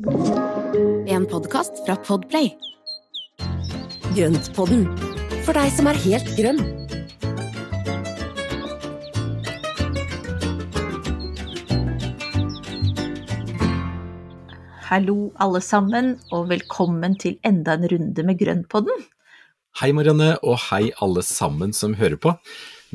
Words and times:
En 0.00 1.26
podkast 1.28 1.84
fra 1.84 1.92
Podplay. 1.96 2.54
Grøntpodden, 4.16 4.86
for 5.44 5.52
deg 5.52 5.68
som 5.76 5.90
er 5.92 5.98
helt 6.00 6.30
grønn. 6.38 6.62
Hallo 14.90 15.16
alle 15.38 15.60
sammen, 15.62 16.14
og 16.34 16.48
velkommen 16.50 17.14
til 17.20 17.36
enda 17.46 17.76
en 17.76 17.86
runde 17.92 18.24
med 18.26 18.40
Grønnpodden. 18.40 19.04
Hei 19.80 19.92
Marianne, 19.94 20.32
og 20.42 20.58
hei 20.70 20.88
alle 21.04 21.22
sammen 21.26 21.74
som 21.76 21.94
hører 22.00 22.18
på. 22.20 22.32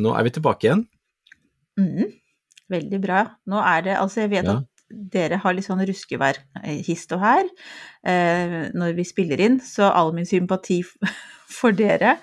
Nå 0.02 0.12
er 0.18 0.26
vi 0.28 0.34
tilbake 0.36 0.68
igjen. 0.68 0.84
Mm, 1.80 2.10
veldig 2.72 3.00
bra. 3.04 3.22
Nå 3.48 3.62
er 3.62 3.86
det, 3.86 3.96
altså 4.02 4.26
jeg 4.26 4.34
vet 4.34 4.46
Ja. 4.50 4.58
at 4.58 4.75
dere 4.96 5.40
har 5.44 5.56
litt 5.58 5.68
sånn 5.68 5.84
ruskevær 5.86 6.40
hist 6.88 7.12
og 7.16 7.22
her 7.24 7.44
eh, 8.08 8.58
når 8.76 8.96
vi 8.98 9.06
spiller 9.08 9.42
inn, 9.46 9.60
så 9.64 9.92
all 9.92 10.14
min 10.16 10.28
sympati 10.30 10.82
for 11.60 11.76
dere. 11.76 12.16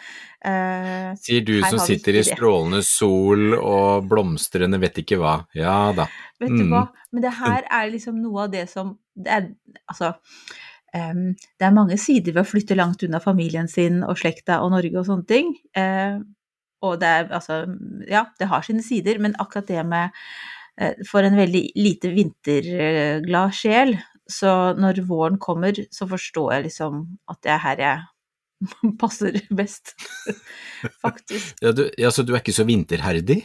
Eh, 0.43 1.13
Sier 1.23 1.45
du 1.47 1.55
som 1.63 1.79
sitter 1.83 2.19
i 2.19 2.25
strålende 2.27 2.81
sol 2.87 3.55
og 3.59 4.09
blomstrende 4.11 4.81
vet 4.83 4.99
ikke 5.05 5.21
hva. 5.23 5.37
Ja 5.55 5.93
da. 5.97 6.09
vet 6.43 6.51
du 6.57 6.65
Mm. 6.65 6.73
hva, 6.75 6.87
men 7.13 7.23
det 7.23 7.37
her 7.39 7.63
er 7.71 7.91
liksom 7.93 8.19
noe 8.23 8.49
av 8.49 8.53
det 8.57 8.69
som 8.73 8.97
det 9.15 9.31
er, 9.31 9.49
Altså, 9.89 10.15
Um, 10.93 11.31
det 11.57 11.65
er 11.65 11.73
mange 11.73 11.97
sider 11.97 12.35
ved 12.35 12.43
å 12.43 12.51
flytte 12.51 12.77
langt 12.77 13.01
unna 13.01 13.17
familien 13.25 13.65
sin 13.65 14.03
og 14.05 14.19
slekta 14.21 14.59
og 14.61 14.75
Norge 14.75 14.99
og 15.01 15.07
sånne 15.07 15.25
ting. 15.25 15.55
Uh, 15.73 16.21
og 16.85 16.99
det 17.01 17.09
er 17.09 17.31
altså 17.33 17.63
Ja, 18.11 18.27
det 18.39 18.51
har 18.51 18.61
sine 18.67 18.85
sider, 18.85 19.17
men 19.19 19.33
akkurat 19.41 19.71
det 19.71 19.87
med 19.89 20.11
For 21.09 21.27
en 21.27 21.37
veldig 21.39 21.63
lite 21.79 22.11
vinterglad 22.15 23.55
sjel, 23.57 23.95
så 24.31 24.73
når 24.79 25.03
våren 25.09 25.39
kommer, 25.43 25.77
så 25.93 26.09
forstår 26.11 26.57
jeg 26.57 26.67
liksom 26.69 27.05
at 27.31 27.41
det 27.45 27.53
er 27.55 27.63
her 27.67 27.83
jeg 27.83 28.03
passer 29.03 29.41
best. 29.55 29.95
Faktisk. 31.05 31.59
Ja, 31.63 31.73
du, 31.77 31.89
ja, 31.99 32.13
så 32.15 32.25
du 32.27 32.35
er 32.35 32.43
ikke 32.43 32.57
så 32.57 32.67
vinterherdig? 32.69 33.43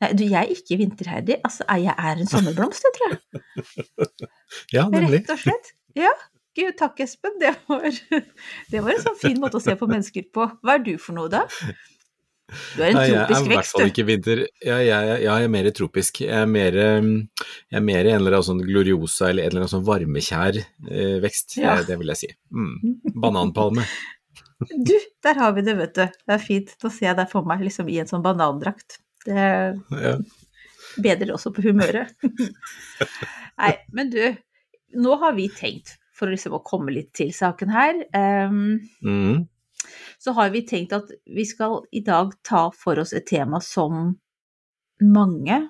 Nei, 0.00 0.10
du, 0.16 0.24
jeg 0.24 0.38
er 0.40 0.52
ikke 0.54 0.78
vinterherdig. 0.80 1.38
Altså, 1.44 1.66
jeg 1.78 1.94
er 1.94 2.20
en 2.22 2.30
sommerblomst, 2.30 2.86
jeg 2.86 2.98
tror 2.98 3.14
jeg. 3.14 3.22
Ja, 4.74 4.88
nemlig. 4.90 5.20
Rett 5.20 5.34
og 5.34 5.42
slett. 5.44 5.72
Ja. 5.98 6.12
Gud, 6.58 6.72
takk 6.78 6.98
Espen. 7.04 7.36
Det 7.38 7.52
var, 7.68 7.86
det 8.72 8.80
var 8.82 8.94
en 8.94 9.02
sånn 9.04 9.18
fin 9.20 9.38
måte 9.42 9.60
å 9.60 9.62
se 9.62 9.76
på 9.78 9.86
mennesker 9.90 10.26
på. 10.34 10.48
Hva 10.64 10.78
er 10.78 10.84
du 10.86 10.94
for 10.98 11.14
noe, 11.18 11.30
da? 11.30 11.44
Du 12.76 12.82
er 12.82 12.90
en 12.90 12.98
tropisk 12.98 13.08
vekst, 13.08 13.08
du. 13.10 13.24
jeg 13.30 13.40
er 13.40 13.44
i 13.44 13.54
hvert 13.54 13.70
fall 13.72 13.90
ikke 13.92 14.04
vinter... 14.08 14.42
Ja, 14.66 14.78
jeg, 14.82 15.08
jeg, 15.10 15.18
jeg 15.26 15.44
er 15.48 15.52
mer 15.54 15.68
tropisk. 15.76 16.20
Jeg 16.24 16.36
er 16.42 16.48
mer, 16.50 16.78
um, 17.00 17.10
jeg 17.70 17.78
er 17.80 17.84
mer 17.86 18.08
en 18.10 18.16
eller 18.20 18.36
annen 18.38 18.48
sånn 18.50 18.62
gloriosa 18.66 19.28
eller 19.30 19.46
en 19.46 19.52
eller 19.52 19.62
annen 19.64 19.72
sånn 19.74 19.86
varmekjær 19.86 20.58
eh, 20.62 21.16
vekst, 21.22 21.56
Ja. 21.60 21.76
Det, 21.80 21.86
det 21.92 21.98
vil 22.02 22.12
jeg 22.14 22.20
si. 22.24 22.30
Mm. 22.50 22.96
Bananpalme. 23.26 23.86
Du, 24.88 24.92
der 25.24 25.38
har 25.40 25.54
vi 25.56 25.62
det, 25.64 25.72
vet 25.78 25.94
du. 25.96 26.02
Det 26.28 26.34
er 26.36 26.42
fint. 26.44 26.74
Da 26.82 26.90
ser 26.92 27.06
jeg 27.10 27.16
deg 27.16 27.30
for 27.30 27.46
meg 27.48 27.62
liksom 27.64 27.88
i 27.88 27.94
en 28.02 28.08
sånn 28.10 28.24
banandrakt. 28.24 28.98
Det 29.24 29.36
Ja. 29.96 30.16
bedrer 31.00 31.32
også 31.36 31.52
på 31.56 31.64
humøret. 31.64 32.12
Nei, 33.60 33.72
men 33.96 34.10
du, 34.12 34.20
nå 35.00 35.16
har 35.22 35.32
vi 35.38 35.46
tenkt, 35.54 35.94
for 36.16 36.28
liksom 36.32 36.58
å 36.58 36.62
komme 36.66 36.92
litt 36.92 37.12
til 37.16 37.32
saken 37.32 37.72
her, 37.72 38.02
um, 38.50 38.80
Mm. 39.00 39.46
Så 40.22 40.34
har 40.36 40.52
vi 40.54 40.64
tenkt 40.66 40.94
at 40.96 41.10
vi 41.26 41.44
skal 41.48 41.80
i 41.92 42.02
dag 42.06 42.32
ta 42.46 42.68
for 42.76 43.00
oss 43.02 43.14
et 43.16 43.28
tema 43.30 43.60
som 43.64 44.14
mange, 45.00 45.60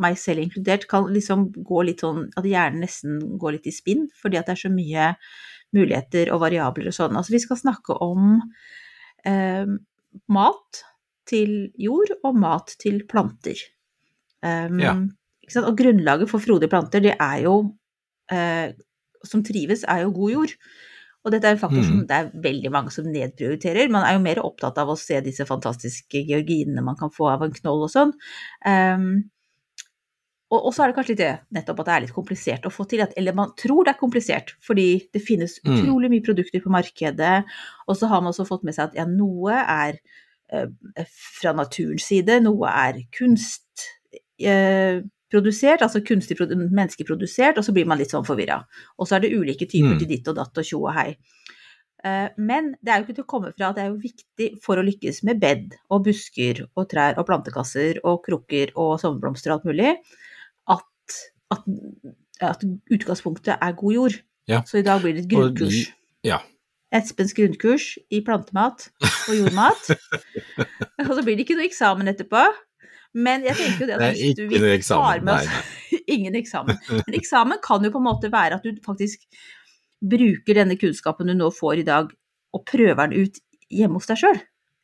meg 0.00 0.18
selv 0.18 0.42
inkludert, 0.42 0.88
kan 0.90 1.10
liksom 1.12 1.50
gå 1.66 1.82
litt 1.84 2.00
sånn 2.02 2.24
At 2.40 2.46
hjernen 2.48 2.82
nesten 2.86 3.18
går 3.38 3.58
litt 3.58 3.68
i 3.68 3.74
spinn, 3.74 4.08
fordi 4.16 4.40
at 4.40 4.48
det 4.48 4.56
er 4.56 4.62
så 4.64 4.72
mye 4.72 5.10
muligheter 5.76 6.32
og 6.34 6.42
variabler 6.42 6.90
og 6.90 6.96
sånn. 6.96 7.16
Altså 7.18 7.36
vi 7.36 7.42
skal 7.42 7.60
snakke 7.60 7.94
om 8.02 8.40
eh, 9.28 9.68
mat 10.32 10.82
til 11.30 11.70
jord 11.78 12.10
og 12.24 12.38
mat 12.40 12.74
til 12.82 13.04
planter. 13.10 13.60
Um, 14.42 14.80
Ja. 14.80 14.94
Og 15.60 15.74
grunnlaget 15.76 16.30
for 16.30 16.38
frodige 16.38 16.70
planter, 16.70 17.02
det 17.02 17.16
er 17.18 17.40
jo 17.42 17.74
eh, 18.30 18.70
Som 19.26 19.42
trives, 19.44 19.82
er 19.84 20.06
jo 20.06 20.14
god 20.16 20.30
jord. 20.32 20.52
Og 21.24 21.34
dette 21.34 21.44
er 21.50 21.52
en 21.56 21.60
faktor 21.60 21.82
som 21.84 21.98
Mm. 22.00 22.06
det 22.08 22.16
er 22.16 22.30
veldig 22.42 22.70
mange 22.72 22.90
som 22.94 23.04
nedprioriterer. 23.04 23.90
Man 23.92 24.06
er 24.06 24.14
jo 24.14 24.22
mer 24.24 24.38
opptatt 24.40 24.78
av 24.78 24.88
å 24.88 24.96
se 24.98 25.20
disse 25.20 25.44
fantastiske 25.44 26.22
georginene 26.26 26.82
man 26.82 26.96
kan 26.96 27.10
få 27.12 27.28
av 27.28 27.42
en 27.42 27.52
knoll 27.52 27.84
og 27.84 27.90
sånn. 27.92 28.14
Um, 28.64 29.30
og, 30.50 30.64
og 30.66 30.72
så 30.74 30.82
er 30.82 30.88
det 30.90 30.96
kanskje 30.96 31.12
litt 31.12 31.20
det 31.20 31.34
nettopp 31.54 31.80
at 31.80 31.86
det 31.86 31.94
er 31.94 32.00
litt 32.06 32.14
komplisert 32.16 32.64
å 32.66 32.72
få 32.72 32.88
til. 32.88 33.02
At, 33.04 33.12
eller 33.20 33.36
man 33.36 33.52
tror 33.60 33.84
det 33.84 33.92
er 33.94 34.00
komplisert, 34.00 34.54
fordi 34.64 34.88
det 35.12 35.22
finnes 35.22 35.60
Mm. 35.60 35.76
utrolig 35.76 36.10
mye 36.10 36.24
produkter 36.26 36.64
på 36.64 36.72
markedet. 36.72 37.44
Og 37.86 37.96
så 38.00 38.08
har 38.08 38.20
man 38.24 38.32
også 38.32 38.48
fått 38.48 38.64
med 38.64 38.74
seg 38.74 38.88
at 38.88 38.94
ja, 38.98 39.04
noe 39.04 39.52
er 39.60 40.00
uh, 40.52 40.66
fra 41.42 41.52
naturens 41.52 42.08
side, 42.08 42.40
noe 42.42 42.66
er 42.66 43.04
kunst 43.12 43.86
eh, 44.40 45.02
produsert, 45.30 45.82
altså 45.82 46.00
kunstig 46.04 46.36
menneskeprodusert, 46.40 47.58
og 47.58 47.64
så 47.64 47.72
blir 47.72 47.86
man 47.86 47.98
litt 47.98 48.10
sånn 48.10 48.26
forvirra. 48.26 48.64
Og 48.98 49.06
så 49.08 49.16
er 49.16 49.20
det 49.24 49.32
ulike 49.36 49.66
typer 49.70 49.94
Mm. 49.94 49.98
til 49.98 50.08
ditt 50.08 50.28
og 50.28 50.36
datt 50.36 50.58
og 50.58 50.64
tjo 50.66 50.80
og 50.86 50.94
hei. 50.94 51.16
Eh, 52.04 52.28
Men 52.38 52.74
det 52.82 52.88
er 52.92 52.98
jo 53.00 53.04
ikke 53.06 53.14
til 53.20 53.24
å 53.24 53.30
komme 53.30 53.52
fra 53.56 53.68
at 53.70 53.76
det 53.76 53.84
er 53.84 53.90
jo 53.90 54.00
viktig 54.00 54.62
for 54.62 54.76
å 54.76 54.84
lykkes 54.86 55.22
med 55.24 55.38
bed 55.40 55.74
og 55.90 56.04
busker 56.04 56.66
og 56.76 56.88
trær 56.88 57.18
og 57.18 57.26
plantekasser 57.26 58.00
og 58.04 58.22
krukker 58.24 58.72
og 58.74 58.98
sommerblomster 59.00 59.52
og 59.52 59.60
alt 59.60 59.68
mulig, 59.68 59.96
at, 60.68 61.18
at, 61.52 61.62
at 62.40 62.64
utgangspunktet 62.90 63.58
er 63.60 63.72
god 63.76 63.92
jord. 63.92 64.16
Ja. 64.48 64.62
Så 64.66 64.78
i 64.80 64.82
dag 64.82 65.02
blir 65.02 65.14
det 65.14 65.24
et 65.26 65.30
grunnkurs. 65.30 65.92
ja. 66.24 66.40
Espens 66.92 67.30
grunnkurs 67.36 67.98
i 68.10 68.18
plantemat 68.20 68.88
og 69.28 69.34
jordmat. 69.36 69.90
og 71.06 71.12
så 71.14 71.22
blir 71.22 71.36
det 71.38 71.44
ikke 71.44 71.54
noe 71.54 71.68
eksamen 71.68 72.08
etterpå. 72.10 72.40
Men 73.14 73.42
jeg 73.46 73.58
tenker 73.58 73.84
jo 73.84 73.88
det 73.90 73.96
at 73.96 74.18
hvis 74.18 74.36
du 74.38 74.66
eksamen, 74.70 75.02
tar 75.02 75.24
med 75.26 75.34
oss 75.40 76.02
Ingen 76.14 76.36
eksamen. 76.38 76.78
Men 76.90 77.16
eksamen 77.18 77.58
kan 77.62 77.84
jo 77.86 77.90
på 77.94 77.98
en 77.98 78.06
måte 78.06 78.30
være 78.30 78.58
at 78.58 78.66
du 78.66 78.78
faktisk 78.84 79.24
bruker 80.00 80.56
denne 80.56 80.78
kunnskapen 80.80 81.28
du 81.28 81.34
nå 81.36 81.50
får 81.54 81.82
i 81.82 81.86
dag, 81.86 82.10
og 82.56 82.66
prøver 82.66 83.10
den 83.10 83.26
ut 83.26 83.40
hjemme 83.70 84.00
hos 84.00 84.08
deg 84.10 84.22
sjøl. 84.22 84.38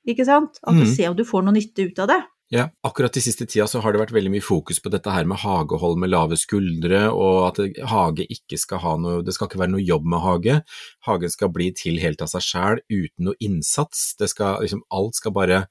Ikke 0.07 0.27
sant? 0.27 0.61
At 0.63 0.77
du 0.77 0.85
mm. 0.85 0.91
ser 0.93 1.11
om 1.11 1.19
du 1.19 1.25
får 1.27 1.47
noe 1.47 1.57
nytte 1.57 1.89
ut 1.89 2.03
av 2.05 2.11
det. 2.13 2.21
Ja, 2.55 2.69
akkurat 2.87 3.15
de 3.17 3.21
siste 3.25 3.43
tida 3.47 3.65
så 3.67 3.81
har 3.83 3.91
det 3.91 3.99
vært 3.99 4.13
veldig 4.15 4.31
mye 4.37 4.45
fokus 4.45 4.79
på 4.79 4.91
dette 4.95 5.11
her 5.11 5.27
med 5.27 5.41
hagehold 5.43 5.97
med 5.99 6.13
lave 6.13 6.37
skuldre, 6.39 7.09
og 7.11 7.41
at 7.49 7.59
hage 7.91 8.27
ikke 8.31 8.59
skal 8.63 8.83
ha 8.85 8.93
noe 9.03 9.25
Det 9.27 9.35
skal 9.35 9.51
ikke 9.51 9.65
være 9.65 9.73
noe 9.73 9.83
jobb 9.83 10.07
med 10.07 10.23
hage. 10.23 10.61
Hagen 11.09 11.33
skal 11.33 11.51
bli 11.55 11.73
til 11.75 11.99
helt 11.99 12.23
av 12.23 12.31
seg 12.31 12.47
sjæl, 12.47 12.83
uten 12.87 13.31
noe 13.31 13.41
innsats. 13.43 14.13
Det 14.21 14.31
skal 14.31 14.63
liksom 14.63 14.85
Alt 14.95 15.19
skal 15.19 15.35
bare 15.35 15.65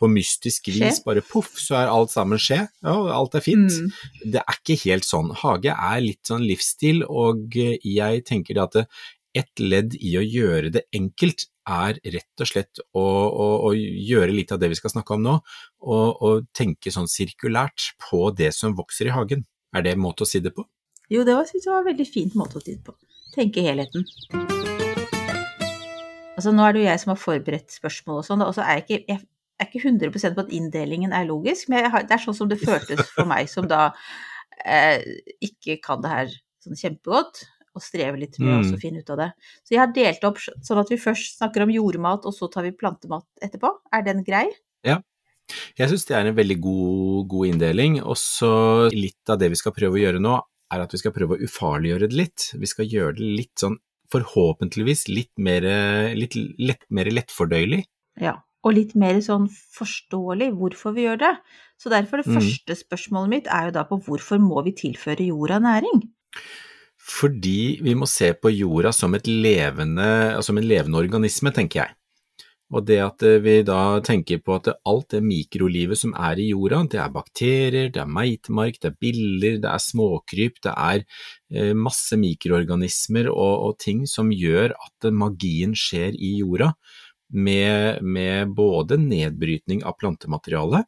på 0.00 0.08
mystisk 0.12 0.70
vis 0.70 1.00
Skje. 1.00 1.04
bare 1.06 1.24
poff, 1.24 1.54
så 1.60 1.78
er 1.80 1.92
alt 1.92 2.12
sammen 2.12 2.40
skje. 2.42 2.62
Ja, 2.84 2.96
alt 3.16 3.36
er 3.38 3.44
fint. 3.44 3.72
Mm. 3.72 3.90
Det 4.36 4.42
er 4.42 4.58
ikke 4.58 4.78
helt 4.84 5.08
sånn. 5.08 5.32
Hage 5.42 5.72
er 5.72 6.00
litt 6.04 6.28
sånn 6.28 6.44
livsstil, 6.46 7.02
og 7.08 7.56
eh, 7.60 7.76
jeg 7.80 8.24
tenker 8.28 8.60
at 8.64 8.82
et 9.36 9.60
ledd 9.60 9.96
i 10.00 10.14
å 10.16 10.24
gjøre 10.24 10.72
det 10.72 10.86
enkelt 10.96 11.46
er 11.66 11.98
rett 12.14 12.42
og 12.42 12.48
slett 12.48 12.80
å, 12.94 13.02
å, 13.02 13.46
å 13.68 13.72
gjøre 13.74 14.32
litt 14.32 14.52
av 14.54 14.60
det 14.62 14.70
vi 14.72 14.78
skal 14.78 14.94
snakke 14.94 15.16
om 15.16 15.24
nå, 15.24 15.34
og, 15.82 16.22
og 16.22 16.46
tenke 16.56 16.92
sånn 16.94 17.10
sirkulært 17.10 17.90
på 18.06 18.30
det 18.36 18.52
som 18.56 18.76
vokser 18.78 19.10
i 19.10 19.16
hagen. 19.16 19.44
Er 19.76 19.84
det 19.84 19.96
en 19.96 20.04
måte 20.04 20.24
å 20.24 20.30
si 20.30 20.40
det 20.40 20.54
på? 20.56 20.64
Jo, 21.12 21.26
det 21.26 21.36
var, 21.36 21.46
synes 21.48 21.66
jeg 21.66 21.74
var 21.74 21.84
en 21.84 21.90
veldig 21.90 22.08
fint 22.08 22.38
måte 22.38 22.58
å 22.58 22.64
si 22.64 22.76
det 22.76 22.82
på. 22.86 22.96
Tenke 23.34 23.66
helheten. 23.66 24.06
Altså, 26.36 26.52
nå 26.52 26.64
er 26.66 26.74
det 26.74 26.82
jo 26.82 26.88
jeg 26.88 27.02
som 27.02 27.12
har 27.12 27.20
forberedt 27.20 27.74
spørsmål 27.74 28.20
og 28.20 28.26
sånn, 28.26 28.44
og 28.44 28.54
så 28.56 28.64
er 28.64 28.80
jeg 28.80 28.86
ikke, 28.86 29.02
jeg 29.12 29.22
er 29.60 29.68
ikke 29.68 29.84
100 29.88 30.34
på 30.36 30.44
at 30.44 30.54
inndelingen 30.54 31.12
er 31.16 31.26
logisk, 31.28 31.68
men 31.72 31.84
jeg 31.84 31.92
har, 31.94 32.06
det 32.06 32.16
er 32.16 32.24
sånn 32.24 32.36
som 32.36 32.48
det 32.50 32.60
føltes 32.60 33.02
for 33.16 33.28
meg 33.28 33.48
som 33.48 33.68
da 33.70 33.90
eh, 34.64 35.00
ikke 35.44 35.78
kan 35.84 36.02
det 36.04 36.12
her 36.12 36.32
sånn 36.64 36.80
kjempegodt, 36.80 37.44
og 37.76 37.84
strever 37.84 38.16
litt 38.16 38.38
med 38.40 38.54
Mm. 38.64 38.70
å 38.72 38.80
finne 38.80 39.02
ut 39.04 39.10
av 39.12 39.18
det. 39.20 39.28
Så 39.66 39.74
jeg 39.74 39.80
har 39.82 39.92
delt 39.92 40.22
opp 40.24 40.38
sånn 40.40 40.80
at 40.80 40.88
vi 40.88 40.96
først 40.96 41.36
snakker 41.36 41.66
om 41.66 41.72
jordmat, 41.74 42.24
og 42.24 42.32
så 42.32 42.48
tar 42.48 42.64
vi 42.64 42.72
plantemat 42.72 43.26
etterpå. 43.44 43.68
Er 43.92 44.02
den 44.06 44.24
grei? 44.24 44.46
Ja. 44.86 45.02
Jeg 45.76 45.90
synes 45.90 46.06
det 46.08 46.16
er 46.16 46.26
en 46.26 46.38
veldig 46.38 46.56
god, 46.64 47.26
god 47.28 47.46
inndeling, 47.52 47.98
og 48.02 48.16
så 48.16 48.88
litt 48.92 49.28
av 49.28 49.38
det 49.38 49.50
vi 49.52 49.60
skal 49.60 49.74
prøve 49.76 49.98
å 49.98 50.00
gjøre 50.00 50.22
nå, 50.24 50.38
er 50.72 50.82
at 50.82 50.96
vi 50.96 50.98
skal 50.98 51.12
prøve 51.14 51.36
å 51.36 51.44
ufarliggjøre 51.46 52.08
det 52.08 52.16
litt. 52.16 52.48
Vi 52.56 52.66
skal 52.66 52.88
gjøre 52.90 53.18
det 53.20 53.28
litt 53.42 53.60
sånn, 53.60 53.76
forhåpentligvis 54.10 55.06
litt 55.12 55.32
mer, 55.38 55.62
litt 56.16 56.34
lett, 56.58 56.82
mer 56.88 57.12
lettfordøyelig. 57.12 57.84
Ja. 58.22 58.38
Og 58.64 58.74
litt 58.74 58.94
mer 58.98 59.20
sånn 59.22 59.46
forståelig 59.76 60.50
hvorfor 60.56 60.94
vi 60.96 61.06
gjør 61.06 61.20
det. 61.22 61.34
Så 61.78 61.92
derfor 61.92 62.22
det 62.22 62.26
Mm. 62.26 62.40
første 62.40 62.74
spørsmålet 62.74 63.28
mitt 63.28 63.46
er 63.46 63.66
jo 63.66 63.76
da 63.76 63.84
på 63.84 64.00
hvorfor 64.02 64.40
må 64.40 64.64
vi 64.64 64.72
tilføre 64.72 65.28
jorda 65.28 65.60
næring? 65.60 66.02
Fordi 66.98 67.78
vi 67.82 67.94
må 67.94 68.08
se 68.08 68.32
på 68.34 68.50
jorda 68.50 68.92
som, 68.92 69.14
et 69.14 69.28
levende, 69.28 70.42
som 70.42 70.58
en 70.58 70.66
levende 70.66 70.98
organisme, 70.98 71.52
tenker 71.54 71.84
jeg. 71.84 71.94
Og 72.74 72.82
det 72.82 72.98
at 72.98 73.22
eh, 73.22 73.38
vi 73.38 73.60
da 73.62 74.00
tenker 74.02 74.40
på 74.42 74.56
at 74.56 74.72
alt 74.90 75.12
det 75.14 75.22
mikrolivet 75.22 76.00
som 76.00 76.14
er 76.18 76.40
i 76.42 76.48
jorda, 76.50 76.82
det 76.90 76.98
er 76.98 77.12
bakterier, 77.14 77.92
det 77.94 78.02
er 78.02 78.10
meitemark, 78.10 78.80
det 78.82 78.90
er 78.90 78.96
biller, 78.98 79.60
det 79.62 79.70
er 79.70 79.84
småkryp, 79.84 80.58
det 80.66 80.74
er 80.74 81.04
eh, 81.54 81.74
masse 81.78 82.18
mikroorganismer 82.18 83.30
og, 83.30 83.54
og 83.68 83.78
ting 83.78 84.02
som 84.10 84.34
gjør 84.34 84.74
at 84.74 85.10
magien 85.14 85.78
skjer 85.78 86.18
i 86.18 86.40
jorda, 86.40 86.72
med, 87.34 88.02
med 88.02 88.52
både 88.56 88.98
nedbrytning 89.02 89.84
av 89.84 89.96
plantemateriale, 90.00 90.84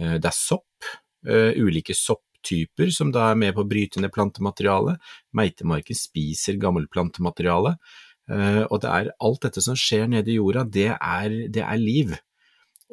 eh, 0.00 0.16
det 0.20 0.32
er 0.32 0.38
sopp, 0.38 0.64
ulike 1.26 1.90
sopptyper 1.96 2.92
som 2.94 3.08
da 3.10 3.24
er 3.32 3.38
med 3.40 3.56
på 3.56 3.64
å 3.64 3.66
bryte 3.66 3.98
ned 3.98 4.12
plantemateriale, 4.14 4.92
meitemarken 5.34 5.98
spiser 5.98 6.60
gammelt 6.62 6.86
plantemateriale, 6.92 7.72
Eh, 8.26 8.62
og 8.66 8.80
det 8.82 8.90
er 8.90 9.12
alt 9.22 9.44
dette 9.46 9.62
som 9.62 9.76
skjer 9.78 10.08
nede 10.10 10.32
i 10.32 10.40
jorda, 10.40 10.64
det 10.66 10.90
er, 10.94 11.36
det 11.52 11.62
er 11.62 11.78
liv. 11.82 12.16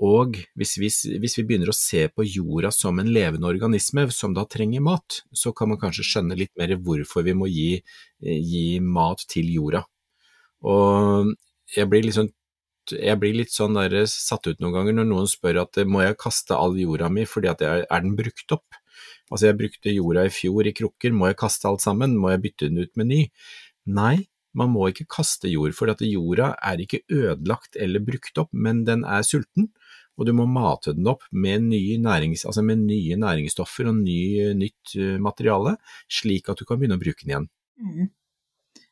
Og 0.04 0.40
hvis 0.58 0.74
vi, 0.82 0.90
hvis 1.22 1.38
vi, 1.38 1.46
begynner 1.46 1.70
å 1.70 1.78
se 1.78 2.08
på 2.10 2.26
jorda 2.26 2.72
som 2.74 2.98
en 3.02 3.12
levende 3.14 3.50
organisme 3.50 4.08
som 4.14 4.34
da 4.34 4.46
trenger 4.50 4.82
mat, 4.82 5.22
så 5.34 5.54
kan 5.54 5.70
man 5.70 5.82
kanskje 5.82 6.06
skjønne 6.08 6.38
litt 6.38 6.54
mer 6.58 6.74
hvorfor 6.82 7.26
vi 7.26 7.36
må 7.38 7.50
gi, 7.50 7.76
gi 8.22 8.66
mat 8.82 9.22
til 9.30 9.52
jorda. 9.54 9.84
Og 10.66 11.34
jeg 11.76 11.90
blir, 11.92 12.08
liksom, 12.08 12.32
jeg 12.92 13.20
blir 13.22 13.38
litt 13.38 13.54
sånn 13.54 13.78
der, 13.78 14.04
satt 14.10 14.48
ut 14.50 14.60
noen 14.64 14.76
ganger 14.76 14.98
når 14.98 15.10
noen 15.10 15.30
spør 15.30 15.64
at 15.64 15.80
må 15.88 16.04
jeg 16.04 16.20
kaste 16.20 16.58
all 16.58 16.76
jorda 16.80 17.10
mi 17.14 17.24
fordi 17.30 17.52
at 17.52 17.64
jeg, 17.64 17.86
er 17.88 18.04
den 18.04 18.18
brukt 18.20 18.56
opp? 18.56 18.80
Altså 19.32 19.50
jeg 19.50 19.60
brukte 19.62 19.94
jorda 19.94 20.28
i 20.28 20.34
fjor 20.34 20.68
i 20.68 20.76
krukker, 20.76 21.16
må 21.16 21.32
jeg 21.32 21.40
kaste 21.40 21.70
alt 21.70 21.84
sammen, 21.84 22.18
må 22.20 22.34
jeg 22.34 22.44
bytte 22.44 22.70
den 22.70 22.84
ut 22.84 22.94
med 23.00 23.10
ny? 23.10 23.22
Nei, 23.96 24.16
man 24.58 24.70
må 24.74 24.90
ikke 24.92 25.08
kaste 25.10 25.50
jord, 25.50 25.74
for 25.78 25.92
at 25.94 26.04
jorda 26.06 26.54
er 26.62 26.84
ikke 26.84 27.02
ødelagt 27.12 27.80
eller 27.80 28.04
brukt 28.06 28.38
opp, 28.42 28.52
men 28.54 28.84
den 28.88 29.06
er 29.10 29.26
sulten, 29.26 29.72
og 30.14 30.28
du 30.30 30.34
må 30.38 30.46
mate 30.46 30.94
den 30.94 31.08
opp 31.10 31.26
med 31.32 31.66
nye, 31.72 31.98
nærings, 32.02 32.46
altså 32.46 32.62
med 32.66 32.84
nye 32.86 33.18
næringsstoffer 33.18 33.90
og 33.90 34.04
ny, 34.04 34.52
nytt 34.60 34.94
eh, 35.00 35.16
materiale, 35.22 35.78
slik 36.06 36.52
at 36.54 36.62
du 36.62 36.68
kan 36.70 36.78
begynne 36.78 37.00
å 37.00 37.02
bruke 37.02 37.26
den 37.26 37.34
igjen. 37.34 37.48
Mm. 37.82 38.12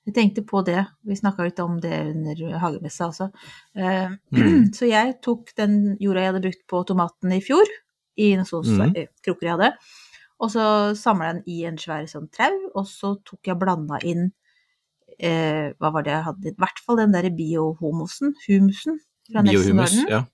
Jeg 0.07 0.15
tenkte 0.17 0.41
på 0.47 0.63
det, 0.65 0.79
vi 1.05 1.15
snakka 1.17 1.45
litt 1.45 1.59
om 1.61 1.75
det 1.81 1.93
under 2.09 2.39
hagemessa 2.63 3.11
også. 3.11 3.29
Uh, 3.77 4.15
mm. 4.33 4.71
Så 4.77 4.89
jeg 4.89 5.19
tok 5.25 5.53
den 5.59 5.95
jorda 6.01 6.23
jeg 6.23 6.31
hadde 6.31 6.43
brukt 6.47 6.63
på 6.73 6.81
tomaten 6.89 7.35
i 7.35 7.41
fjor, 7.45 7.69
i 8.17 8.33
noen 8.39 8.81
mm. 8.81 8.95
krukker 9.23 9.47
jeg 9.47 9.55
hadde, 9.55 9.69
og 10.41 10.49
så 10.51 10.63
samla 10.97 11.29
jeg 11.29 11.37
den 11.37 11.53
i 11.53 11.57
en 11.69 11.77
svær 11.79 12.07
sånn 12.09 12.27
trau, 12.33 12.57
og 12.73 12.87
så 12.89 13.13
tok 13.23 13.51
jeg 13.51 13.59
blanda 13.61 14.01
inn 14.01 14.25
uh, 14.27 15.67
Hva 15.77 15.93
var 15.93 16.05
det 16.05 16.15
jeg 16.15 16.25
hadde? 16.27 16.51
I 16.51 16.59
hvert 16.65 16.81
fall 16.81 16.99
den 16.99 17.13
derre 17.13 17.31
biohomosen, 17.37 18.33
humusen 18.47 18.99
fra 19.29 19.45
Biohumus, 19.45 19.95
ja. 20.09 20.25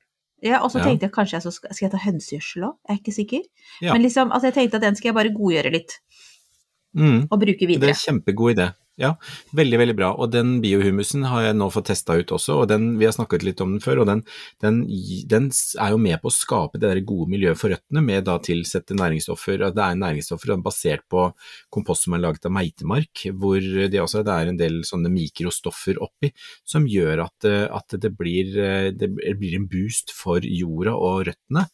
Ja, 0.45 0.59
og 0.61 0.69
så 0.69 0.83
tenkte 0.83 1.07
jeg 1.07 1.13
kanskje 1.15 1.39
jeg 1.39 1.53
skal, 1.55 1.71
skal 1.73 1.87
jeg 1.87 1.93
ta 1.95 1.99
hønsegjødsel 2.03 2.65
òg, 2.67 2.75
jeg 2.85 2.93
er 2.93 2.99
ikke 3.01 3.13
sikker. 3.15 3.45
Ja. 3.81 3.93
Men 3.93 4.03
liksom, 4.05 4.29
altså 4.29 4.51
jeg 4.51 4.55
tenkte 4.57 4.77
at 4.77 4.85
den 4.85 4.97
skal 4.97 5.09
jeg 5.09 5.17
bare 5.17 5.31
godgjøre 5.33 5.71
litt. 5.73 5.95
Mm. 6.97 7.23
Og 7.25 7.39
bruke 7.41 7.69
videre. 7.69 7.87
Det 7.87 7.89
er 7.89 7.95
en 7.95 8.03
kjempegod 8.03 8.53
idé. 8.53 8.67
Ja, 8.97 9.11
veldig, 9.53 9.77
veldig 9.77 9.93
bra. 9.93 10.07
Og 10.17 10.31
den 10.33 10.55
biohumusen 10.63 11.27
har 11.29 11.43
jeg 11.45 11.57
nå 11.59 11.67
fått 11.69 11.91
testa 11.91 12.15
ut 12.17 12.31
også, 12.33 12.55
og 12.63 12.69
den, 12.71 12.87
vi 12.97 13.05
har 13.05 13.13
snakket 13.13 13.43
litt 13.45 13.61
om 13.61 13.75
den 13.75 13.83
før. 13.83 14.01
og 14.01 14.07
den, 14.09 14.23
den, 14.63 14.79
den 15.29 15.51
er 15.83 15.93
jo 15.93 15.99
med 16.01 16.17
på 16.23 16.31
å 16.31 16.33
skape 16.33 16.81
det 16.81 16.89
der 16.89 17.03
gode 17.05 17.29
miljøet 17.29 17.61
for 17.61 17.69
røttene 17.69 18.01
med 18.01 18.25
da 18.25 18.39
tilsette 18.41 18.97
næringsstoffer. 18.97 19.67
Det 19.69 19.85
er 19.85 20.01
næringsstoffer 20.01 20.55
basert 20.65 21.05
på 21.13 21.27
kompost 21.69 22.07
som 22.07 22.17
er 22.17 22.25
laget 22.25 22.49
av 22.49 22.55
meitemark, 22.57 23.27
hvor 23.37 23.61
det, 23.61 24.01
også, 24.01 24.25
det 24.25 24.33
er 24.33 24.51
en 24.51 24.59
del 24.63 24.81
sånne 24.87 25.13
mikrostoffer 25.13 26.01
oppi 26.01 26.33
som 26.65 26.89
gjør 26.89 27.27
at, 27.27 27.51
at 27.69 27.99
det, 28.01 28.15
blir, 28.17 28.49
det 28.97 29.13
blir 29.13 29.59
en 29.59 29.69
boost 29.69 30.09
for 30.17 30.41
jorda 30.41 30.97
og 30.97 31.27
røttene. 31.29 31.67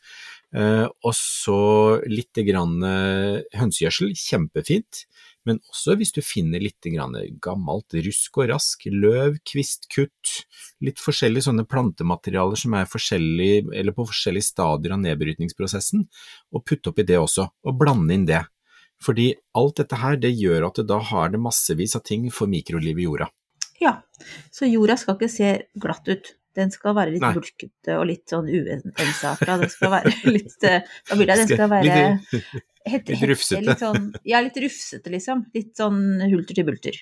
Uh, 0.54 0.86
og 1.02 1.16
så 1.18 1.62
litt 2.06 2.38
grann 2.46 2.76
uh, 2.86 3.40
hønsegjødsel, 3.58 4.12
kjempefint 4.14 5.08
men 5.48 5.60
også 5.70 5.98
hvis 6.00 6.14
du 6.16 6.22
finner 6.24 6.64
litt 6.64 6.88
gammelt 7.44 7.96
rusk 8.06 8.40
og 8.40 8.50
rask, 8.54 8.86
løv, 8.88 9.38
kvistkutt, 9.48 10.34
litt 10.84 11.02
forskjellige 11.04 11.48
sånne 11.50 11.66
plantematerialer 11.70 12.60
som 12.60 12.76
er 12.80 12.90
forskjellige, 12.90 13.68
eller 13.76 13.96
på 13.96 14.08
forskjellige 14.10 14.50
stadier 14.50 14.96
av 14.96 15.04
nedbrytningsprosessen, 15.04 16.08
og 16.54 16.66
putte 16.68 16.94
oppi 16.94 17.06
det 17.08 17.20
også, 17.20 17.48
og 17.68 17.80
blande 17.80 18.16
inn 18.16 18.28
det. 18.30 18.44
Fordi 19.04 19.34
alt 19.60 19.82
dette 19.82 20.00
her, 20.00 20.20
det 20.20 20.32
gjør 20.32 20.70
at 20.70 20.80
det 20.80 20.88
da 20.92 21.00
har 21.12 21.34
det 21.34 21.42
massevis 21.44 21.98
av 22.00 22.06
ting 22.08 22.30
for 22.32 22.52
mikrolivet 22.52 23.04
i 23.04 23.10
jorda. 23.10 23.28
Ja, 23.84 23.98
så 24.54 24.70
jorda 24.70 24.96
skal 25.00 25.18
ikke 25.18 25.32
se 25.32 25.54
glatt 25.76 26.08
ut. 26.08 26.36
Den 26.54 26.70
skal 26.70 26.94
være 26.94 27.16
litt 27.16 27.24
bulkete 27.34 27.96
og 27.98 28.06
litt 28.12 28.30
sånn 28.30 28.46
uensarta. 28.46 29.58
Den 29.58 29.72
skal 29.74 29.90
være 29.96 30.14
litt 30.36 30.62
Hva 30.62 31.18
vil 31.18 31.32
jeg 31.32 31.42
Den 31.42 31.50
skal 31.50 31.72
være 31.72 32.04
Hette, 32.84 33.16
litt 33.16 33.26
rufsete. 33.32 33.64
Litt 33.64 33.82
sånn, 33.82 34.12
ja, 34.28 34.42
litt 34.44 34.60
rufsete, 34.60 35.12
liksom. 35.14 35.46
Litt 35.56 35.76
sånn 35.80 36.24
hulter 36.28 36.58
til 36.58 36.68
bulter. 36.68 37.00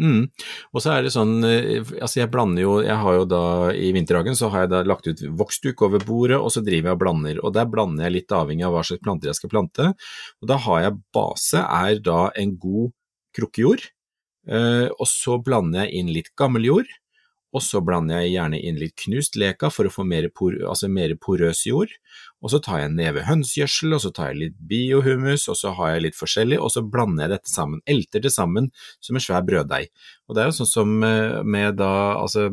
Mm. 0.00 0.30
Og 0.72 0.80
så 0.80 0.94
er 0.94 1.04
det 1.04 1.12
sånn, 1.12 1.34
eh, 1.44 1.82
altså 2.00 2.22
jeg 2.22 2.30
blander 2.32 2.64
jo, 2.64 2.76
jeg 2.80 2.96
har 2.96 3.16
jo 3.18 3.26
da 3.28 3.42
i 3.76 3.90
vinterhagen 3.92 4.38
så 4.38 4.48
har 4.52 4.64
jeg 4.64 4.72
da 4.72 4.80
lagt 4.88 5.08
ut 5.10 5.20
voksduk 5.36 5.84
over 5.84 6.04
bordet, 6.06 6.38
og 6.40 6.48
så 6.54 6.62
driver 6.64 6.92
jeg 6.92 6.98
og 6.98 7.02
blander. 7.02 7.40
Og 7.42 7.54
der 7.56 7.68
blander 7.70 8.08
jeg 8.08 8.16
litt 8.16 8.36
avhengig 8.36 8.66
av 8.68 8.76
hva 8.76 8.84
slags 8.88 9.04
planter 9.04 9.30
jeg 9.30 9.40
skal 9.40 9.52
plante. 9.52 9.90
Og 10.40 10.52
da 10.52 10.58
har 10.66 10.86
jeg 10.86 11.00
base, 11.14 11.66
er 11.66 12.00
da 12.04 12.22
en 12.40 12.56
god 12.62 12.94
krukkejord. 13.36 13.90
Eh, 14.48 14.88
og 14.90 15.06
så 15.08 15.38
blander 15.44 15.84
jeg 15.84 16.00
inn 16.00 16.14
litt 16.14 16.32
gammeljord. 16.38 16.88
Og 17.52 17.64
så 17.64 17.82
blander 17.84 18.22
jeg 18.22 18.34
gjerne 18.36 18.60
inn 18.60 18.80
litt 18.80 18.96
knust 19.04 19.36
leka 19.36 19.68
for 19.72 19.88
å 19.88 19.92
få 19.92 20.06
mer, 20.08 20.30
por, 20.34 20.56
altså 20.68 20.88
mer 20.88 21.14
porøs 21.20 21.66
jord 21.68 21.92
og 22.42 22.50
så 22.50 22.58
tar 22.58 22.80
jeg 22.80 22.90
en 22.90 22.96
neve 22.98 23.22
hønsegjødsel, 23.28 23.94
og 23.94 24.00
så 24.02 24.10
tar 24.14 24.32
jeg 24.32 24.38
litt 24.40 24.54
biohumus, 24.66 25.44
og 25.50 25.56
så 25.58 25.70
har 25.78 25.92
jeg 25.92 26.04
litt 26.08 26.16
forskjellig, 26.18 26.58
og 26.58 26.72
så 26.74 26.82
blander 26.82 27.24
jeg 27.24 27.32
dette 27.36 27.52
sammen, 27.52 27.82
elter 27.86 28.24
det 28.24 28.32
sammen 28.34 28.66
som 28.98 29.18
en 29.18 29.22
svær 29.22 29.44
brøddeig. 29.46 29.92
Og 30.26 30.34
det 30.34 30.42
er 30.42 30.50
jo 30.50 30.56
sånn 30.56 30.70
som 30.70 31.06
eh, 31.06 31.38
med 31.46 31.78
da, 31.78 31.92
altså 32.18 32.48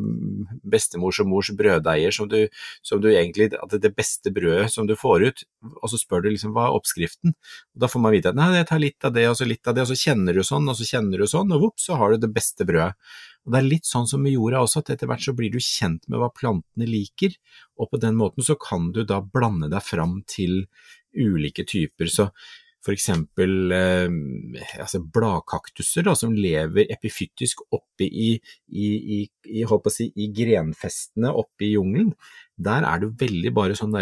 bestemors 0.69 1.21
og 1.23 1.31
mors 1.31 1.49
brøddeiger 1.57 2.13
som 2.13 2.29
du, 2.29 2.37
som 2.85 3.01
du 3.01 3.09
egentlig, 3.09 3.49
at 3.57 3.73
det, 3.73 3.81
det 3.87 3.95
beste 3.97 4.33
brødet 4.35 4.69
som 4.75 4.85
du 4.89 4.93
får 4.99 5.25
ut, 5.25 5.43
og 5.81 5.89
så 5.89 6.01
spør 6.01 6.27
du 6.27 6.29
liksom 6.35 6.53
hva 6.53 6.67
er 6.67 6.77
oppskriften, 6.77 7.33
og 7.33 7.81
da 7.81 7.89
får 7.89 8.05
man 8.05 8.13
vite 8.13 8.29
at 8.29 8.37
nei, 8.37 8.51
jeg 8.59 8.69
tar 8.69 8.83
litt 8.85 9.09
av 9.09 9.17
det, 9.17 9.25
og 9.31 9.39
så 9.41 9.49
litt 9.49 9.65
av 9.65 9.79
det, 9.79 9.87
og 9.87 9.89
så 9.89 9.97
kjenner 9.97 10.37
du 10.37 10.45
sånn, 10.45 10.69
og 10.69 10.77
så 10.77 10.85
kjenner 10.85 11.25
du 11.25 11.25
sånn, 11.33 11.49
og 11.57 11.65
vops, 11.65 11.89
så 11.89 11.97
har 11.97 12.13
du 12.13 12.21
det 12.27 12.33
beste 12.35 12.69
brødet. 12.69 12.93
Og 13.49 13.55
Det 13.55 13.59
er 13.63 13.65
litt 13.65 13.87
sånn 13.89 14.05
som 14.05 14.21
med 14.21 14.35
jorda 14.35 14.59
også, 14.61 14.83
at 14.83 14.91
etter 14.93 15.09
hvert 15.09 15.23
så 15.25 15.33
blir 15.33 15.49
du 15.49 15.57
kjent 15.57 16.03
med 16.05 16.21
hva 16.21 16.27
plantene 16.29 16.85
liker, 16.85 17.33
og 17.81 17.89
på 17.89 17.97
den 17.97 18.13
måten 18.19 18.45
så 18.45 18.53
kan 18.61 18.91
du 18.93 19.01
da 19.09 19.17
blande 19.25 19.71
deg 19.73 19.81
fram 19.81 20.19
til 20.29 20.67
ulike 21.17 21.65
typer. 21.65 22.11
Så 22.13 22.27
eksempel 22.95 23.73
eh, 23.75 24.07
altså 24.79 25.01
bladkaktuser 25.03 26.05
da, 26.07 26.13
som 26.15 26.31
lever 26.35 26.87
epifytisk 26.93 27.65
oppe 27.75 28.07
i, 28.07 28.29
i, 28.71 28.87
i, 29.19 29.19
i, 29.51 29.65
si, 29.91 30.07
i 30.15 30.29
grenfestene 30.35 31.33
oppe 31.35 31.67
i 31.67 31.73
jungelen. 31.73 32.13
Der 32.59 32.87
er 32.87 33.03
det 33.03 33.11
veldig 33.19 33.51
bare 33.55 33.75
sånn 33.75 33.95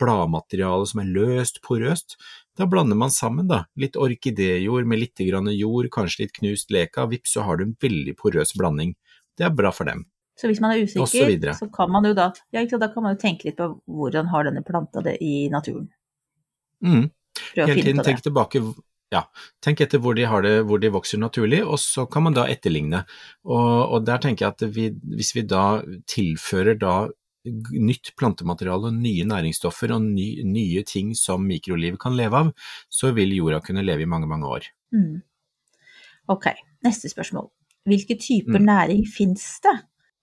bladmateriale 0.00 0.88
som 0.90 1.02
er 1.02 1.12
løst, 1.14 1.62
porøst. 1.66 2.18
Da 2.58 2.66
blander 2.70 2.98
man 2.98 3.14
sammen 3.14 3.48
da, 3.50 3.64
litt 3.78 3.98
orkidéjord 3.98 4.90
med 4.90 5.04
litt 5.04 5.22
jord, 5.22 5.90
kanskje 5.94 6.24
litt 6.24 6.34
knust 6.38 6.74
leka, 6.74 7.06
vips 7.10 7.34
så 7.34 7.46
har 7.46 7.58
du 7.58 7.68
en 7.68 7.76
veldig 7.80 8.16
porøs 8.18 8.56
blanding. 8.58 8.96
Det 9.38 9.46
er 9.46 9.54
bra 9.54 9.70
for 9.70 9.86
dem. 9.86 10.04
Så 10.40 10.48
hvis 10.48 10.60
man 10.62 10.72
er 10.72 10.82
usikker, 10.82 11.30
så, 11.52 11.66
så, 11.66 11.70
kan 11.72 11.90
man 11.92 12.06
jo 12.08 12.14
da, 12.16 12.30
ja, 12.54 12.64
da 12.64 12.88
kan 12.90 13.04
man 13.04 13.14
jo 13.14 13.20
tenke 13.20 13.50
litt 13.50 13.58
på 13.58 13.70
hvordan 13.86 14.30
har 14.32 14.46
denne 14.48 14.62
planta 14.64 15.02
det 15.04 15.18
i 15.20 15.50
naturen. 15.52 15.90
Mm. 16.80 17.10
Hele 17.56 17.76
tiden 17.80 18.02
tenk 18.04 18.22
tilbake, 18.24 18.62
ja, 19.10 19.24
tenk 19.64 19.82
etter 19.82 20.02
hvor 20.02 20.14
de, 20.18 20.26
det, 20.46 20.54
hvor 20.68 20.82
de, 20.82 20.92
vokser 20.94 21.18
naturlig, 21.18 21.62
og 21.64 21.80
så 21.82 22.06
kan 22.10 22.28
man 22.28 22.36
da 22.36 22.46
etterligne. 22.50 23.04
Og, 23.48 23.96
og 23.96 24.04
der 24.06 24.22
tenker 24.22 24.46
jeg 24.46 24.56
at 24.56 24.76
vi, 24.76 24.90
hvis 25.16 25.34
vi 25.34 25.46
da 25.48 25.80
tilfører 26.10 26.78
da 26.78 26.94
nytt 27.72 28.12
plantemateriale, 28.20 28.92
nye 28.92 29.24
næringsstoffer 29.28 29.94
og 29.96 30.04
ny, 30.04 30.42
nye 30.44 30.84
ting 30.86 31.14
som 31.16 31.46
mikrolivet 31.48 32.00
kan 32.00 32.16
leve 32.16 32.44
av, 32.44 32.52
så 32.92 33.14
vil 33.16 33.32
jorda 33.34 33.62
kunne 33.64 33.84
leve 33.86 34.04
i 34.04 34.10
mange, 34.10 34.28
mange 34.30 34.48
år. 34.48 34.68
Mm. 34.94 35.22
Ok, 36.30 36.52
neste 36.84 37.10
spørsmål. 37.10 37.48
Hvilke 37.88 38.18
typer 38.20 38.60
mm. 38.60 38.66
næring 38.68 39.06
finnes 39.08 39.46
det? 39.64 39.78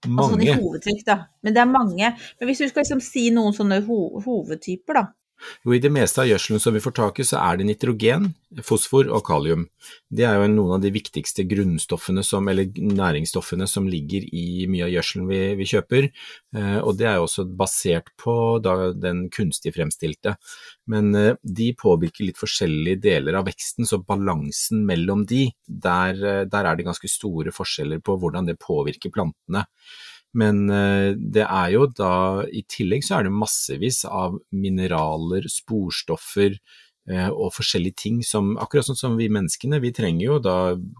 Mange. 0.06 0.22
Altså 0.22 0.34
sånn 0.36 0.44
i 0.46 0.52
hovedtrekk, 0.54 1.00
da. 1.08 1.16
Men 1.42 1.56
det 1.56 1.62
er 1.62 1.70
mange. 1.70 2.10
Men 2.38 2.48
hvis 2.48 2.60
du 2.62 2.68
skal 2.70 2.84
liksom 2.84 3.02
si 3.02 3.28
noen 3.34 3.56
sånne 3.56 3.80
ho 3.88 3.98
hovedtyper, 4.22 5.00
da. 5.00 5.04
Jo, 5.64 5.74
i 5.74 5.80
det 5.82 5.90
meste 5.92 6.22
av 6.22 6.28
gjødselen 6.28 6.62
som 6.62 6.74
vi 6.74 6.82
får 6.82 6.94
tak 6.96 7.20
i, 7.20 7.26
så 7.26 7.38
er 7.40 7.58
det 7.58 7.66
nitrogen, 7.68 8.30
fosfor 8.64 9.10
og 9.12 9.22
kalium. 9.26 9.66
Det 10.10 10.24
er 10.26 10.38
jo 10.38 10.48
noen 10.50 10.78
av 10.78 10.82
de 10.84 10.92
viktigste 10.94 11.44
grunnstoffene 11.48 12.24
som, 12.26 12.48
eller 12.50 12.70
næringsstoffene 12.74 13.68
som 13.70 13.88
ligger 13.90 14.24
i 14.28 14.66
mye 14.70 14.86
av 14.86 14.92
gjødselen 14.94 15.28
vi, 15.28 15.40
vi, 15.60 15.68
kjøper, 15.68 16.08
eh, 16.56 16.78
og 16.80 16.98
det 16.98 17.08
er 17.10 17.18
jo 17.18 17.28
også 17.28 17.46
basert 17.60 18.10
på 18.20 18.34
da, 18.64 18.90
den 18.96 19.26
kunstig 19.34 19.74
fremstilte. 19.76 20.36
Men 20.90 21.12
eh, 21.18 21.34
de 21.42 21.70
påvirker 21.78 22.26
litt 22.26 22.40
forskjellige 22.40 23.02
deler 23.04 23.38
av 23.38 23.48
veksten, 23.50 23.88
så 23.88 24.00
balansen 24.02 24.84
mellom 24.88 25.26
de, 25.28 25.46
der, 25.66 26.18
eh, 26.18 26.44
der 26.50 26.70
er 26.70 26.78
det 26.78 26.88
ganske 26.88 27.10
store 27.10 27.54
forskjeller 27.54 28.02
på 28.04 28.18
hvordan 28.18 28.48
det 28.48 28.60
påvirker 28.62 29.14
plantene. 29.14 29.66
Men 30.36 30.68
eh, 30.70 31.14
det 31.16 31.46
er 31.46 31.70
jo 31.72 31.86
da, 31.88 32.44
i 32.52 32.64
tillegg 32.68 33.06
så 33.06 33.18
er 33.18 33.28
det 33.28 33.34
massevis 33.36 34.02
av 34.04 34.36
mineraler, 34.52 35.48
sporstoffer 35.48 36.58
eh, 37.08 37.30
og 37.30 37.54
forskjellige 37.56 38.00
ting 38.02 38.20
som, 38.26 38.52
akkurat 38.60 38.90
sånn 38.90 39.00
som 39.00 39.16
vi 39.20 39.30
menneskene, 39.32 39.80
vi 39.80 39.92
trenger 39.96 40.26
jo 40.26 40.38
da 40.44 40.58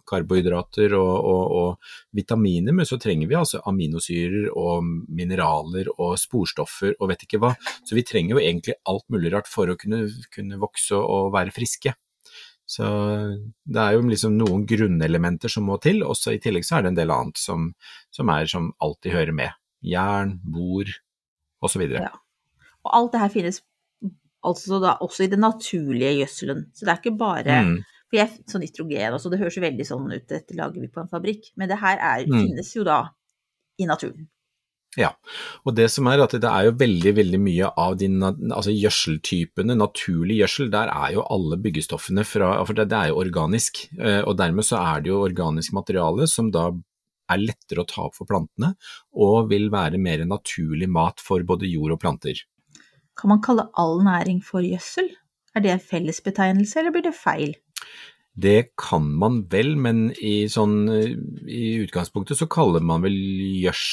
karbohydrater 0.09 0.97
og, 0.97 1.13
og, 1.19 1.45
og 1.61 2.17
vitaminer, 2.17 2.73
men 2.73 2.89
så 2.89 2.97
trenger 3.03 3.29
vi 3.29 3.39
altså 3.39 3.61
aminosyrer 3.69 4.49
og 4.55 4.89
mineraler 5.21 5.93
og 5.99 6.17
sporstoffer 6.21 6.97
og 6.97 7.13
vet 7.13 7.29
ikke 7.29 7.43
hva. 7.45 7.53
Så 7.85 7.99
vi 7.99 8.07
trenger 8.09 8.39
jo 8.39 8.45
egentlig 8.45 8.81
alt 8.89 9.07
mulig 9.13 9.35
rart 9.37 9.51
for 9.51 9.69
å 9.69 9.77
kunne, 9.81 10.07
kunne 10.35 10.61
vokse 10.63 10.97
og 10.97 11.35
være 11.37 11.53
friske. 11.55 11.93
Så 12.69 12.85
det 13.65 13.81
er 13.81 13.95
jo 13.97 14.03
liksom 14.05 14.35
noen 14.37 14.67
grunnelementer 14.69 15.49
som 15.49 15.65
må 15.71 15.79
til, 15.81 16.03
og 16.05 16.19
i 16.29 16.41
tillegg 16.43 16.67
så 16.69 16.79
er 16.79 16.85
det 16.85 16.91
en 16.93 16.99
del 16.99 17.13
annet 17.15 17.41
som, 17.41 17.71
som 18.13 18.29
er 18.35 18.51
som 18.51 18.73
alltid 18.85 19.15
hører 19.15 19.37
med. 19.37 19.55
Jern, 19.81 20.35
bor 20.45 20.91
osv. 21.65 21.87
Ja. 21.97 22.13
Og 22.85 22.93
alt 22.95 23.15
det 23.15 23.23
her 23.23 23.33
finnes 23.33 23.63
altså 24.45 24.79
da 24.83 24.97
også 25.03 25.25
i 25.25 25.31
den 25.33 25.41
naturlige 25.43 26.13
gjødselen. 26.21 26.67
Så 26.77 26.85
det 26.85 26.93
er 26.93 27.01
ikke 27.01 27.19
bare 27.19 27.63
Mm. 27.65 27.79
For 28.09 28.17
jeg, 28.17 28.39
sånn 28.49 28.63
nitrogen 28.65 29.13
også, 29.13 29.29
det 29.29 29.39
høres 29.39 29.57
jo 29.59 29.61
veldig 29.61 29.85
sånn 29.85 30.07
ut, 30.15 30.23
dette 30.31 30.55
lager 30.57 30.81
vi 30.81 30.89
på 30.89 31.03
en 31.03 31.11
fabrikk. 31.13 31.51
Men 31.61 31.69
det 31.69 31.77
her 31.77 31.99
er, 31.99 32.23
Mm. 32.25 32.39
finnes 32.41 32.71
jo 32.73 32.85
da 32.85 33.11
i 33.79 33.85
naturen. 33.85 34.29
Ja, 34.97 35.11
og 35.69 35.75
det 35.77 35.91
som 35.93 36.09
er 36.09 36.23
at 36.25 36.33
det 36.41 36.49
er 36.49 36.65
jo 36.65 36.77
veldig 36.81 37.11
veldig 37.19 37.39
mye 37.43 37.69
av 37.77 37.99
de 38.01 38.09
altså 38.25 38.73
gjødseltypene, 38.73 39.77
naturlig 39.77 40.39
gjødsel, 40.41 40.71
der 40.73 40.89
er 40.89 41.13
jo 41.19 41.27
alle 41.29 41.59
byggestoffene 41.61 42.25
fra, 42.25 42.55
for 42.65 42.79
det, 42.79 42.89
det 42.89 42.97
er 42.97 43.11
jo 43.13 43.21
organisk, 43.21 43.83
eh, 44.01 44.23
og 44.23 44.39
dermed 44.41 44.65
så 44.67 44.81
er 44.81 45.05
det 45.05 45.13
jo 45.13 45.21
organisk 45.27 45.77
materiale 45.77 46.27
som 46.31 46.49
da 46.55 46.71
er 47.29 47.45
lettere 47.45 47.85
å 47.85 47.89
ta 47.89 48.07
opp 48.07 48.17
for 48.17 48.29
plantene, 48.31 48.73
og 49.13 49.51
vil 49.53 49.69
være 49.75 50.01
mer 50.01 50.25
naturlig 50.25 50.89
mat 50.89 51.21
for 51.21 51.45
både 51.45 51.69
jord 51.69 51.99
og 51.99 52.03
planter. 52.03 52.41
Kan 53.19 53.35
man 53.35 53.43
kalle 53.45 53.69
all 53.77 54.01
næring 54.07 54.41
for 54.47 54.65
gjødsel? 54.65 55.13
Er 55.55 55.65
det 55.65 55.75
en 55.75 55.85
fellesbetegnelse, 55.85 56.81
eller 56.81 56.95
blir 56.95 57.05
det 57.05 57.17
feil? 57.19 57.57
Det 58.39 58.71
kan 58.79 59.07
man 59.19 59.41
vel, 59.51 59.73
men 59.81 60.09
i, 60.15 60.47
sånn, 60.53 60.77
eh, 60.93 61.15
i 61.51 61.63
utgangspunktet 61.83 62.39
så 62.39 62.47
kaller 62.51 62.85
man 62.87 63.03
vel 63.03 63.17
gjørs... 63.63 63.87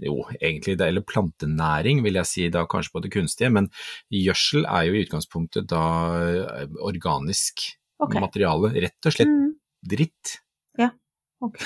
Jo, 0.00 0.22
egentlig 0.38 0.78
det, 0.80 0.88
eller 0.88 1.04
plantenæring 1.04 2.00
vil 2.06 2.16
jeg 2.20 2.30
si 2.30 2.46
da 2.52 2.64
kanskje 2.70 2.94
på 2.94 3.04
det 3.04 3.12
kunstige, 3.12 3.52
men 3.52 3.68
gjødsel 4.14 4.64
er 4.64 4.88
jo 4.88 4.96
i 4.96 5.04
utgangspunktet 5.04 5.68
da 5.72 5.84
eh, 6.22 6.78
organisk 6.80 7.66
okay. 8.00 8.22
materiale. 8.24 8.72
Rett 8.86 9.10
og 9.10 9.18
slett 9.18 9.28
Mm, 9.30 9.52
dritt. 9.86 10.38
Ja, 10.80 10.90
Ok. 11.40 11.56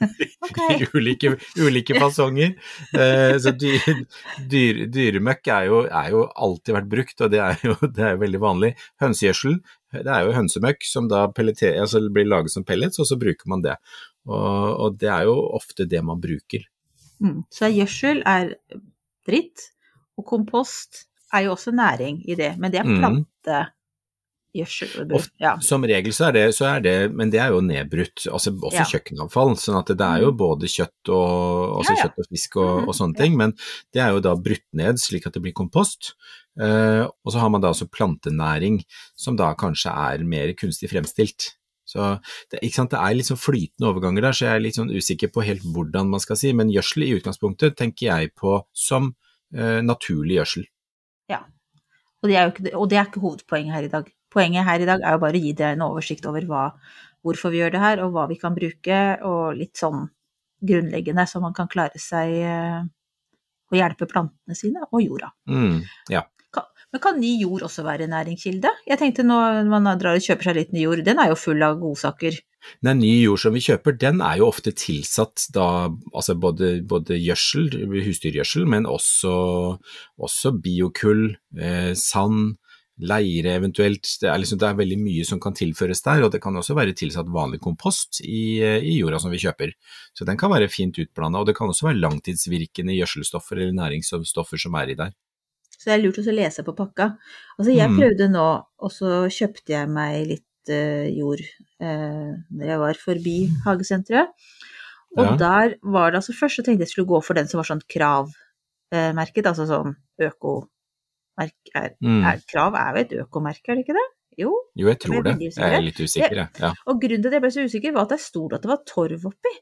I 0.80 0.86
ulike, 0.96 1.34
ulike 1.60 1.96
fasonger. 2.00 2.54
Eh, 2.96 3.34
så 3.42 3.52
dyr, 3.52 4.04
dyr, 4.48 4.86
dyremøkk 4.92 5.50
er 5.52 5.66
jo, 5.68 5.82
er 5.84 6.08
jo 6.14 6.22
alltid 6.24 6.76
vært 6.78 6.88
brukt, 6.94 7.20
og 7.20 7.34
det 7.34 7.42
er 7.44 7.60
jo, 7.66 7.76
det 7.84 8.06
er 8.06 8.20
veldig 8.20 8.40
vanlig. 8.40 8.70
Hønsegjødsel, 9.02 9.58
det 9.92 10.06
er 10.06 10.26
jo 10.26 10.36
hønsemøkk 10.36 10.86
som 10.86 11.08
da 11.10 11.24
pelleter, 11.34 11.78
altså 11.82 12.02
blir 12.12 12.28
laget 12.28 12.54
som 12.54 12.66
pellets, 12.66 13.00
og 13.02 13.08
så 13.08 13.18
bruker 13.20 13.50
man 13.50 13.64
det. 13.64 13.76
Og, 14.28 14.76
og 14.86 14.98
det 15.00 15.10
er 15.10 15.26
jo 15.28 15.36
ofte 15.56 15.88
det 15.90 16.02
man 16.06 16.20
bruker. 16.22 16.66
Mm. 17.20 17.42
Så 17.52 17.70
gjødsel 17.74 18.22
er 18.28 18.54
dritt, 19.28 19.70
og 20.18 20.26
kompost 20.28 21.06
er 21.34 21.46
jo 21.46 21.54
også 21.54 21.74
næring 21.74 22.22
i 22.30 22.36
det, 22.38 22.54
men 22.58 22.72
det 22.72 22.82
er 22.82 22.88
Mm. 22.88 23.66
Ofte. 25.14 25.30
Ja. 25.38 25.52
Som 25.62 25.84
regel 25.86 26.12
så 26.16 26.28
er 26.28 26.32
det, 26.32 26.44
så 26.56 26.66
er 26.76 26.80
det 26.84 26.94
men 27.14 27.30
det 27.30 27.38
er 27.42 27.52
jo 27.54 27.60
nedbrutt, 27.62 28.24
altså 28.26 28.50
også 28.56 28.80
Ja. 28.82 28.86
kjøkkenavfall. 28.92 29.54
sånn 29.56 29.78
at 29.78 29.86
det 29.94 30.00
er 30.06 30.24
jo 30.24 30.32
både 30.32 30.66
kjøtt 30.66 31.08
og, 31.08 31.78
altså 31.78 31.94
Ja, 31.94 31.96
ja. 31.96 32.02
kjøtt 32.08 32.18
og 32.18 32.26
fisk 32.30 32.56
og, 32.56 32.70
Mhm, 32.80 32.88
og 32.88 32.94
sånne 32.94 33.16
ting, 33.16 33.36
men 33.36 33.54
det 33.92 34.02
er 34.02 34.10
jo 34.10 34.20
da 34.20 34.34
brutt 34.34 34.66
ned 34.72 34.96
slik 34.98 35.26
at 35.26 35.32
det 35.34 35.42
blir 35.42 35.52
kompost. 35.54 36.14
Eh, 36.60 37.06
og 37.06 37.32
så 37.32 37.38
har 37.38 37.48
man 37.50 37.60
da 37.62 37.70
også 37.70 37.88
plantenæring, 37.88 38.82
som 39.16 39.36
da 39.36 39.54
kanskje 39.54 39.90
er 39.94 40.24
mer 40.24 40.52
kunstig 40.54 40.90
fremstilt. 40.90 41.54
Så 41.86 42.20
det, 42.50 42.60
det 42.60 42.98
er 42.98 43.14
litt 43.14 43.26
sånn 43.26 43.38
flytende 43.38 43.86
overganger 43.90 44.22
der, 44.22 44.32
så 44.32 44.46
jeg 44.46 44.56
er 44.56 44.60
litt 44.60 44.74
sånn 44.78 44.90
usikker 44.94 45.30
på 45.32 45.42
helt 45.42 45.62
hvordan 45.62 46.10
man 46.10 46.20
skal 46.20 46.36
si, 46.36 46.52
men 46.52 46.70
gjødsel 46.70 47.02
i 47.06 47.14
utgangspunktet 47.20 47.76
tenker 47.76 48.06
jeg 48.10 48.34
på 48.34 48.64
som 48.74 49.14
eh, 49.54 49.80
naturlig 49.82 50.38
gjødsel. 50.38 50.66
Og, 52.22 52.28
det 52.28 52.36
ikke, 52.36 52.76
og 52.76 52.88
det 52.90 52.98
er 52.98 53.06
ikke 53.08 53.20
hovedpoenget 53.22 53.72
her 53.72 53.84
i 53.86 53.88
dag. 53.88 54.08
Poenget 54.30 54.66
her 54.68 54.82
i 54.82 54.88
dag 54.88 55.02
er 55.02 55.16
jo 55.16 55.22
bare 55.22 55.38
å 55.38 55.42
gi 55.42 55.52
deg 55.58 55.76
en 55.76 55.86
oversikt 55.88 56.26
over 56.30 56.46
hva, 56.48 56.64
hvorfor 57.26 57.52
vi 57.52 57.60
gjør 57.62 57.74
det 57.74 57.82
her, 57.82 58.02
og 58.04 58.14
hva 58.14 58.26
vi 58.30 58.38
kan 58.40 58.56
bruke, 58.56 59.00
og 59.26 59.58
litt 59.58 59.80
sånn 59.80 60.06
grunnleggende, 60.60 61.26
så 61.26 61.40
man 61.42 61.56
kan 61.56 61.70
klare 61.72 62.00
seg 62.00 62.34
eh, 62.44 62.82
å 63.70 63.78
hjelpe 63.78 64.08
plantene 64.10 64.56
sine 64.58 64.84
og 64.90 65.02
jorda. 65.02 65.32
Mm, 65.50 65.80
ja. 66.12 66.26
Men 66.90 67.02
kan 67.02 67.20
ny 67.22 67.36
jord 67.38 67.62
også 67.68 67.84
være 67.86 68.08
en 68.08 68.14
næringskilde? 68.16 68.70
Jeg 68.88 68.98
tenkte 68.98 69.22
når 69.22 69.68
man 69.70 69.86
drar 70.00 70.18
og 70.18 70.24
kjøper 70.24 70.48
seg 70.48 70.56
litt 70.56 70.72
ny 70.74 70.82
jord, 70.82 71.04
den 71.06 71.20
er 71.22 71.30
jo 71.30 71.36
full 71.38 71.62
av 71.62 71.76
godsaker. 71.78 72.40
Den 72.84 72.98
ny 73.00 73.12
jord 73.22 73.40
som 73.40 73.54
vi 73.54 73.62
kjøper, 73.62 73.94
den 73.96 74.18
er 74.24 74.40
jo 74.40 74.48
ofte 74.50 74.72
tilsatt 74.76 75.46
da, 75.54 75.68
altså 76.10 76.34
både, 76.36 76.72
både 76.90 77.16
gjødsel, 77.16 77.70
husdyrgjødsel, 77.94 78.66
men 78.68 78.88
også, 78.90 79.34
også 80.20 80.52
biokull, 80.60 81.28
eh, 81.56 81.92
sand, 81.96 82.58
leire 83.00 83.54
eventuelt. 83.56 84.06
Det 84.20 84.28
er, 84.28 84.38
liksom, 84.42 84.58
det 84.60 84.68
er 84.68 84.78
veldig 84.78 84.98
mye 85.00 85.24
som 85.28 85.40
kan 85.40 85.54
tilføres 85.56 86.02
der, 86.04 86.22
og 86.26 86.32
det 86.34 86.40
kan 86.42 86.56
også 86.56 86.74
være 86.76 86.94
tilsatt 86.98 87.28
vanlig 87.32 87.60
kompost 87.64 88.20
i, 88.24 88.60
eh, 88.62 88.78
i 88.84 88.98
jorda 89.00 89.18
som 89.22 89.30
vi 89.32 89.40
kjøper. 89.42 89.72
Så 90.14 90.26
den 90.28 90.36
kan 90.40 90.50
være 90.52 90.68
fint 90.72 90.98
utblanda, 91.00 91.40
og 91.40 91.46
det 91.48 91.56
kan 91.56 91.68
også 91.68 91.88
være 91.88 92.00
langtidsvirkende 92.02 92.96
gjødselstoffer 92.98 93.56
eller 93.60 93.72
næringsstoffer 93.78 94.60
som 94.60 94.74
er 94.80 94.90
i 94.92 94.98
der. 95.00 95.12
Så 95.80 95.88
det 95.88 95.94
er 95.96 96.02
lurt 96.04 96.18
å 96.20 96.32
lese 96.36 96.62
på 96.66 96.76
pakka. 96.76 97.16
Altså 97.58 97.72
jeg 97.74 97.88
Mm. 97.88 97.96
prøvde 97.96 98.26
nå, 98.30 98.48
og 98.84 98.90
så 98.92 99.24
kjøpte 99.32 99.72
jeg 99.72 99.88
meg 99.88 100.26
litt 100.28 100.68
uh, 100.68 101.08
jord 101.08 101.40
uh, 101.80 102.36
når 102.52 102.66
jeg 102.66 102.78
var 102.78 102.94
forbi 103.00 103.36
hagesenteret. 103.64 104.28
Og 105.16 105.24
Ja. 105.24 105.36
der 105.36 105.74
var 105.82 106.10
det 106.10 106.20
altså 106.20 106.32
Først 106.36 106.56
så 106.60 106.62
tenkte 106.62 106.84
jeg 106.84 106.88
skulle 106.92 107.08
gå 107.08 107.22
for 107.24 107.34
den 107.34 107.48
som 107.48 107.58
var 107.58 107.64
sånn 107.64 107.80
kravmerket, 107.88 109.46
altså 109.46 109.66
sånn 109.66 109.96
økomerk 110.20 110.68
er, 111.42 111.90
Mm. 112.02 112.24
er, 112.26 112.40
Krav 112.50 112.74
er 112.74 112.90
jo 112.96 113.00
et 113.04 113.12
økomerke, 113.26 113.68
er 113.72 113.74
det 113.80 113.84
ikke 113.86 113.96
det? 113.98 114.08
Jo. 114.38 114.52
Jo, 114.76 114.86
jeg 114.86 114.98
Jeg 114.98 115.00
tror 115.00 115.22
det. 115.26 115.34
Jeg 115.40 115.74
er 115.74 115.80
litt 115.82 115.98
usikker, 116.00 116.34
jeg. 116.36 116.48
Ja. 116.60 116.72
Og 116.86 117.00
grunnen 117.02 117.22
til 117.22 117.28
at 117.28 117.32
jeg 117.38 117.42
ble 117.42 117.50
så 117.50 117.64
usikker, 117.66 117.92
var 117.92 118.02
at 118.06 118.14
det 118.14 118.20
sto 118.20 118.46
at 118.54 118.62
det 118.62 118.68
var 118.70 118.82
torv 118.86 119.26
oppi. 119.26 119.54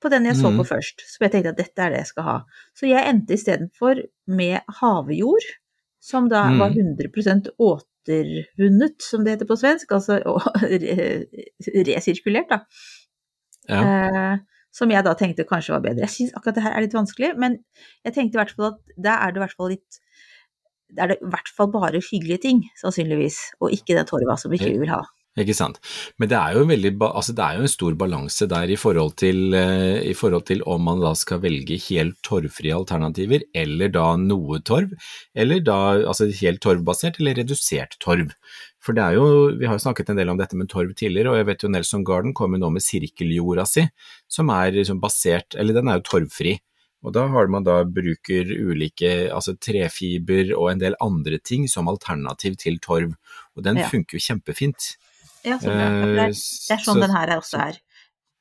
På 0.00 0.08
den 0.12 0.24
jeg 0.28 0.36
så 0.38 0.52
på 0.54 0.62
på 0.62 0.68
først. 0.70 1.00
Så 1.10 1.18
jeg 1.24 1.32
tenkte 1.32 1.50
at 1.50 1.56
dette 1.58 1.82
er 1.82 1.90
det 1.90 1.98
jeg 2.04 2.06
skal 2.12 2.22
ha. 2.22 2.36
Så 2.78 2.86
jeg 2.86 3.02
endte 3.10 3.34
istedenfor 3.34 4.02
med 4.28 4.60
havjord, 4.80 5.48
som 6.00 6.28
da 6.28 6.44
var 6.56 6.70
Mhm. 6.70 6.96
100% 6.96 7.48
återvunnet, 7.58 9.02
som 9.02 9.24
det 9.24 9.34
heter 9.34 9.46
på 9.50 9.58
svensk. 9.58 9.90
Altså 9.90 10.22
resirkulert, 11.88 12.48
da. 12.48 12.60
Ja. 13.68 13.80
Eh, 13.82 14.38
som 14.72 14.90
jeg 14.92 15.04
da 15.04 15.14
tenkte 15.18 15.44
kanskje 15.48 15.74
var 15.74 15.82
bedre. 15.84 16.04
Jeg 16.06 16.14
syns 16.14 16.34
akkurat 16.36 16.54
det 16.58 16.62
her 16.64 16.76
er 16.76 16.84
litt 16.84 16.94
vanskelig, 16.96 17.32
men 17.40 17.58
jeg 18.04 18.14
tenkte 18.14 18.36
i 18.38 18.40
hvert 18.42 18.54
fall 18.54 18.66
at 18.72 18.78
der 18.96 19.16
er 19.26 19.32
det 19.32 19.40
i 19.40 19.44
hvert 19.44 19.56
fall 19.58 19.72
litt 19.74 19.98
er 20.96 21.12
det 21.12 21.20
i 21.20 21.30
hvert 21.30 21.52
fall 21.54 21.70
bare 21.74 22.00
hyggelige 22.00 22.42
ting, 22.46 22.64
sannsynligvis, 22.80 23.38
og 23.60 23.74
ikke 23.74 23.96
den 23.98 24.08
torva 24.08 24.38
som 24.40 24.54
ikke 24.54 24.72
vi 24.72 24.82
vil 24.84 24.94
ha. 24.94 25.02
Ikke 25.38 25.54
sant. 25.54 25.78
Men 26.18 26.30
det 26.30 26.36
er 26.38 26.54
jo 26.56 26.64
en, 26.64 26.70
veldig, 26.72 26.92
altså 27.06 27.34
det 27.36 27.44
er 27.44 27.58
jo 27.58 27.66
en 27.66 27.70
stor 27.70 27.96
balanse 28.00 28.48
der 28.50 28.72
i 28.72 28.78
forhold, 28.80 29.14
til, 29.20 29.54
eh, 29.54 30.00
i 30.10 30.14
forhold 30.16 30.46
til 30.48 30.64
om 30.66 30.82
man 30.88 31.02
da 31.02 31.12
skal 31.18 31.42
velge 31.44 31.78
helt 31.88 32.18
torvfrie 32.26 32.74
alternativer, 32.74 33.44
eller 33.54 33.92
da 33.94 34.08
noe 34.18 34.58
torv, 34.66 34.96
eller 35.38 35.62
da 35.62 35.78
altså 36.00 36.30
helt 36.40 36.62
torvbasert 36.64 37.20
eller 37.20 37.38
redusert 37.38 37.98
torv. 38.02 38.34
For 38.82 38.96
det 38.96 39.04
er 39.04 39.18
jo, 39.18 39.28
vi 39.58 39.68
har 39.68 39.78
jo 39.78 39.84
snakket 39.84 40.10
en 40.10 40.18
del 40.18 40.32
om 40.32 40.38
dette 40.40 40.58
med 40.58 40.70
torv 40.72 40.94
tidligere, 40.98 41.32
og 41.32 41.40
jeg 41.40 41.50
vet 41.50 41.64
jo 41.64 41.70
Nelson 41.70 42.06
Garden 42.06 42.34
kommer 42.34 42.58
nå 42.58 42.72
med 42.74 42.82
sirkeljorda 42.82 43.66
si, 43.68 43.86
som 44.30 44.50
er 44.54 44.74
liksom 44.74 45.02
basert, 45.02 45.54
eller 45.58 45.76
den 45.76 45.90
er 45.90 46.00
jo 46.00 46.08
torvfri. 46.14 46.58
Og 47.06 47.12
da 47.14 47.26
har 47.30 47.46
man 47.46 47.62
da 47.64 47.84
bruker 47.84 48.48
ulike 48.50 49.30
altså 49.30 49.54
trefiber 49.62 50.50
og 50.56 50.72
en 50.72 50.80
del 50.82 50.96
andre 51.00 51.38
ting 51.38 51.68
som 51.70 51.86
alternativ 51.88 52.56
til 52.58 52.78
torv, 52.82 53.12
og 53.56 53.62
den 53.62 53.76
Ja. 53.78 53.88
funker 53.88 54.18
jo 54.18 54.24
kjempefint. 54.34 54.96
Ja. 55.44 55.52
Ja, 55.54 55.58
det, 55.62 55.68
er, 55.70 56.02
Eh, 56.02 56.14
det 56.14 56.18
er 56.74 56.82
sånn 56.82 56.98
så- 56.98 57.00
den 57.00 57.10
her 57.14 57.28
er 57.28 57.38
også 57.38 57.58
er. 57.68 57.78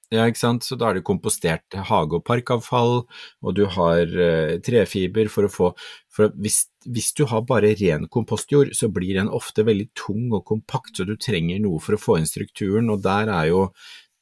Ja, 0.10 0.24
ikke 0.26 0.38
sant. 0.40 0.64
Så 0.64 0.78
da 0.80 0.90
er 0.90 0.94
det 0.96 1.04
kompostert 1.04 1.68
hage- 1.76 2.16
og 2.16 2.24
parkavfall, 2.26 3.06
og 3.44 3.56
du 3.56 3.66
har 3.68 4.00
eh, 4.08 4.58
trefiber 4.60 5.30
for 5.30 5.44
å 5.44 5.52
få 5.52 5.76
For 6.10 6.30
hvis, 6.30 6.66
hvis 6.88 7.14
du 7.14 7.26
har 7.28 7.42
bare 7.42 7.76
ren 7.78 8.08
kompostjord, 8.08 8.72
så 8.74 8.92
blir 8.92 9.14
den 9.14 9.28
ofte 9.30 9.64
veldig 9.64 9.90
tung 9.94 10.32
og 10.34 10.46
kompakt, 10.46 10.96
så 10.96 11.06
du 11.06 11.16
trenger 11.16 11.60
noe 11.62 11.80
for 11.80 11.94
å 11.94 12.00
få 12.02 12.18
inn 12.18 12.26
strukturen, 12.26 12.90
og 12.90 13.04
der 13.04 13.30
er 13.30 13.50
jo 13.50 13.72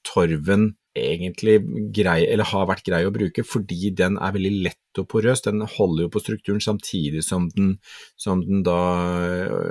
torven 0.03 0.75
egentlig 0.95 1.59
grei, 1.95 2.21
eller 2.31 2.47
har 2.49 2.69
vært 2.69 2.85
grei 2.87 3.03
å 3.05 3.13
bruke, 3.13 3.43
fordi 3.45 3.91
den 3.95 4.17
er 4.21 4.35
veldig 4.35 4.53
lett 4.69 5.01
og 5.01 5.09
porøs. 5.11 5.43
Den 5.45 5.65
holder 5.67 6.07
jo 6.07 6.13
på 6.13 6.23
strukturen 6.23 6.63
samtidig 6.63 7.25
som 7.27 7.49
den, 7.55 7.75
som 8.19 8.41
den 8.45 8.63
da 8.65 8.79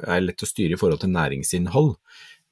er 0.04 0.24
lett 0.24 0.44
å 0.44 0.48
styre 0.48 0.76
i 0.76 0.80
forhold 0.80 1.02
til 1.04 1.14
næringsinnhold. 1.14 1.94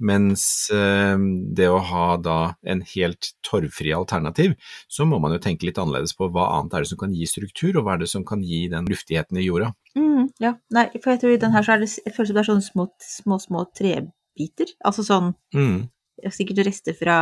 Mens 0.03 0.45
eh, 0.75 1.15
det 1.55 1.69
å 1.71 1.79
ha 1.87 2.07
da 2.19 2.39
en 2.67 2.81
helt 2.95 3.29
torvfri 3.47 3.93
alternativ, 3.95 4.57
så 4.91 5.07
må 5.07 5.21
man 5.23 5.37
jo 5.37 5.43
tenke 5.45 5.69
litt 5.69 5.79
annerledes 5.79 6.17
på 6.19 6.27
hva 6.33 6.49
annet 6.57 6.75
er 6.75 6.85
det 6.85 6.91
som 6.91 7.01
kan 7.05 7.15
gi 7.15 7.29
struktur, 7.31 7.77
og 7.77 7.87
hva 7.87 7.95
er 7.95 8.03
det 8.03 8.11
som 8.11 8.25
kan 8.27 8.43
gi 8.43 8.65
den 8.73 8.89
luftigheten 8.91 9.39
i 9.39 9.47
jorda. 9.47 9.71
Mm, 9.95 10.33
ja, 10.43 10.57
nei, 10.75 10.89
for 10.97 11.15
jeg 11.15 11.23
tror 11.23 11.37
i 11.37 11.41
den 11.45 11.55
her 11.55 11.67
så 11.67 11.77
er 11.77 11.85
det, 11.85 11.91
jeg 12.01 12.17
føler 12.17 12.33
som 12.33 12.39
det 12.39 12.43
er 12.43 12.51
sånne 12.51 12.67
små, 12.67 12.89
små, 13.07 13.39
små 13.47 13.67
trebiter. 13.79 14.75
Altså 14.83 15.07
sånn 15.07 15.35
Mm. 15.55 15.91
sikkert 16.31 16.67
rester 16.67 16.95
fra, 16.99 17.17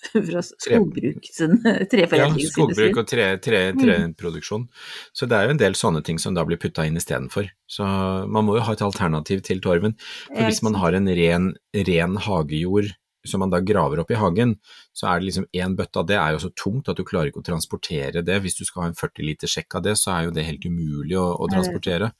fra 0.28 0.42
skogbruk, 0.44 1.28
sånn 1.34 1.58
Ja, 2.00 2.28
skogbruk 2.50 3.02
og 3.02 3.08
tre, 3.10 3.26
tre, 3.42 3.62
treproduksjon. 3.78 4.66
Så 5.16 5.28
det 5.30 5.38
er 5.38 5.48
jo 5.48 5.56
en 5.56 5.62
del 5.62 5.76
sånne 5.78 6.02
ting 6.06 6.20
som 6.22 6.36
da 6.36 6.44
blir 6.48 6.60
putta 6.60 6.86
inn 6.88 6.98
istedenfor. 7.00 7.50
Så 7.70 7.86
man 8.26 8.48
må 8.48 8.58
jo 8.58 8.64
ha 8.66 8.76
et 8.76 8.84
alternativ 8.84 9.44
til 9.46 9.62
torven. 9.64 9.96
For 10.30 10.46
hvis 10.46 10.62
man 10.66 10.78
har 10.80 10.96
en 10.96 11.10
ren, 11.20 11.52
ren 11.90 12.18
hagejord 12.26 12.90
som 13.26 13.42
man 13.42 13.52
da 13.52 13.60
graver 13.60 14.00
opp 14.02 14.10
i 14.12 14.18
hagen, 14.18 14.54
så 14.96 15.10
er 15.10 15.20
det 15.20 15.28
liksom 15.28 15.46
én 15.52 15.76
bøtte 15.76 16.00
av 16.00 16.08
det 16.08 16.16
er 16.16 16.34
jo 16.34 16.42
så 16.46 16.50
tungt 16.56 16.88
at 16.88 16.98
du 16.98 17.04
klarer 17.06 17.30
ikke 17.30 17.42
å 17.42 17.46
transportere 17.46 18.22
det. 18.24 18.38
Hvis 18.44 18.58
du 18.58 18.64
skal 18.64 18.84
ha 18.84 18.90
en 18.90 18.98
40 18.98 19.26
liter 19.26 19.50
sjekk 19.50 19.78
av 19.78 19.86
det, 19.86 19.96
så 20.00 20.12
er 20.14 20.28
jo 20.28 20.34
det 20.36 20.46
helt 20.46 20.64
umulig 20.64 21.18
å, 21.20 21.26
å 21.36 21.48
er 21.48 21.54
transportere. 21.54 22.12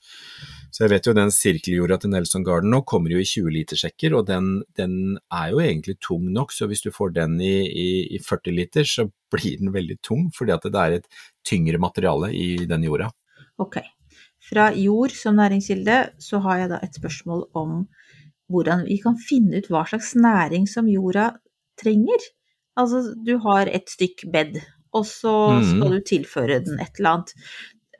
Så 0.71 0.85
jeg 0.85 0.93
vet 0.93 1.07
jo 1.09 1.15
den 1.17 1.33
sirkeljorda 1.35 1.97
til 1.99 2.13
Nelson 2.13 2.45
Garden 2.47 2.71
nå 2.71 2.83
kommer 2.87 3.11
jo 3.11 3.21
i 3.21 3.27
20 3.27 3.55
liter 3.55 3.79
sjekker, 3.79 4.15
og 4.15 4.27
den, 4.29 4.51
den 4.79 4.93
er 5.33 5.49
jo 5.51 5.63
egentlig 5.63 5.97
tung 6.03 6.29
nok, 6.31 6.53
så 6.55 6.69
hvis 6.71 6.85
du 6.85 6.91
får 6.95 7.15
den 7.17 7.39
i, 7.43 7.55
i, 7.67 7.89
i 8.15 8.21
40 8.23 8.55
liter, 8.55 8.87
så 8.87 9.09
blir 9.31 9.57
den 9.59 9.73
veldig 9.73 9.97
tung, 10.05 10.29
fordi 10.35 10.55
at 10.55 10.67
det 10.67 10.83
er 10.85 10.99
et 10.99 11.09
tyngre 11.47 11.81
materiale 11.81 12.31
i 12.35 12.67
den 12.69 12.87
jorda. 12.87 13.09
Ok. 13.61 13.81
Fra 14.41 14.71
jord 14.73 15.13
som 15.15 15.37
næringskilde 15.37 15.97
så 16.19 16.39
har 16.45 16.63
jeg 16.63 16.71
da 16.71 16.79
et 16.81 16.97
spørsmål 16.97 17.45
om 17.57 17.83
hvordan 18.51 18.85
vi 18.87 18.99
kan 19.03 19.17
finne 19.17 19.61
ut 19.61 19.69
hva 19.71 19.85
slags 19.89 20.13
næring 20.19 20.67
som 20.69 20.87
jorda 20.91 21.31
trenger. 21.81 22.19
Altså, 22.79 23.01
du 23.25 23.37
har 23.43 23.67
et 23.71 23.89
stykk 23.91 24.25
bed, 24.31 24.59
og 24.93 25.05
så 25.07 25.33
Mhm. 25.57 25.63
skal 25.69 25.91
du 25.95 25.99
tilføre 26.07 26.59
den 26.65 26.79
et 26.79 26.99
eller 26.99 27.09
annet. 27.17 27.33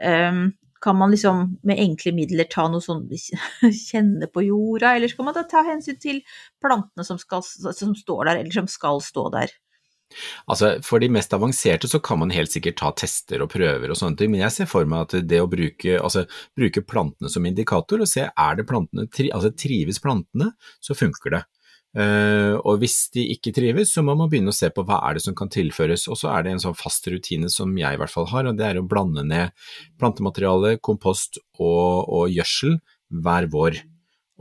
Um, 0.02 0.54
kan 0.82 0.96
man 0.98 1.12
liksom 1.12 1.60
med 1.64 1.78
enkle 1.78 2.12
midler 2.18 2.48
ta 2.50 2.64
noe 2.68 2.82
sånn 2.82 3.04
kjenne 3.90 4.28
på 4.34 4.42
jorda, 4.48 4.96
eller 4.96 5.08
skal 5.12 5.26
man 5.28 5.36
da 5.36 5.44
ta 5.44 5.62
hensyn 5.68 6.00
til 6.02 6.22
plantene 6.64 7.06
som, 7.06 7.20
skal, 7.22 7.44
som 7.44 7.94
står 7.96 8.26
der, 8.26 8.40
eller 8.42 8.52
som 8.52 8.68
skal 8.68 9.02
stå 9.02 9.28
der? 9.36 9.52
Altså, 10.48 10.74
For 10.86 11.04
de 11.04 11.12
mest 11.14 11.34
avanserte 11.36 11.90
så 11.92 12.02
kan 12.04 12.22
man 12.22 12.34
helt 12.36 12.54
sikkert 12.54 12.80
ta 12.82 12.92
tester 12.98 13.44
og 13.44 13.52
prøver 13.54 13.92
og 13.92 14.00
sånne 14.00 14.20
ting, 14.20 14.34
men 14.34 14.44
jeg 14.46 14.56
ser 14.56 14.70
for 14.72 14.88
meg 14.90 15.08
at 15.08 15.28
det 15.28 15.42
å 15.44 15.50
bruke, 15.52 15.98
altså, 16.00 16.26
bruke 16.58 16.84
plantene 16.86 17.32
som 17.32 17.48
indikator 17.48 18.04
og 18.04 18.10
se 18.12 18.28
er 18.30 18.60
det 18.60 18.68
plantene, 18.70 19.08
altså 19.32 19.54
trives 19.56 20.02
plantene, 20.04 20.52
så 20.84 20.98
funker 20.98 21.38
det. 21.38 21.44
Uh, 21.92 22.56
og 22.64 22.80
hvis 22.80 23.10
de 23.12 23.26
ikke 23.34 23.52
trives, 23.52 23.90
så 23.92 24.04
må 24.06 24.14
man 24.16 24.30
begynne 24.32 24.54
å 24.54 24.56
se 24.56 24.70
på 24.72 24.84
hva 24.88 25.02
er 25.10 25.18
det 25.18 25.26
som 25.26 25.36
kan 25.36 25.52
tilføres. 25.52 26.08
Og 26.08 26.20
så 26.22 26.32
er 26.32 26.46
det 26.46 26.56
en 26.56 26.64
sånn 26.64 26.78
fast 26.80 27.08
rutine 27.12 27.52
som 27.52 27.74
jeg 27.78 27.98
i 27.98 28.00
hvert 28.00 28.14
fall 28.14 28.30
har, 28.32 28.48
og 28.48 28.60
det 28.60 28.68
er 28.70 28.80
å 28.80 28.88
blande 28.88 29.26
ned 29.28 29.52
plantemateriale, 30.00 30.78
kompost 30.80 31.42
og, 31.60 32.08
og 32.08 32.32
gjødsel 32.32 32.80
hver 33.12 33.50
vår 33.52 33.82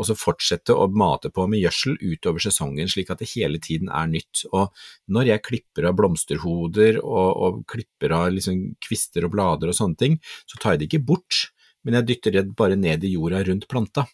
og 0.01 0.09
så 0.09 0.17
fortsette 0.17 0.73
å 0.73 0.87
mate 0.89 1.29
på 1.35 1.45
med 1.51 1.61
gjødsel 1.61 1.99
utover 2.01 2.41
sesongen, 2.41 2.89
slik 2.89 3.13
at 3.13 3.21
det 3.21 3.29
hele 3.35 3.61
tiden 3.61 3.91
er 3.93 4.09
nytt. 4.09 4.47
Og 4.57 4.73
når 5.13 5.35
jeg 5.35 5.45
klipper 5.45 5.91
av 5.91 5.99
blomsterhoder 5.99 7.03
og, 7.03 7.29
og 7.45 7.59
klipper 7.69 8.17
av 8.17 8.31
liksom 8.33 8.63
kvister 8.81 9.29
og 9.29 9.35
blader 9.35 9.73
og 9.73 9.77
sånne 9.77 10.01
ting, 10.01 10.17
så 10.49 10.61
tar 10.61 10.75
jeg 10.77 10.83
det 10.83 10.89
ikke 10.89 11.05
bort, 11.13 11.43
men 11.85 11.99
jeg 12.01 12.09
dytter 12.09 12.39
det 12.39 12.47
bare 12.57 12.81
ned 12.81 13.05
i 13.05 13.13
jorda 13.13 13.45
rundt 13.51 13.69
planta. 13.69 14.07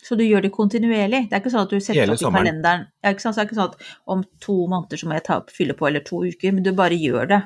Så 0.00 0.16
du 0.16 0.24
gjør 0.24 0.44
det 0.44 0.52
kontinuerlig? 0.54 1.26
Det 1.28 1.36
er 1.36 1.42
ikke 1.42 1.52
sånn 1.52 1.66
at 1.66 1.72
du 1.72 1.80
setter 1.80 2.00
Hele 2.00 2.14
opp 2.14 2.20
i 2.20 2.22
sommeren. 2.22 2.46
kalenderen 2.46 2.86
ja, 3.04 3.10
ikke 3.12 3.24
sant? 3.24 3.36
Så 3.36 3.40
det 3.40 3.42
er 3.42 3.50
ikke 3.50 3.58
sånn 3.58 3.74
at 3.74 4.14
om 4.14 4.22
to 4.40 4.56
måneder 4.64 5.00
så 5.00 5.08
må 5.08 5.16
jeg 5.18 5.26
ta 5.26 5.40
opp, 5.42 5.52
fylle 5.52 5.76
på, 5.76 5.88
eller 5.90 6.04
to 6.06 6.22
uker, 6.24 6.54
men 6.56 6.64
du 6.64 6.72
bare 6.76 6.96
gjør 6.96 7.28
det 7.32 7.40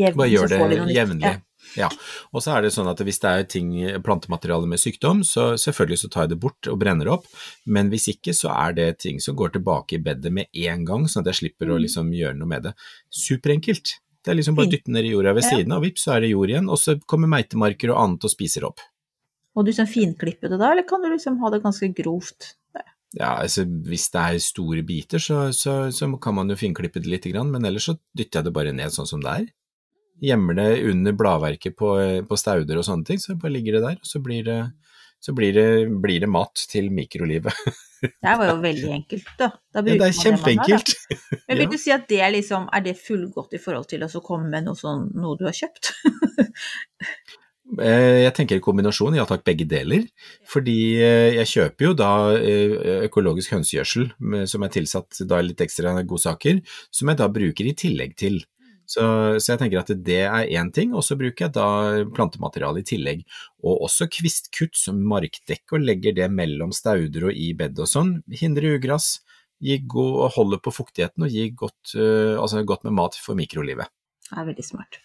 jevnlig. 0.00 0.20
Bare 0.20 0.32
gjør 0.32 0.52
det 0.52 0.96
jevnlig. 0.96 1.28
Ja. 1.28 1.34
Ja. 1.76 1.88
Og 2.32 2.42
så 2.44 2.54
er 2.54 2.64
det 2.64 2.72
sånn 2.74 2.88
at 2.90 3.00
hvis 3.04 3.20
det 3.22 3.30
er 3.30 3.46
ting, 3.50 3.70
plantemateriale 4.04 4.68
med 4.70 4.80
sykdom, 4.80 5.24
så 5.26 5.52
selvfølgelig 5.60 6.00
så 6.04 6.10
tar 6.10 6.26
jeg 6.26 6.34
det 6.34 6.40
bort 6.42 6.68
og 6.70 6.78
brenner 6.80 7.10
opp, 7.12 7.26
men 7.66 7.90
hvis 7.92 8.08
ikke 8.14 8.34
så 8.36 8.52
er 8.54 8.76
det 8.78 8.88
ting 9.04 9.20
som 9.20 9.36
går 9.38 9.56
tilbake 9.58 9.98
i 9.98 10.02
bedet 10.02 10.32
med 10.32 10.46
en 10.52 10.84
gang, 10.88 11.08
sånn 11.08 11.26
at 11.26 11.32
jeg 11.34 11.40
slipper 11.42 11.68
Mm. 11.68 11.74
å 11.74 11.80
liksom 11.84 12.12
gjøre 12.14 12.36
noe 12.38 12.48
med 12.48 12.62
det. 12.62 12.74
Superenkelt. 13.10 13.98
Det 14.24 14.32
er 14.32 14.38
liksom 14.38 14.56
bare 14.56 14.68
å 14.68 14.72
dytte 14.72 14.92
ned 14.92 15.04
i 15.04 15.12
jorda 15.12 15.34
ved 15.34 15.44
siden 15.44 15.72
av, 15.72 15.82
vips 15.82 16.04
så 16.04 16.16
er 16.16 16.20
det 16.24 16.30
jord 16.32 16.50
igjen, 16.50 16.68
og 16.68 16.78
så 16.78 16.96
kommer 17.06 17.28
meitemarker 17.28 17.92
og 17.92 18.00
annet 18.02 18.24
og 18.24 18.30
spiser 18.32 18.64
opp. 18.64 18.80
Må 19.56 19.64
du 19.64 19.70
liksom 19.70 19.88
finklippe 19.90 20.48
det 20.50 20.58
da, 20.58 20.72
eller 20.72 20.86
kan 20.86 21.02
du 21.02 21.08
liksom 21.10 21.38
ha 21.42 21.50
det 21.50 21.62
ganske 21.64 21.88
grovt? 21.94 22.54
Ja, 23.16 23.38
altså 23.40 23.64
hvis 23.64 24.10
det 24.12 24.20
er 24.20 24.38
store 24.38 24.82
biter, 24.84 25.18
så, 25.18 25.48
så, 25.56 25.88
så 25.94 26.10
kan 26.20 26.34
man 26.36 26.50
jo 26.52 26.58
finklippe 26.60 27.00
det 27.00 27.08
lite 27.08 27.32
grann, 27.32 27.50
men 27.50 27.64
ellers 27.64 27.86
så 27.88 27.94
dytter 28.12 28.42
jeg 28.42 28.44
det 28.44 28.52
bare 28.58 28.74
ned 28.76 28.92
sånn 28.92 29.08
som 29.08 29.22
det 29.24 29.32
er. 29.32 29.46
Gjemmer 30.24 30.56
det 30.58 30.68
under 30.90 31.14
bladverket 31.14 31.76
på, 31.78 31.94
på 32.28 32.38
stauder 32.40 32.80
og 32.80 32.86
sånne 32.86 33.06
ting, 33.06 33.20
så 33.22 33.36
bare 33.38 33.54
ligger 33.54 33.78
det 33.78 33.84
der, 33.84 33.98
og 34.00 34.08
så 34.08 34.22
blir 34.22 34.46
det, 34.46 34.58
så 35.22 35.34
blir 35.36 35.52
det, 35.54 35.68
blir 36.02 36.24
det 36.24 36.30
mat 36.30 36.64
til 36.70 36.90
mikrolivet. 36.94 37.54
Det 37.98 38.30
var 38.38 38.46
jo 38.46 38.60
veldig 38.62 38.90
enkelt, 38.94 39.30
da. 39.40 39.48
da 39.74 39.80
Ja, 39.82 39.82
det 39.82 39.94
er 39.96 40.04
har, 40.04 40.12
kjempeenkelt. 40.14 40.92
Men 41.48 41.58
vil 41.58 41.72
du 41.72 41.80
si 41.82 41.90
at 41.90 42.04
det 42.06 42.20
er 42.22 42.30
liksom, 42.30 42.68
er 42.70 42.84
det 42.84 42.94
fullgodt 42.94 43.56
i 43.58 43.58
forhold 43.58 43.88
til 43.90 44.04
å 44.06 44.22
komme 44.22 44.46
med 44.52 44.68
noe 44.68 44.78
sånn, 44.78 45.08
noe 45.18 45.34
du 45.34 45.42
har 45.48 45.56
kjøpt? 45.56 45.90
Eh, 47.76 48.24
Jeg 48.24 48.32
tenker 48.32 48.62
kombinasjon, 48.64 49.18
ja 49.18 49.26
takk, 49.28 49.42
begge 49.44 49.66
deler. 49.68 50.06
Fordi 50.48 50.76
eh, 51.04 51.34
jeg 51.36 51.50
kjøper 51.50 51.88
jo 51.90 51.96
da 51.98 52.12
eh, 52.38 53.04
økologisk 53.04 53.52
hønsegjødsel 53.52 54.08
som 54.48 54.64
er 54.64 54.72
tilsatt 54.72 55.20
da 55.28 55.42
litt 55.44 55.60
ekstra 55.60 55.92
godsaker, 56.00 56.62
som 56.88 57.12
jeg 57.12 57.20
da 57.20 57.28
bruker 57.32 57.68
i 57.68 57.76
tillegg 57.76 58.16
til. 58.16 58.40
Så, 58.88 59.04
så 59.36 59.52
jeg 59.52 59.60
tenker 59.60 59.82
at 59.82 59.90
det 60.00 60.22
er 60.24 60.48
én 60.56 60.70
ting, 60.72 60.94
og 60.96 61.04
så 61.04 61.16
bruker 61.20 61.44
jeg 61.44 61.54
da 61.58 62.04
plantemateriale 62.16 62.80
i 62.80 62.86
tillegg. 62.88 63.24
Og 63.60 63.84
også 63.84 64.08
kvistkutt 64.08 64.78
som 64.80 65.02
markdekke 65.10 65.76
og 65.76 65.84
legger 65.84 66.16
det 66.16 66.30
mellom 66.32 66.72
stauder 66.72 67.28
og 67.28 67.36
i 67.36 67.50
bed 67.58 67.76
og 67.84 67.90
sånn. 67.90 68.14
Hindrer 68.32 68.78
ugress, 68.78 69.18
og 69.58 70.30
holder 70.36 70.62
på 70.62 70.70
fuktigheten 70.70 71.26
og 71.26 71.34
gir 71.34 71.50
godt, 71.50 71.94
eh, 71.98 72.38
altså 72.38 72.62
godt 72.64 72.84
med 72.84 72.94
mat 72.94 73.18
for 73.18 73.34
mikrolivet. 73.34 73.90
Det 74.30 74.38
er 74.38 74.46
veldig 74.46 74.64
smart. 74.64 75.00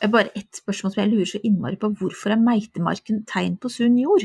Bare 0.00 0.30
ett 0.34 0.56
spørsmål 0.56 0.92
som 0.94 1.02
jeg 1.02 1.12
lurer 1.12 1.28
så 1.28 1.40
innmari 1.44 1.76
på. 1.76 1.92
Hvorfor 1.92 2.30
er 2.32 2.40
meitemarken 2.40 3.26
tegn 3.26 3.58
på 3.60 3.68
sunn 3.68 3.98
jord? 3.98 4.24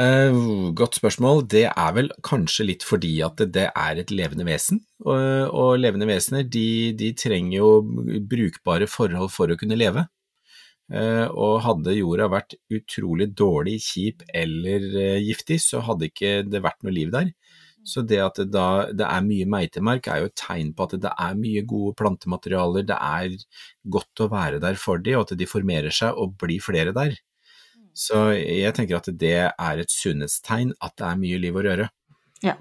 Eh, 0.00 0.32
godt 0.72 0.96
spørsmål. 0.96 1.42
Det 1.52 1.66
er 1.68 1.92
vel 1.92 2.08
kanskje 2.24 2.64
litt 2.70 2.84
fordi 2.86 3.18
at 3.24 3.42
det, 3.52 3.68
er 3.76 4.00
et 4.00 4.10
levende 4.10 4.46
vesen. 4.48 4.80
Og, 5.04 5.20
og 5.52 5.76
levende 5.80 6.08
vesener 6.08 6.46
de, 6.48 6.92
de 6.96 7.12
trenger 7.12 7.58
jo 7.58 7.70
brukbare 8.28 8.88
forhold 8.88 9.32
for 9.34 9.52
å 9.52 9.58
kunne 9.60 9.76
leve. 9.76 10.06
Eh, 10.92 11.26
og 11.28 11.62
hadde 11.64 11.96
jorda 11.96 12.28
vært 12.32 12.56
utrolig 12.72 13.30
dårlig, 13.36 13.78
kjip 13.84 14.24
eller 14.34 14.88
eh, 15.00 15.20
giftig, 15.24 15.60
så 15.64 15.80
hadde 15.84 16.08
ikke 16.10 16.32
det 16.48 16.62
vært 16.64 16.82
noe 16.84 16.92
liv 16.96 17.12
der. 17.12 17.30
Så 17.84 18.04
det 18.06 18.20
at 18.22 18.38
det 18.38 18.52
da 18.54 18.86
det 18.94 19.06
er 19.08 19.24
mye 19.26 19.46
meitemark 19.50 20.06
er 20.06 20.22
jo 20.22 20.28
et 20.30 20.36
tegn 20.38 20.70
på 20.76 20.86
at 20.86 20.96
det 21.02 21.12
er 21.18 21.38
mye 21.38 21.64
gode 21.66 21.96
plantematerialer, 21.98 22.86
det 22.86 22.98
er 22.98 23.36
godt 23.96 24.22
å 24.22 24.28
være 24.32 24.60
der 24.62 24.78
for 24.78 25.02
dem, 25.02 25.18
og 25.18 25.26
at 25.26 25.38
de 25.38 25.48
formerer 25.50 25.94
seg 25.94 26.16
og 26.16 26.36
blir 26.40 26.62
flere 26.62 26.94
der. 26.96 27.16
Så 27.94 28.32
jeg 28.38 28.72
tenker 28.74 28.96
at 28.96 29.08
det 29.20 29.34
er 29.52 29.80
et 29.82 29.90
sunnhetstegn 29.92 30.72
at 30.80 30.94
det 30.96 31.06
er 31.06 31.16
mye 31.20 31.38
liv 31.42 31.56
og 31.56 31.64
røre. 31.66 31.88
Ja. 32.42 32.54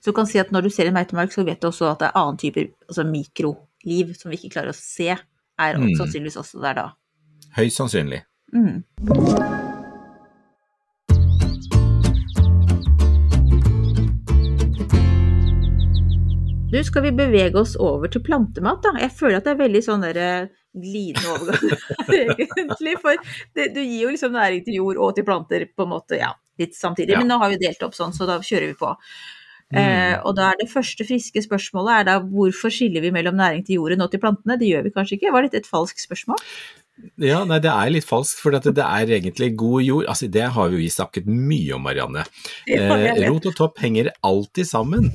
Så 0.00 0.10
du 0.10 0.16
kan 0.16 0.26
si 0.28 0.38
at 0.38 0.52
når 0.52 0.62
du 0.68 0.70
ser 0.70 0.86
en 0.88 0.94
meitemark, 0.96 1.32
så 1.32 1.44
vet 1.44 1.60
du 1.62 1.68
også 1.68 1.90
at 1.92 1.98
det 2.00 2.10
er 2.10 2.18
annen 2.20 2.38
type 2.40 2.66
altså 2.88 3.04
mikroliv 3.08 4.14
som 4.16 4.30
vi 4.30 4.36
ikke 4.40 4.54
klarer 4.58 4.72
å 4.72 4.78
se, 4.78 5.16
er 5.58 5.78
Mm. 5.78 5.96
sannsynligvis 5.96 6.36
også 6.36 6.60
der 6.60 6.74
da. 6.74 6.88
Høyst 7.56 7.76
sannsynlig. 7.80 8.22
Mm. 8.52 8.84
Du, 16.76 16.82
skal 16.84 17.06
vi 17.06 17.12
bevege 17.16 17.56
oss 17.56 17.72
over 17.80 18.10
til 18.12 18.20
plantemat, 18.26 18.82
da? 18.84 18.92
Jeg 19.00 19.14
føler 19.16 19.38
at 19.38 19.46
det 19.46 19.54
er 19.54 19.62
veldig 19.62 19.82
sånn 19.84 20.04
der 20.04 20.18
eh, 20.20 20.50
glidende 20.76 21.32
overgang, 21.32 21.86
egentlig. 22.18 22.98
For 23.00 23.22
det, 23.56 23.70
du 23.72 23.80
gir 23.80 24.02
jo 24.02 24.12
liksom 24.12 24.36
næring 24.36 24.66
til 24.66 24.76
jord 24.82 25.00
og 25.00 25.14
til 25.16 25.24
planter 25.24 25.64
på 25.72 25.86
en 25.86 25.92
måte, 25.94 26.20
ja, 26.20 26.34
litt 26.60 26.76
samtidig. 26.76 27.16
Ja. 27.16 27.22
Men 27.22 27.32
nå 27.32 27.40
har 27.40 27.54
vi 27.54 27.60
delt 27.64 27.80
opp 27.86 27.96
sånn, 27.96 28.12
så 28.16 28.28
da 28.28 28.36
kjører 28.44 28.74
vi 28.74 28.76
på. 28.76 28.92
Mm. 29.72 29.78
Eh, 29.80 30.16
og 30.20 30.36
da 30.38 30.50
er 30.52 30.60
det 30.60 30.68
første 30.70 31.02
friske 31.08 31.42
spørsmålet 31.42 31.94
er 31.94 32.04
da 32.06 32.18
hvorfor 32.22 32.70
skiller 32.70 33.02
vi 33.02 33.10
mellom 33.14 33.34
næring 33.40 33.64
til 33.66 33.80
jorden 33.80 34.04
og 34.04 34.12
til 34.12 34.22
plantene? 34.22 34.58
Det 34.60 34.68
gjør 34.68 34.84
vi 34.84 34.92
kanskje 34.94 35.16
ikke? 35.16 35.32
Var 35.34 35.46
dette 35.46 35.62
et 35.64 35.70
falskt 35.70 36.04
spørsmål? 36.04 36.42
Ja, 37.20 37.42
nei, 37.48 37.58
det 37.60 37.72
er 37.72 37.92
litt 37.92 38.06
falskt, 38.08 38.38
for 38.40 38.54
det 38.54 38.76
er 38.84 39.14
egentlig 39.18 39.50
god 39.58 39.80
jord. 39.84 40.10
Altså, 40.12 40.28
det 40.32 40.46
har 40.54 40.70
jo 40.72 40.78
vi 40.80 40.92
snakket 40.92 41.26
mye 41.28 41.74
om, 41.76 41.82
Marianne. 41.88 42.24
Eh, 42.68 43.24
rot 43.26 43.48
og 43.50 43.56
topp 43.58 43.82
henger 43.84 44.12
alltid 44.24 44.68
sammen. 44.68 45.10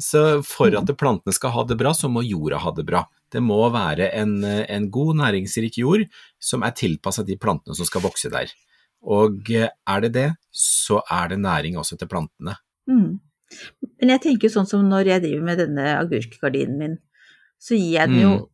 Så 0.00 0.42
for 0.46 0.72
at 0.78 0.88
plantene 0.98 1.34
skal 1.36 1.52
ha 1.54 1.64
det 1.68 1.76
bra, 1.80 1.92
så 1.94 2.08
må 2.08 2.22
jorda 2.24 2.60
ha 2.62 2.72
det 2.76 2.84
bra. 2.88 3.04
Det 3.32 3.42
må 3.44 3.58
være 3.72 4.08
en, 4.16 4.38
en 4.44 4.86
god, 4.92 5.16
næringsrik 5.20 5.78
jord 5.80 6.06
som 6.40 6.64
er 6.64 6.74
tilpassa 6.76 7.24
de 7.24 7.36
plantene 7.40 7.76
som 7.76 7.88
skal 7.88 8.04
vokse 8.04 8.30
der. 8.32 8.52
Og 9.02 9.50
er 9.50 10.04
det 10.04 10.12
det, 10.14 10.28
så 10.54 11.00
er 11.10 11.32
det 11.32 11.40
næring 11.42 11.76
også 11.80 11.98
til 11.98 12.08
plantene. 12.08 12.56
Mm. 12.88 13.18
Men 14.00 14.14
jeg 14.14 14.22
tenker 14.24 14.52
sånn 14.52 14.68
som 14.68 14.84
når 14.88 15.10
jeg 15.10 15.24
driver 15.26 15.44
med 15.48 15.60
denne 15.60 15.88
agurkgardinen 15.98 16.78
min, 16.80 16.96
så 17.60 17.76
gir 17.76 17.98
jeg 17.98 18.12
den 18.12 18.22
jo 18.22 18.32
Mm. 18.32 18.48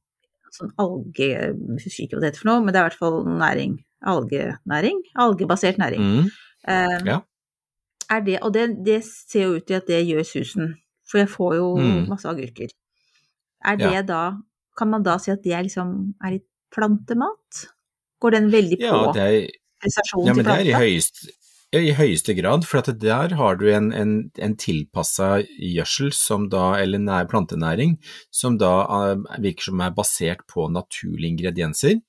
sånn 0.57 0.70
alge... 0.81 1.27
Jeg 1.29 1.55
husker 1.85 2.05
ikke 2.07 2.16
hva 2.16 2.22
det 2.22 2.31
heter 2.31 2.42
for 2.42 2.48
noe, 2.51 2.61
men 2.64 2.72
det 2.72 2.81
er 2.81 2.87
i 2.87 2.88
hvert 2.88 3.03
fall 3.03 3.18
næring. 3.29 3.79
Algenæring? 4.09 5.03
Algebasert 5.14 5.79
næring. 5.79 6.01
Mm. 6.03 6.29
Uh, 6.66 6.98
Ja. 7.07 7.18
Er 8.11 8.22
det, 8.24 8.38
og 8.40 8.55
det, 8.55 8.62
det 8.87 9.03
ser 9.05 9.42
jo 9.42 9.57
ut 9.59 9.66
til 9.68 9.77
at 9.77 9.87
det 9.87 10.01
gjør 10.09 10.24
susen, 10.24 10.70
for 11.09 11.18
jeg 11.23 11.29
får 11.33 11.57
jo 11.57 11.68
Mm. 11.79 12.09
masse 12.09 12.29
agurker. 12.29 12.68
Er 13.64 13.77
det 13.77 13.92
Ja. 13.92 14.03
da 14.03 14.21
Kan 14.79 14.90
man 14.90 15.03
da 15.03 15.16
si 15.18 15.33
at 15.33 15.42
det 15.42 15.53
er 15.53 15.64
liksom 15.66 16.14
er 16.23 16.31
litt 16.37 16.47
plantemat? 16.71 17.64
Går 18.23 18.31
den 18.31 18.51
veldig 18.53 18.79
på 18.79 18.87
Ja, 18.87 19.12
det 19.12 19.23
er, 19.23 19.49
prestasjon 19.83 20.27
ja, 20.27 20.35
til 20.35 20.44
planta? 20.44 20.62
det 20.62 20.68
er 20.68 20.71
i 20.71 20.79
høyeste, 20.79 21.29
i 21.75 21.92
høyeste 21.99 22.35
grad, 22.40 22.64
for 22.64 22.79
at 22.79 22.99
der 23.01 23.35
har 23.35 23.57
du 23.57 23.66
en, 23.75 23.92
en, 23.92 24.31
en 24.38 24.55
tilpassa 24.57 25.42
gjødsel 25.59 26.12
som 26.14 26.49
da, 26.49 26.77
eller 26.79 26.99
nær 27.03 27.27
plantenæring, 27.29 27.99
som 28.31 28.57
da 28.57 28.71
eh, 29.11 29.16
virker 29.42 29.62
som 29.73 29.81
er 29.81 29.90
basert 29.90 30.47
på 30.47 30.68
naturlige 30.71 31.33
ingredienser. 31.35 32.01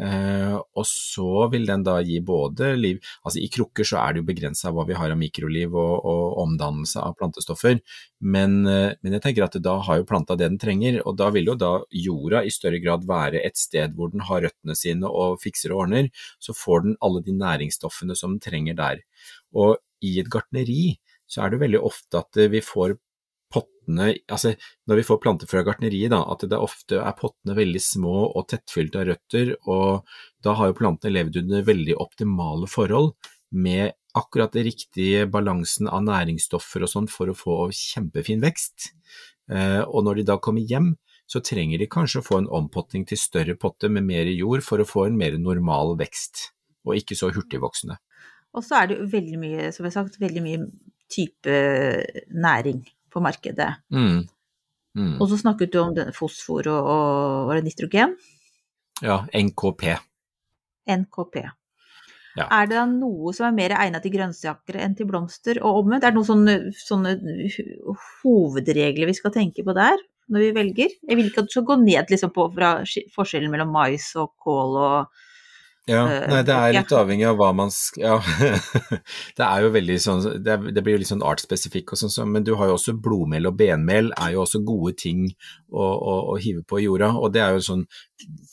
Eh, 0.00 0.54
og 0.56 0.86
så 0.88 1.48
vil 1.52 1.66
den 1.68 1.82
da 1.84 1.98
gi 2.00 2.14
både 2.24 2.70
liv 2.78 2.96
Altså 3.20 3.42
i 3.42 3.48
krukker 3.52 3.84
så 3.84 3.98
er 4.00 4.14
det 4.14 4.22
jo 4.22 4.28
begrensa 4.30 4.70
hva 4.72 4.86
vi 4.88 4.96
har 4.96 5.12
av 5.12 5.18
mikroliv 5.20 5.76
og, 5.76 6.06
og 6.08 6.38
omdannelse 6.46 7.02
av 7.02 7.12
plantestoffer, 7.18 7.76
men, 8.24 8.54
uh, 8.64 8.94
men 9.04 9.16
jeg 9.18 9.24
tenker 9.26 9.44
at 9.44 9.58
da 9.60 9.74
har 9.84 10.00
jo 10.00 10.06
planta 10.08 10.36
det 10.38 10.48
den 10.48 10.58
trenger, 10.62 11.00
og 11.04 11.18
da 11.20 11.28
vil 11.34 11.50
jo 11.52 11.58
da 11.60 11.74
jorda 11.92 12.40
i 12.46 12.54
større 12.54 12.80
grad 12.80 13.04
være 13.08 13.42
et 13.44 13.60
sted 13.60 13.92
hvor 13.98 14.14
den 14.14 14.24
har 14.24 14.46
røttene 14.46 14.76
sine 14.78 15.10
og 15.10 15.42
fikser 15.44 15.74
og 15.74 15.84
ordner, 15.84 16.08
så 16.40 16.56
får 16.56 16.86
den 16.86 16.98
alle 17.04 17.22
de 17.26 17.36
næringsstoffene 17.36 18.16
som 18.16 18.38
den 18.38 18.44
trenger 18.44 18.78
der. 18.78 19.04
Og 19.52 19.76
i 20.00 20.16
et 20.22 20.32
gartneri 20.32 20.96
så 21.28 21.44
er 21.44 21.52
det 21.52 21.62
veldig 21.66 21.84
ofte 21.84 22.24
at 22.24 22.44
vi 22.52 22.64
får 22.64 22.96
pottene, 23.52 24.12
altså 24.32 24.54
når 24.88 25.00
vi 25.00 25.04
får 25.06 25.20
planter 25.22 25.50
fra 25.50 25.62
gartneriet, 25.66 26.12
da, 26.12 26.22
at 26.32 26.44
det 26.48 26.58
ofte 26.58 27.00
er 27.00 27.18
pottene 27.18 27.56
veldig 27.58 27.82
små 27.82 28.16
og 28.30 28.46
tettfylt 28.50 28.96
av 28.98 29.08
røtter, 29.10 29.54
og 29.70 30.08
da 30.44 30.56
har 30.58 30.70
jo 30.70 30.78
plantene 30.80 31.14
levd 31.16 31.42
under 31.42 31.66
veldig 31.68 31.98
optimale 32.02 32.70
forhold 32.70 33.12
med 33.52 33.92
akkurat 34.16 34.52
den 34.52 34.66
riktige 34.68 35.26
balansen 35.32 35.88
av 35.88 36.04
næringsstoffer 36.04 36.84
og 36.84 36.90
sånn 36.90 37.08
for 37.08 37.32
å 37.32 37.36
få 37.36 37.56
kjempefin 37.76 38.42
vekst. 38.44 38.92
Eh, 39.52 39.80
og 39.82 40.04
når 40.06 40.20
de 40.20 40.28
da 40.32 40.38
kommer 40.42 40.64
hjem, 40.68 40.94
så 41.28 41.40
trenger 41.44 41.80
de 41.80 41.88
kanskje 41.88 42.20
å 42.20 42.26
få 42.26 42.42
en 42.42 42.50
ompotting 42.52 43.06
til 43.08 43.20
større 43.20 43.56
potte 43.60 43.88
med 43.92 44.04
mer 44.04 44.28
jord 44.32 44.64
for 44.66 44.82
å 44.82 44.88
få 44.88 45.06
en 45.08 45.16
mer 45.16 45.38
normal 45.40 45.94
vekst, 46.00 46.50
og 46.84 46.98
ikke 46.98 47.16
så 47.16 47.30
hurtigvoksende. 47.32 47.96
Og 48.52 48.64
så 48.66 48.82
er 48.82 48.90
det 48.90 48.98
jo 48.98 49.12
veldig 49.14 49.38
mye, 49.40 49.70
som 49.72 49.86
jeg 49.86 49.94
har 49.94 50.02
sagt, 50.02 50.20
veldig 50.20 50.42
mye 50.44 50.66
type 51.12 51.54
næring 52.32 52.82
på 53.12 53.22
markedet. 53.24 53.70
Mm. 53.92 54.22
Mm. 54.98 55.16
Og 55.20 55.28
så 55.30 55.38
snakket 55.40 55.72
du 55.72 55.80
om 55.80 55.96
fosfor 56.16 56.68
og, 56.68 56.92
og 56.92 57.48
var 57.48 57.58
det 57.58 57.70
nitrogen? 57.70 58.16
Ja, 59.02 59.22
NKP. 59.32 59.88
NKP. 60.92 61.42
Ja. 62.38 62.46
Er 62.48 62.68
det 62.70 62.82
noe 62.94 63.32
som 63.36 63.48
er 63.48 63.56
mer 63.56 63.74
egnet 63.76 64.04
til 64.04 64.14
grønnsaker 64.14 64.78
enn 64.80 64.94
til 64.96 65.08
blomster, 65.08 65.60
og 65.60 65.82
omvendt? 65.82 66.06
Er 66.06 66.14
det 66.14 66.20
noen 66.20 66.28
sånne, 66.28 66.54
sånne 66.80 67.16
hovedregler 68.22 69.10
vi 69.10 69.16
skal 69.18 69.34
tenke 69.34 69.64
på 69.66 69.74
der, 69.76 70.00
når 70.32 70.46
vi 70.46 70.54
velger? 70.56 70.94
Jeg 71.08 71.18
vil 71.18 71.28
ikke 71.28 71.44
at 71.44 71.50
du 71.50 71.56
skal 71.56 71.68
gå 71.68 71.76
ned 71.82 72.12
liksom, 72.12 72.32
på 72.32 72.48
fra 72.54 72.78
forskjellen 73.16 73.52
mellom 73.52 73.74
mais 73.74 74.08
og 74.20 74.32
kål 74.40 74.78
og 74.80 75.21
Ja, 75.90 76.02
Eh, 76.06 76.28
nei, 76.30 76.42
det 76.46 76.54
er 76.54 76.74
litt 76.76 76.92
avhengig 76.94 77.24
av 77.26 77.40
hva 77.40 77.48
man 77.58 77.72
skal 77.74 78.04
Ja, 78.04 78.18
det 79.38 79.46
er 79.46 79.64
jo 79.64 79.70
veldig 79.74 79.96
sånn 79.98 80.20
Det, 80.46 80.54
det 80.76 80.84
blir 80.84 80.94
jo 80.94 81.00
litt 81.02 81.10
sånn 81.10 81.24
artsspesifikk 81.26 81.90
og 81.96 81.98
sånn, 82.04 82.30
men 82.30 82.46
du 82.46 82.52
har 82.60 82.70
jo 82.70 82.76
også 82.76 82.94
blodmel 83.02 83.50
og 83.50 83.56
benmel 83.58 84.12
er 84.14 84.36
jo 84.36 84.44
også 84.44 84.60
gode 84.66 84.94
ting 85.02 85.24
å, 85.26 85.82
å, 85.82 86.14
å 86.34 86.36
hive 86.38 86.62
på 86.62 86.78
i 86.78 86.86
jorda, 86.86 87.10
og 87.18 87.34
det 87.34 87.42
er 87.42 87.56
jo 87.56 87.64
sånn 87.66 87.82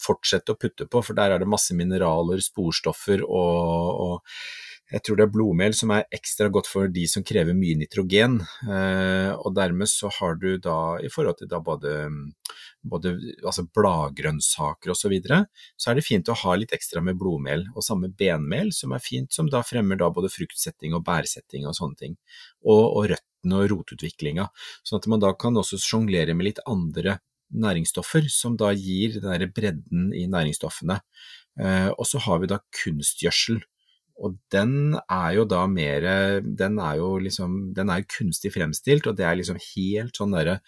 fortsett 0.01 0.49
å 0.49 0.57
putte 0.57 0.89
på, 0.89 1.03
for 1.05 1.17
der 1.17 1.35
er 1.35 1.43
det 1.43 1.51
masse 1.51 1.77
mineraler, 1.77 2.41
sporstoffer 2.41 3.21
og, 3.27 4.01
og 4.07 4.33
jeg 4.89 5.03
tror 5.05 5.19
det 5.19 5.25
er 5.27 5.31
blodmel 5.33 5.75
som 5.77 5.91
er 5.93 6.07
ekstra 6.15 6.47
godt 6.53 6.67
for 6.69 6.89
de 6.89 7.03
som 7.09 7.23
krever 7.25 7.53
mye 7.57 7.77
nitrogen, 7.77 8.39
eh, 8.65 9.29
og 9.37 9.53
dermed 9.57 9.89
så 9.91 10.09
har 10.15 10.39
du 10.41 10.55
da 10.61 10.97
i 11.05 11.11
forhold 11.13 11.37
til 11.39 11.49
da 11.51 11.59
både, 11.61 11.93
både 12.81 13.13
altså 13.43 13.67
bladgrønnsaker 13.69 14.93
og 14.93 14.97
så 14.97 15.11
videre, 15.13 15.43
så 15.77 15.91
er 15.91 15.99
det 15.99 16.07
fint 16.07 16.31
å 16.31 16.37
ha 16.41 16.57
litt 16.57 16.73
ekstra 16.73 17.03
med 17.05 17.19
blodmel, 17.21 17.67
og 17.75 17.85
samme 17.85 18.09
benmel 18.09 18.73
som 18.75 18.97
er 18.97 19.05
fint, 19.05 19.29
som 19.35 19.51
da 19.51 19.61
fremmer 19.65 19.99
da 19.99 20.09
både 20.13 20.33
fruktsetting 20.33 20.97
og 20.97 21.05
bærsetting 21.05 21.69
og 21.69 21.77
sånne 21.77 22.01
ting, 22.01 22.19
og, 22.65 22.83
og 22.83 23.09
røttene 23.13 23.61
og 23.61 23.71
rotutviklinga, 23.75 24.49
sånn 24.81 25.03
at 25.03 25.09
man 25.13 25.21
da 25.21 25.35
kan 25.37 25.57
også 25.59 25.77
sjonglere 25.81 26.33
med 26.33 26.49
litt 26.49 26.65
andre 26.65 27.19
næringsstoffer, 27.49 28.25
som 28.29 28.57
da 28.57 28.71
gir 28.73 29.19
den 29.19 29.29
der 29.29 29.49
bredden 29.53 30.09
i 30.13 30.25
næringsstoffene. 30.29 30.99
Eh, 31.59 31.89
og 31.89 32.05
så 32.07 32.21
har 32.25 32.41
vi 32.41 32.49
da 32.49 32.59
kunstgjødsel, 32.83 33.61
og 34.19 34.35
den 34.51 34.97
er 35.09 35.33
jo 35.37 35.45
da 35.47 35.61
mer 35.71 36.01
Den 36.43 36.79
er 36.83 36.97
jo 36.99 37.13
liksom 37.23 37.73
Den 37.73 37.89
er 37.89 38.03
kunstig 38.03 38.51
fremstilt, 38.53 39.07
og 39.07 39.15
det 39.15 39.25
er 39.25 39.37
liksom 39.39 39.59
helt 39.75 40.15
sånn 40.19 40.33
derre 40.35 40.59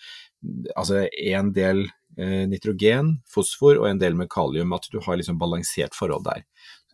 Altså 0.76 1.02
en 1.12 1.52
del 1.54 1.84
eh, 2.18 2.46
nitrogen, 2.48 3.18
fosfor 3.30 3.78
og 3.80 3.90
en 3.90 4.00
del 4.00 4.16
med 4.16 4.30
kalium, 4.32 4.72
at 4.74 4.88
du 4.92 5.00
har 5.04 5.18
liksom 5.20 5.38
balansert 5.40 5.94
forhold 5.96 6.26
der. 6.26 6.44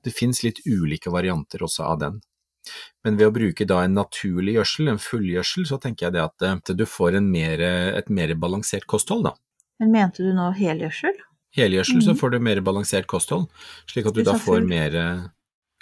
Det 0.04 0.14
finnes 0.14 0.44
litt 0.44 0.60
ulike 0.68 1.10
varianter 1.14 1.64
også 1.66 1.86
av 1.88 2.00
den. 2.04 2.20
Men 3.06 3.16
ved 3.18 3.30
å 3.30 3.34
bruke 3.38 3.66
da 3.66 3.80
en 3.86 3.96
naturlig 3.96 4.58
gjødsel, 4.58 4.90
en 4.92 5.00
fullgjødsel, 5.02 5.66
så 5.70 5.80
tenker 5.82 6.08
jeg 6.08 6.18
det 6.18 6.22
at, 6.26 6.42
eh, 6.44 6.58
at 6.60 6.74
du 6.78 6.86
får 6.86 7.16
en 7.22 7.32
mer, 7.32 7.62
et 7.98 8.10
mer 8.10 8.34
balansert 8.36 8.86
kosthold, 8.86 9.24
da. 9.30 9.34
Men 9.80 9.92
mente 9.96 10.26
du 10.26 10.34
nå 10.36 10.52
helgjødsel? 10.58 11.16
Helgjødsel, 11.58 12.02
så 12.04 12.12
Mhm. 12.14 12.20
får 12.20 12.32
du 12.32 12.40
mer 12.40 12.62
balansert 12.62 13.08
kosthold, 13.08 13.48
slik 13.88 14.06
at 14.06 14.14
du 14.14 14.24
Du 14.24 14.32
da 14.32 14.38
får 14.38 14.68
mer 14.68 15.32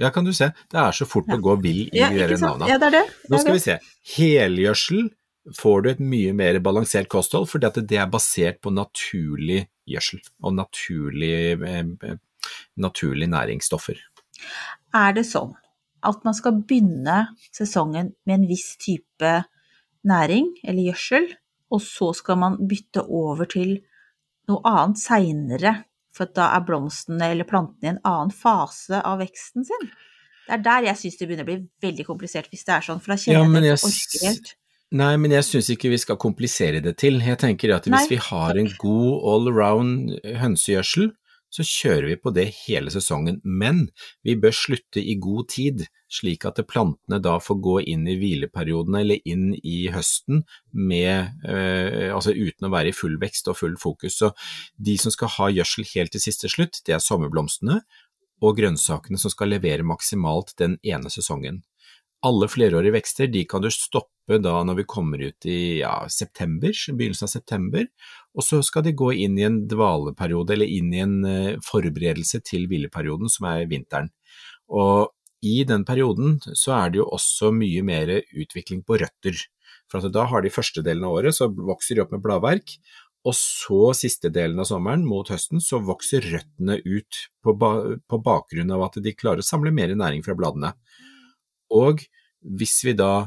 Ja, 0.01 0.11
kan 0.11 0.25
du 0.27 0.33
se, 0.35 0.49
det 0.71 0.79
er 0.81 0.95
så 0.95 1.07
fort 1.07 1.29
å 1.31 1.37
gå 1.39 1.53
vill 1.63 1.85
i 1.87 2.01
Ja, 2.01 2.09
de 2.11 2.37
navna. 2.41 2.67
Ja, 2.67 2.79
det 2.81 2.89
er 2.89 2.97
det. 2.97 3.05
Nå 3.29 3.31
det 3.31 3.37
er 3.37 3.43
skal 3.45 3.55
vi 3.55 3.63
se. 3.63 3.77
Helgjødsel 4.15 5.05
får 5.55 5.83
du 5.83 5.89
et 5.91 6.01
mye 6.03 6.33
mer 6.35 6.59
balansert 6.65 7.07
kosthold, 7.11 7.47
fordi 7.51 7.69
at 7.69 7.79
det 7.87 7.99
er 8.01 8.11
basert 8.11 8.59
på 8.65 8.73
naturlig 8.73 9.65
gjødsel 9.87 10.19
og 10.43 10.55
naturlig, 10.57 11.31
eh, 11.61 12.17
naturlige 12.81 13.31
næringsstoffer. 13.31 14.01
Er 14.95 15.15
det 15.15 15.25
sånn 15.29 15.53
at 16.05 16.21
man 16.25 16.35
skal 16.37 16.59
begynne 16.61 17.17
sesongen 17.53 18.13
med 18.25 18.39
en 18.39 18.47
viss 18.49 18.75
type 18.81 19.33
næring 20.05 20.51
eller 20.63 20.91
gjødsel, 20.91 21.31
og 21.73 21.81
så 21.81 22.11
skal 22.13 22.37
man 22.41 22.57
bytte 22.69 23.03
over 23.03 23.49
til 23.49 23.79
noe 24.49 24.61
annet 24.69 25.01
seinere, 25.01 25.73
for 26.15 26.31
da 26.35 26.49
er 26.55 26.65
blomstene 26.67 27.31
eller 27.33 27.47
plantene 27.47 27.89
i 27.89 27.93
en 27.95 28.03
annen 28.07 28.33
fase 28.33 29.01
av 29.01 29.19
veksten 29.23 29.67
sin? 29.67 29.89
Det 30.45 30.59
er 30.59 30.61
der 30.65 30.87
jeg 30.91 31.01
syns 31.01 31.17
det 31.19 31.27
begynner 31.27 31.47
å 31.47 31.49
bli 31.49 31.57
veldig 31.83 32.05
komplisert, 32.07 32.51
hvis 32.51 32.65
det 32.67 32.75
er 32.75 32.85
sånn, 32.85 33.01
for 33.01 33.15
da 33.15 33.19
kjenner 33.21 33.49
men 33.49 33.65
jeg 33.65 33.79
det 33.79 33.89
orker 33.89 34.27
helt. 34.29 34.53
Nei, 34.95 35.15
men 35.19 35.33
jeg 35.33 35.47
syns 35.47 35.69
ikke 35.73 35.89
vi 35.91 35.99
skal 35.99 36.19
komplisere 36.21 36.79
det 36.83 36.93
til. 37.01 37.17
Jeg 37.25 37.39
tenker 37.41 37.73
at 37.75 37.87
hvis 37.89 37.95
Nei, 37.95 38.09
vi 38.13 38.19
har 38.21 38.59
en 38.61 38.69
god 38.79 39.25
all 39.31 39.49
around 39.51 40.13
hønsegjødsel, 40.39 41.09
så 41.55 41.63
kjører 41.65 42.09
vi 42.09 42.17
på 42.19 42.33
det 42.35 42.45
hele 42.65 42.91
sesongen. 42.91 43.39
Men 43.43 43.85
vi 44.25 44.35
bør 44.39 44.55
slutte 44.55 44.99
i 44.99 45.15
god 45.21 45.49
tid, 45.53 45.85
slik 46.11 46.45
at 46.47 46.59
plantene 46.69 47.21
da 47.23 47.37
får 47.43 47.59
gå 47.63 47.75
inn 47.93 48.05
i 48.11 48.17
hvileperiodene 48.19 49.01
eller 49.03 49.29
inn 49.31 49.53
i 49.61 49.77
høsten 49.93 50.43
med, 50.71 51.35
eh, 51.47 52.11
altså 52.13 52.35
uten 52.35 52.67
å 52.67 52.73
være 52.73 52.91
i 52.91 52.97
full 52.97 53.15
vekst 53.21 53.47
og 53.51 53.59
full 53.61 53.77
fokus. 53.81 54.19
Så 54.21 54.33
de 54.75 54.97
som 55.01 55.13
skal 55.15 55.33
ha 55.37 55.51
gjødsel 55.53 55.87
helt 55.95 56.15
til 56.15 56.25
siste 56.27 56.51
slutt, 56.51 56.83
det 56.85 56.97
er 56.97 57.03
sommerblomstene 57.03 57.79
og 58.43 58.59
grønnsakene 58.59 59.17
som 59.19 59.31
skal 59.31 59.55
levere 59.55 59.87
maksimalt 59.87 60.57
den 60.59 60.75
ene 60.83 61.11
sesongen 61.13 61.63
alle 62.25 62.47
flerårige 62.49 62.95
vekster 62.95 63.29
de 63.31 63.43
kan 63.49 63.63
du 63.63 63.71
stoppe 63.73 64.39
da 64.41 64.55
når 64.65 64.79
vi 64.81 64.87
kommer 64.89 65.21
ut 65.21 65.47
i 65.49 65.81
ja, 65.81 65.93
september, 66.09 66.73
begynnelsen 66.73 67.27
av 67.27 67.33
september, 67.35 67.85
og 68.35 68.43
så 68.43 68.59
skal 68.65 68.83
de 68.85 68.95
gå 68.97 69.11
inn 69.25 69.37
i 69.39 69.45
en 69.47 69.61
dvaleperiode 69.71 70.55
eller 70.55 70.71
inn 70.71 70.91
i 70.93 71.01
en 71.03 71.17
eh, 71.29 71.51
forberedelse 71.63 72.41
til 72.45 72.67
hvileperioden 72.71 73.31
som 73.31 73.47
er 73.51 73.65
vinteren. 73.71 74.11
Og 74.67 75.13
i 75.45 75.61
den 75.67 75.85
perioden 75.87 76.39
så 76.57 76.75
er 76.79 76.91
det 76.91 77.01
jo 77.03 77.09
også 77.15 77.51
mye 77.55 77.83
mer 77.85 78.11
utvikling 78.33 78.83
på 78.85 78.99
røtter, 79.01 79.39
for 79.91 80.05
da 80.09 80.25
har 80.27 80.41
de 80.41 80.53
første 80.53 80.81
delen 80.85 81.05
av 81.05 81.19
året 81.19 81.37
så 81.37 81.47
vokser 81.47 81.95
de 81.95 82.03
opp 82.03 82.15
med 82.15 82.23
bladverk, 82.23 82.77
og 83.25 83.33
så 83.37 83.89
siste 83.97 84.29
delen 84.33 84.59
av 84.61 84.67
sommeren, 84.69 85.05
mot 85.05 85.29
høsten, 85.31 85.61
så 85.61 85.79
vokser 85.81 86.25
røttene 86.33 86.77
ut 86.85 87.21
på, 87.41 87.55
ba 87.57 87.71
på 88.05 88.19
bakgrunn 88.21 88.73
av 88.73 88.83
at 88.85 88.99
de 89.01 89.15
klarer 89.17 89.41
å 89.41 89.45
samle 89.45 89.73
mer 89.73 89.93
næring 89.97 90.21
fra 90.25 90.35
bladene. 90.37 90.75
Og 91.73 92.03
hvis 92.45 92.77
vi 92.85 92.93
da 92.97 93.25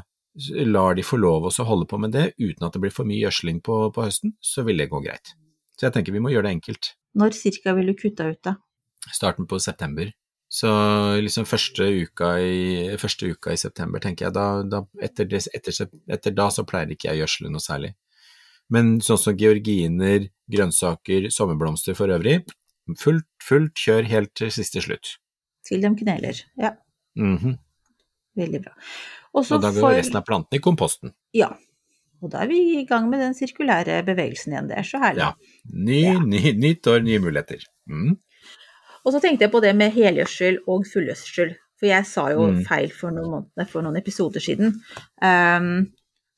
lar 0.65 0.95
de 0.95 1.03
få 1.03 1.19
lov 1.19 1.47
å 1.49 1.67
holde 1.67 1.87
på 1.89 1.99
med 2.01 2.13
det 2.15 2.31
uten 2.39 2.65
at 2.65 2.75
det 2.75 2.81
blir 2.83 2.93
for 2.93 3.07
mye 3.07 3.21
gjødsling 3.21 3.61
på, 3.65 3.81
på 3.95 4.05
høsten, 4.05 4.35
så 4.39 4.63
vil 4.67 4.79
det 4.79 4.89
gå 4.91 5.01
greit. 5.03 5.35
Så 5.75 5.87
jeg 5.87 5.95
tenker 5.95 6.15
vi 6.15 6.23
må 6.23 6.31
gjøre 6.33 6.49
det 6.49 6.55
enkelt. 6.57 6.93
Når 7.19 7.35
cirka 7.37 7.73
vil 7.77 7.91
du 7.91 7.95
kutte 7.97 8.27
ut, 8.27 8.41
da? 8.45 8.55
Starten 9.15 9.47
på 9.49 9.59
september. 9.63 10.11
Så 10.49 10.69
liksom 11.21 11.45
første 11.45 11.85
uka 11.85 12.31
i, 12.41 12.95
første 12.97 13.29
uka 13.29 13.53
i 13.53 13.59
september, 13.61 14.01
tenker 14.01 14.27
jeg, 14.27 14.33
da, 14.33 14.63
da 14.65 14.81
etter, 15.05 15.27
det, 15.29 15.43
etter, 15.53 15.75
etter, 16.09 16.33
da 16.33 16.47
så 16.53 16.65
pleier 16.67 16.89
ikke 16.93 17.11
jeg 17.11 17.19
å 17.19 17.21
gjødsle 17.23 17.51
noe 17.53 17.63
særlig. 17.63 17.93
Men 18.73 18.97
sånn 19.05 19.21
som 19.21 19.37
georginer, 19.37 20.27
grønnsaker, 20.49 21.29
sommerblomster 21.33 21.97
for 21.97 22.11
øvrig, 22.13 22.41
fullt, 22.97 23.29
fullt 23.45 23.77
kjør 23.77 24.09
helt 24.09 24.33
til 24.37 24.51
siste 24.53 24.81
slutt. 24.85 25.15
Til 25.69 25.85
de 25.85 25.93
kneler, 26.01 26.41
ja. 26.57 26.73
Mm 27.17 27.37
-hmm. 27.37 27.57
Veldig 28.35 28.61
bra. 28.61 28.73
Også 29.37 29.57
og 29.57 29.65
da 29.65 29.73
går 29.73 29.83
for... 29.83 29.97
resten 29.97 30.19
av 30.19 30.25
plantene 30.27 30.57
i 30.57 30.63
komposten. 30.63 31.13
Ja, 31.37 31.51
og 32.19 32.31
da 32.33 32.41
er 32.43 32.49
vi 32.51 32.59
i 32.81 32.85
gang 32.87 33.07
med 33.11 33.21
den 33.23 33.35
sirkulære 33.37 34.01
bevegelsen 34.07 34.55
igjen, 34.55 34.67
det 34.71 34.79
er 34.81 34.87
så 34.87 34.99
herlig. 34.99 35.23
Ja. 35.23 35.69
Ny, 35.71 35.99
ja. 36.01 36.15
Ny, 36.19 36.41
nytt 36.59 36.89
år, 36.91 37.03
nye 37.05 37.21
muligheter. 37.23 37.63
Mm. 37.87 38.17
Og 39.05 39.15
så 39.15 39.21
tenkte 39.23 39.47
jeg 39.47 39.53
på 39.53 39.61
det 39.63 39.71
med 39.79 39.95
helgjødsel 39.95 40.59
og 40.67 40.83
fullgjødsel, 40.89 41.53
for 41.79 41.87
jeg 41.87 42.07
sa 42.09 42.25
jo 42.33 42.49
mm. 42.51 42.59
feil 42.67 42.91
for 42.91 43.15
noen, 43.15 43.29
måneder, 43.37 43.69
for 43.71 43.85
noen 43.85 43.95
episoder 44.01 44.43
siden. 44.43 44.75
Um, 45.23 45.87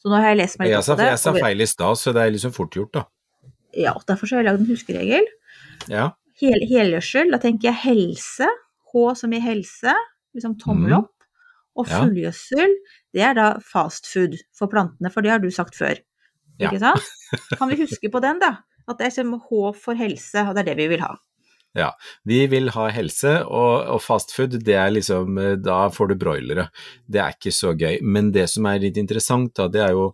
så 0.02 0.12
nå 0.12 0.20
har 0.22 0.32
jeg 0.32 0.42
lest 0.44 0.60
meg 0.60 0.70
litt 0.70 0.78
opp 0.78 0.92
på 0.92 1.00
det. 1.02 1.10
Jeg 1.10 1.22
sa 1.24 1.34
feil 1.40 1.66
i 1.66 1.70
stad, 1.70 2.02
så 2.02 2.14
det 2.14 2.24
er 2.24 2.36
liksom 2.36 2.54
fort 2.54 2.78
gjort, 2.78 2.94
da. 3.00 3.06
Ja, 3.82 3.96
derfor 4.06 4.30
har 4.30 4.44
jeg 4.44 4.50
lagd 4.52 4.62
en 4.62 4.70
huskeregel. 4.70 5.32
Ja. 5.90 6.12
Hel, 6.42 6.62
helgjødsel, 6.70 7.34
da 7.34 7.42
tenker 7.42 7.72
jeg 7.72 7.82
helse, 7.88 8.50
H 8.92 9.04
som 9.18 9.34
i 9.34 9.42
helse, 9.42 9.96
liksom 10.38 10.60
tommel 10.62 10.94
mm. 10.94 10.98
opp. 11.00 11.21
Og 11.80 11.88
fullgjødsel, 11.88 12.74
det 13.16 13.24
er 13.24 13.36
da 13.38 13.48
fast 13.64 14.10
food 14.12 14.36
for 14.58 14.72
plantene, 14.72 15.12
for 15.14 15.24
det 15.24 15.32
har 15.34 15.44
du 15.44 15.50
sagt 15.54 15.78
før. 15.80 16.00
Ikke 16.60 16.78
ja. 16.78 16.92
sant? 16.92 17.50
Kan 17.58 17.72
vi 17.72 17.80
huske 17.82 18.12
på 18.12 18.22
den, 18.24 18.42
da? 18.44 18.58
At 18.90 19.00
det 19.00 19.10
er 19.10 19.18
som 19.22 19.36
H 19.38 19.74
for 19.80 19.98
helse, 19.98 20.44
og 20.48 20.56
det 20.56 20.66
er 20.66 20.74
det 20.74 20.80
vi 20.82 20.90
vil 20.96 21.06
ha. 21.06 21.14
Ja, 21.72 21.94
vi 22.28 22.42
vil 22.52 22.68
ha 22.76 22.90
helse, 22.92 23.38
og, 23.48 23.86
og 23.94 24.02
fastfood, 24.04 24.58
det 24.68 24.76
er 24.76 24.90
liksom 24.92 25.38
eh, 25.40 25.54
Da 25.56 25.86
får 25.94 26.12
du 26.12 26.16
broilere. 26.20 26.66
Det 27.08 27.22
er 27.24 27.38
ikke 27.38 27.54
så 27.56 27.72
gøy. 27.72 28.02
Men 28.04 28.34
det 28.36 28.50
som 28.52 28.68
er 28.68 28.82
litt 28.84 29.00
interessant, 29.00 29.54
da, 29.56 29.70
det 29.72 29.86
er 29.86 29.96
jo 29.96 30.10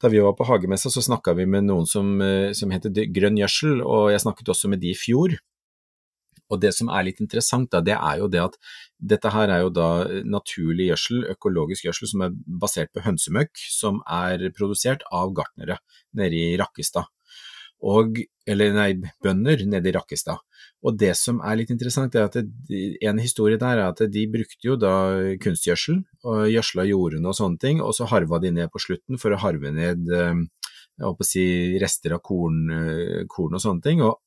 Da 0.00 0.10
vi 0.12 0.22
var 0.22 0.36
på 0.38 0.46
hagemessa, 0.46 0.92
så 0.92 1.02
snakka 1.02 1.34
vi 1.34 1.48
med 1.50 1.66
noen 1.66 1.88
som, 1.90 2.14
eh, 2.22 2.52
som 2.54 2.70
heter 2.70 2.94
Grønn 3.10 3.40
gjødsel, 3.42 3.82
og 3.82 4.12
jeg 4.14 4.22
snakket 4.22 4.54
også 4.54 4.70
med 4.70 4.84
de 4.84 4.94
i 4.94 4.98
fjor. 4.98 5.34
Og 6.50 6.60
det 6.62 6.72
som 6.76 6.90
er 6.92 7.06
litt 7.06 7.22
interessant, 7.22 7.70
da, 7.72 7.82
det 7.84 7.96
er 7.96 8.18
jo 8.20 8.28
det 8.32 8.42
at 8.42 8.58
dette 9.12 9.32
her 9.32 9.52
er 9.54 9.62
jo 9.64 9.70
da 9.74 9.90
naturlig 10.26 10.90
gjødsel, 10.90 11.24
økologisk 11.36 11.86
gjødsel, 11.86 12.10
som 12.10 12.26
er 12.26 12.36
basert 12.62 12.92
på 12.94 13.04
hønsemøkk, 13.06 13.54
som 13.70 14.02
er 14.10 14.50
produsert 14.56 15.06
av 15.14 15.32
gartnere 15.36 15.80
nede 16.18 16.36
i 16.36 16.58
Rakkestad 16.60 17.08
og, 17.80 18.18
eller 18.48 18.74
nei, 18.76 18.90
bønder 19.24 19.64
nede 19.68 19.88
i 19.88 19.94
Rakkestad. 19.94 20.40
Og 20.84 20.96
det 21.00 21.14
som 21.18 21.40
er 21.44 21.58
litt 21.60 21.72
interessant, 21.72 22.14
er 22.16 22.28
at 22.28 22.36
det, 22.68 22.80
en 23.06 23.20
historie 23.20 23.60
der 23.60 23.80
er 23.80 23.86
at 23.88 24.02
de 24.12 24.26
brukte 24.32 24.68
jo 24.68 24.76
da 24.80 24.94
kunstgjødsel, 25.42 26.02
og 26.28 26.42
gjødsla 26.52 26.86
jordene 26.90 27.30
og 27.30 27.36
sånne 27.36 27.60
ting, 27.62 27.82
og 27.84 27.94
så 27.96 28.08
harva 28.10 28.40
de 28.42 28.52
ned 28.56 28.72
på 28.72 28.82
slutten 28.82 29.20
for 29.20 29.32
å 29.32 29.40
harve 29.40 29.72
ned 29.76 30.08
eh, 30.12 30.42
jeg 31.00 31.06
håper 31.06 31.24
å 31.24 31.30
si, 31.30 31.44
rester 31.80 32.12
av 32.16 32.20
korn, 32.24 32.58
eh, 32.76 33.22
korn 33.30 33.56
og 33.56 33.62
sånne 33.62 33.84
ting. 33.86 34.02
Og 34.04 34.20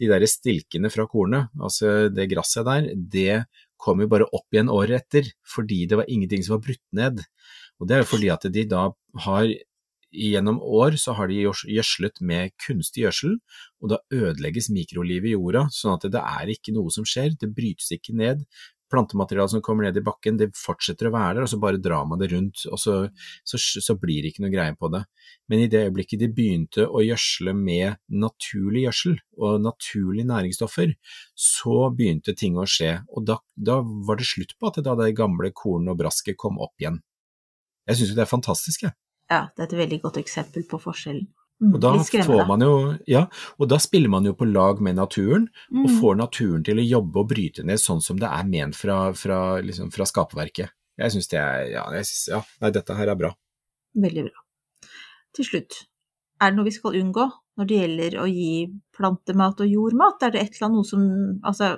de 0.00 0.08
der 0.10 0.24
stilkene 0.30 0.90
fra 0.92 1.06
kornet, 1.10 1.50
altså 1.60 2.08
det 2.12 2.30
gresset 2.32 2.66
der, 2.68 2.88
det 2.94 3.42
kom 3.82 4.00
jo 4.02 4.08
bare 4.10 4.28
opp 4.30 4.54
igjen 4.54 4.70
året 4.72 5.02
etter, 5.02 5.28
fordi 5.42 5.84
det 5.90 5.98
var 5.98 6.08
ingenting 6.10 6.44
som 6.44 6.56
var 6.56 6.64
brutt 6.68 6.84
ned. 6.94 7.22
Og 7.80 7.88
det 7.88 7.96
er 7.96 8.02
jo 8.04 8.10
fordi 8.12 8.30
at 8.32 8.46
de 8.54 8.64
da 8.70 8.86
har 9.26 9.50
gjennom 10.12 10.60
år 10.60 10.98
så 11.00 11.14
har 11.16 11.30
de 11.30 11.40
gjødslet 11.40 12.20
med 12.20 12.52
kunstig 12.60 13.06
gjødsel, 13.06 13.38
og 13.80 13.92
da 13.94 14.00
ødelegges 14.12 14.68
mikrolivet 14.74 15.32
i 15.32 15.34
jorda, 15.34 15.66
sånn 15.72 15.96
at 15.96 16.06
det 16.12 16.20
er 16.20 16.52
ikke 16.52 16.74
noe 16.76 16.92
som 16.92 17.06
skjer, 17.08 17.32
det 17.40 17.50
brytes 17.56 17.90
ikke 17.96 18.14
ned. 18.18 18.44
Plantematerialet 18.92 19.54
som 19.54 19.62
kommer 19.64 19.86
ned 19.86 19.98
i 19.98 20.04
bakken, 20.04 20.38
det 20.40 20.50
fortsetter 20.58 21.08
å 21.08 21.14
være 21.14 21.38
der, 21.38 21.46
og 21.46 21.50
så 21.50 21.58
bare 21.62 21.80
drar 21.80 22.04
man 22.08 22.20
det 22.20 22.28
rundt, 22.32 22.64
og 22.68 22.80
så, 22.80 22.96
så, 23.48 23.58
så 23.58 23.96
blir 24.00 24.22
det 24.22 24.32
ikke 24.32 24.44
noe 24.44 24.52
greie 24.52 24.76
på 24.78 24.90
det. 24.92 25.02
Men 25.48 25.64
i 25.64 25.68
det 25.72 25.86
øyeblikket 25.86 26.20
de 26.22 26.30
begynte 26.36 26.86
å 26.86 27.02
gjødsle 27.04 27.56
med 27.56 27.98
naturlig 28.12 28.86
gjødsel 28.86 29.16
og 29.40 29.62
naturlige 29.64 30.28
næringsstoffer, 30.28 30.92
så 31.32 31.78
begynte 31.96 32.36
ting 32.38 32.60
å 32.60 32.68
skje, 32.68 32.98
og 33.10 33.26
da, 33.30 33.40
da 33.56 33.80
var 33.82 34.20
det 34.20 34.28
slutt 34.28 34.56
på 34.58 34.68
at 34.68 34.80
det 34.80 34.86
da 34.90 34.98
det 35.00 35.14
gamle 35.16 35.50
kornet 35.56 35.94
og 35.94 36.02
brasket 36.04 36.38
kom 36.40 36.60
opp 36.62 36.76
igjen. 36.82 37.00
Jeg 37.88 37.98
syns 37.98 38.12
jo 38.12 38.20
det 38.20 38.26
er 38.26 38.36
fantastisk, 38.36 38.84
jeg 38.86 38.94
ja, 39.32 39.46
det 39.56 39.62
er 39.62 39.68
et 39.70 39.78
veldig 39.78 40.00
godt 40.02 40.18
eksempel 40.20 40.64
på 40.68 40.80
forskjellen. 40.82 41.28
Mm, 41.62 41.76
og 41.76 41.82
da 41.84 41.92
får 42.26 42.46
man 42.48 42.64
jo, 42.64 42.72
ja, 43.06 43.20
og 43.54 43.68
da 43.70 43.78
spiller 43.78 44.10
man 44.10 44.26
jo 44.26 44.34
på 44.34 44.48
lag 44.50 44.80
med 44.82 44.96
naturen, 44.98 45.44
mm. 45.70 45.84
og 45.84 45.92
får 46.00 46.16
naturen 46.18 46.64
til 46.66 46.80
å 46.82 46.86
jobbe 46.86 47.22
og 47.22 47.28
bryte 47.30 47.62
ned 47.66 47.78
sånn 47.78 48.02
som 48.02 48.18
det 48.18 48.26
er 48.26 48.48
ment 48.50 48.74
fra, 48.74 48.96
fra, 49.14 49.38
liksom, 49.62 49.92
fra 49.94 50.08
skaperverket. 50.08 50.74
Jeg 50.98 51.14
syns 51.14 51.30
det 51.30 51.38
er 51.38 51.70
ja, 51.70 51.84
synes, 52.00 52.26
ja, 52.32 52.40
nei, 52.64 52.72
dette 52.74 52.96
her 52.98 53.12
er 53.12 53.20
bra. 53.20 53.30
Veldig 54.02 54.26
bra. 54.26 54.42
Til 55.36 55.48
slutt, 55.48 55.78
er 56.42 56.50
det 56.50 56.58
noe 56.58 56.66
vi 56.66 56.74
skal 56.74 56.98
unngå 56.98 57.28
når 57.60 57.68
det 57.68 57.78
gjelder 57.78 58.18
å 58.20 58.26
gi 58.26 58.52
plantemat 58.96 59.62
og 59.62 59.76
jordmat? 59.76 60.26
Er 60.26 60.34
det 60.34 60.42
et 60.42 60.56
eller 60.56 60.68
annet 60.68 60.80
noe 60.80 60.88
som 60.88 61.06
altså, 61.46 61.70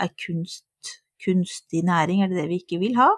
er 0.00 0.10
kunst, 0.18 0.96
kunstig 1.22 1.84
næring, 1.86 2.24
er 2.24 2.32
det 2.32 2.42
det 2.42 2.48
vi 2.50 2.60
ikke 2.64 2.80
vil 2.82 2.98
ha? 2.98 3.12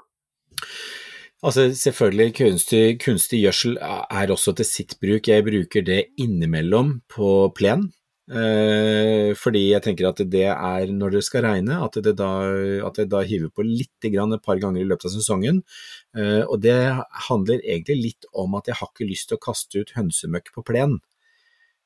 Altså 1.43 1.67
Selvfølgelig, 1.75 2.35
kunstig, 2.39 2.85
kunstig 3.03 3.41
gjødsel 3.43 3.79
er 3.83 4.31
også 4.31 4.55
til 4.55 4.69
sitt 4.69 4.95
bruk. 5.03 5.27
Jeg 5.27 5.43
bruker 5.47 5.83
det 5.83 6.05
innimellom 6.23 7.01
på 7.11 7.51
plen. 7.57 7.89
Eh, 8.31 9.35
fordi 9.35 9.65
jeg 9.73 9.83
tenker 9.83 10.07
at 10.09 10.21
det 10.31 10.47
er 10.47 10.93
når 10.95 11.17
det 11.17 11.23
skal 11.27 11.43
regne, 11.45 11.81
at 11.83 11.99
det 12.05 12.15
da, 12.21 12.31
at 12.87 13.01
det 13.01 13.09
da 13.11 13.25
hiver 13.27 13.51
på 13.51 13.65
litt 13.67 14.07
grann 14.15 14.33
et 14.37 14.45
par 14.45 14.61
ganger 14.63 14.85
i 14.85 14.87
løpet 14.87 15.09
av 15.11 15.17
sesongen. 15.17 15.59
Eh, 16.15 16.45
og 16.47 16.63
det 16.63 16.79
handler 17.27 17.65
egentlig 17.65 17.99
litt 17.99 18.31
om 18.33 18.55
at 18.55 18.71
jeg 18.71 18.79
har 18.79 18.93
ikke 18.93 19.11
lyst 19.11 19.33
til 19.33 19.41
å 19.41 19.43
kaste 19.43 19.83
ut 19.83 19.97
hønsemøkk 19.99 20.55
på 20.55 20.65
plen. 20.71 21.01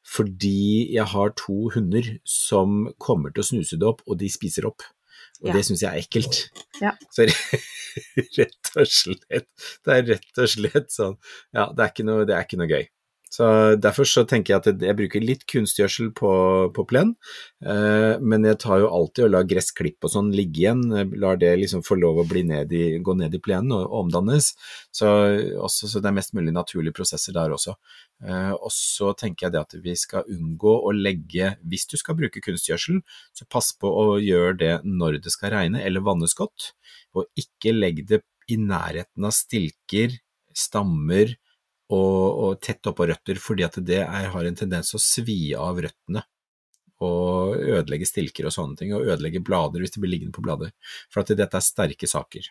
Fordi 0.06 0.92
jeg 0.94 1.08
har 1.16 1.32
to 1.40 1.72
hunder 1.74 2.12
som 2.28 2.92
kommer 3.02 3.32
til 3.32 3.42
å 3.42 3.48
snuse 3.48 3.80
det 3.80 3.88
opp, 3.88 4.04
og 4.06 4.20
de 4.20 4.28
spiser 4.30 4.68
opp. 4.68 4.84
Og 5.42 5.50
ja. 5.50 5.56
det 5.56 5.64
syns 5.66 5.82
jeg 5.82 5.90
er 5.90 6.04
ekkelt. 6.04 6.44
Ja. 6.84 6.92
Så 7.10 7.26
rett 8.38 8.72
og 8.76 8.90
slett, 8.90 9.48
det 9.86 9.96
er 9.96 10.06
rett 10.12 10.42
og 10.42 10.50
slett 10.52 10.92
sånn 10.94 11.16
Ja, 11.56 11.68
det 11.72 11.84
er 11.86 11.92
ikke 11.94 12.06
noe, 12.08 12.26
er 12.28 12.44
ikke 12.44 12.60
noe 12.60 12.70
gøy. 12.70 12.86
Så 13.36 13.46
Derfor 13.82 14.08
så 14.08 14.22
tenker 14.28 14.54
jeg 14.54 14.62
at 14.62 14.84
jeg 14.86 14.96
bruker 14.96 15.24
litt 15.24 15.42
kunstgjødsel 15.50 16.12
på, 16.16 16.30
på 16.72 16.84
plen, 16.88 17.12
eh, 17.64 18.16
men 18.22 18.46
jeg 18.48 18.58
tar 18.62 18.80
jo 18.80 18.88
alltid 18.92 19.26
og 19.26 19.32
lar 19.34 19.48
gressklipp 19.50 20.06
og 20.06 20.12
sånn 20.14 20.30
ligge 20.36 20.62
igjen. 20.62 20.84
Lar 21.20 21.36
det 21.40 21.52
liksom 21.60 21.84
få 21.86 21.98
lov 22.00 22.22
å 22.22 22.26
ned 22.26 22.72
i, 22.72 22.84
gå 23.04 23.16
ned 23.18 23.36
i 23.36 23.42
plenen 23.42 23.74
og, 23.76 23.92
omdannes. 24.00 24.52
Så, 24.94 25.10
også, 25.60 25.90
så, 25.90 26.00
det 26.00 26.10
er 26.10 26.16
mest 26.16 26.36
mulig 26.36 26.54
naturlige 26.56 26.96
prosesser 26.96 27.36
der 27.36 27.52
også. 27.52 27.76
Eh, 28.24 28.52
og 28.54 28.72
så 28.72 29.12
tenker 29.18 29.46
jeg 29.46 29.56
det 29.56 29.64
at 29.66 29.76
vi 29.84 29.96
skal 30.00 30.28
unngå 30.32 30.76
å 30.88 30.94
legge, 30.96 31.54
hvis 31.68 31.88
du 31.92 31.98
skal 32.00 32.16
bruke 32.18 32.40
kunstgjødsel, 32.44 33.02
så 33.36 33.48
pass 33.52 33.74
på 33.76 33.90
å 33.90 34.06
gjøre 34.22 34.56
det 34.62 34.74
når 34.88 35.20
det 35.24 35.34
skal 35.34 35.52
regne 35.58 35.84
eller 35.84 36.04
vannes 36.06 36.36
godt, 36.38 36.72
og 37.16 37.28
ikke 37.36 37.76
legg 37.76 38.06
det 38.08 38.22
i 38.48 38.56
nærheten 38.60 39.26
av 39.26 39.34
stilker, 39.34 40.14
stammer, 40.56 41.34
og, 41.92 42.22
og 42.44 42.60
tett 42.64 42.88
oppå 42.90 43.06
røtter, 43.06 43.38
fordi 43.42 43.66
at 43.66 43.78
det 43.86 44.00
er, 44.02 44.30
har 44.32 44.48
en 44.48 44.58
tendens 44.58 44.90
til 44.90 44.98
å 44.98 45.04
svi 45.04 45.40
av 45.58 45.78
røttene 45.84 46.24
og 47.04 47.58
ødelegge 47.60 48.08
stilker 48.08 48.48
og 48.48 48.54
sånne 48.54 48.78
ting, 48.78 48.94
og 48.96 49.04
ødelegge 49.04 49.42
blader 49.44 49.82
hvis 49.84 49.92
de 49.94 50.00
blir 50.00 50.14
liggende 50.14 50.34
på 50.36 50.44
blader. 50.44 50.72
For 51.12 51.22
at 51.22 51.34
dette 51.36 51.58
er 51.58 51.64
sterke 51.64 52.08
saker. 52.08 52.48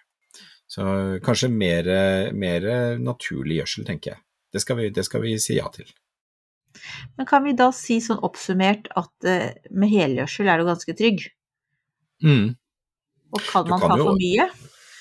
Så 0.69 0.85
kanskje 1.25 1.49
mer, 1.53 1.89
mer 2.33 2.67
naturlig 3.01 3.59
gjødsel, 3.61 3.87
tenker 3.89 4.13
jeg. 4.13 4.21
Det 4.53 4.61
skal, 4.63 4.79
vi, 4.79 4.89
det 4.93 5.05
skal, 5.05 5.23
vi, 5.25 5.33
si 5.41 5.57
ja 5.57 5.65
til. 5.73 5.89
Men 7.17 7.27
kan 7.27 7.43
vi 7.45 7.55
da 7.57 7.71
si 7.75 7.97
sånn 8.03 8.21
oppsummert 8.25 8.87
at 8.99 9.27
uh, 9.27 9.49
med 9.71 9.91
helgjødsel 9.91 10.51
er 10.51 10.61
du 10.61 10.69
ganske 10.69 10.95
trygg? 10.97 11.25
Mm. 12.23 12.53
Og 13.35 13.43
kan 13.49 13.67
man 13.67 13.81
kan 13.83 13.95
ta 13.95 13.99
for 13.99 14.19
mye? 14.19 14.47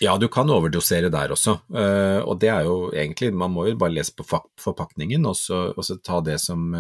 Ja, 0.05 0.15
du 0.21 0.27
kan 0.33 0.51
overdosere 0.53 1.09
der 1.13 1.33
også, 1.33 1.55
uh, 1.73 2.21
og 2.27 2.41
det 2.43 2.51
er 2.53 2.67
jo 2.67 2.91
egentlig 2.93 3.31
Man 3.33 3.55
må 3.55 3.69
jo 3.69 3.77
bare 3.81 3.95
lese 3.95 4.13
på 4.17 4.27
forpakningen 4.27 5.25
og 5.31 5.37
så, 5.39 5.61
og 5.73 5.87
så 5.87 5.97
ta 6.03 6.21
det 6.25 6.37
som, 6.43 6.75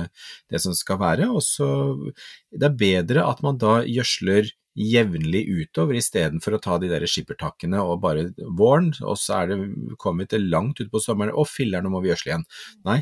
det 0.50 0.60
som, 0.60 0.74
skal 0.76 1.00
være. 1.00 1.30
og 1.30 1.42
så 1.42 1.68
Det 2.50 2.68
er 2.68 2.76
bedre 2.84 3.24
at 3.30 3.42
man 3.46 3.58
da 3.60 3.80
gjødsler 3.86 4.50
jevnlig 4.74 5.44
utover 5.46 5.94
istedenfor 6.00 6.56
å 6.56 6.62
ta 6.62 6.78
de 6.82 6.90
der 6.90 7.06
skippertakkene 7.06 7.78
og 7.78 8.00
bare 8.02 8.26
våren, 8.58 8.90
og 9.06 9.18
så 9.22 9.44
er 9.44 9.52
det 9.52 9.58
kommet 10.02 10.34
langt 10.42 10.82
utpå 10.82 10.98
sommeren, 11.02 11.34
å 11.34 11.46
filler'n, 11.46 11.86
nå 11.86 11.92
må 11.94 12.02
vi 12.02 12.10
gjødsle 12.10 12.32
igjen. 12.32 12.46
Nei, 12.88 12.98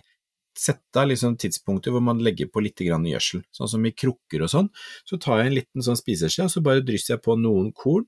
sett 0.59 1.01
av 1.01 1.09
liksom 1.09 1.39
tidspunkter 1.41 1.95
hvor 1.95 2.05
man 2.05 2.21
legger 2.21 2.51
på 2.53 2.61
litt 2.61 2.81
gjødsel, 2.85 3.41
sånn 3.57 3.73
som 3.73 3.87
i 3.89 3.95
krukker 3.97 4.45
og 4.45 4.53
sånn. 4.53 4.69
Så 5.09 5.17
tar 5.17 5.41
jeg 5.41 5.49
en 5.49 5.57
liten 5.63 5.87
sånn 5.87 5.97
spiseskje, 5.97 6.45
og 6.45 6.53
så 6.53 6.65
bare 6.65 6.85
drysser 6.85 7.17
jeg 7.17 7.25
på 7.25 7.39
noen 7.41 7.73
korn 7.73 8.05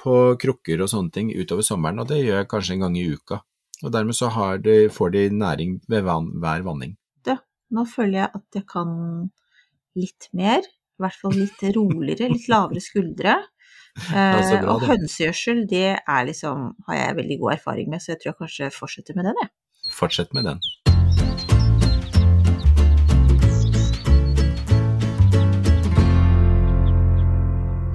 på 0.00 0.14
krukker 0.40 0.82
og 0.84 0.90
sånne 0.90 1.14
ting 1.14 1.32
utover 1.34 1.66
sommeren, 1.66 2.02
og 2.02 2.10
det 2.10 2.22
gjør 2.22 2.42
jeg 2.42 2.50
kanskje 2.50 2.76
en 2.76 2.86
gang 2.86 2.98
i 2.98 3.06
uka. 3.14 3.40
Og 3.84 3.92
dermed 3.92 4.16
så 4.16 4.30
de, 4.62 4.76
får 4.92 5.10
de 5.14 5.24
næring 5.30 5.80
ved 5.90 6.06
van, 6.06 6.30
hver 6.40 6.64
vanning. 6.66 6.94
Det, 7.24 7.36
nå 7.74 7.84
føler 7.88 8.18
jeg 8.22 8.30
at 8.40 8.60
jeg 8.60 8.66
kan 8.70 8.94
litt 9.98 10.30
mer, 10.32 10.62
i 10.64 11.02
hvert 11.02 11.18
fall 11.20 11.36
litt 11.36 11.66
roligere, 11.78 12.32
litt 12.32 12.48
lavere 12.52 12.82
skuldre. 12.84 13.40
Eh, 13.94 14.14
bra, 14.14 14.74
og 14.74 14.88
hønsegjødsel, 14.88 15.66
det 15.70 15.90
er 15.96 16.24
liksom, 16.26 16.72
har 16.88 16.98
jeg 16.98 17.18
veldig 17.20 17.38
god 17.44 17.52
erfaring 17.58 17.92
med, 17.92 18.02
så 18.02 18.14
jeg 18.14 18.22
tror 18.22 18.32
jeg 18.32 18.40
kanskje 18.42 18.72
fortsetter 18.74 19.18
med 19.18 19.30
den, 19.30 19.44
jeg. 19.44 19.54
Fortsett 19.94 20.34
med 20.34 20.48
den. 20.48 20.64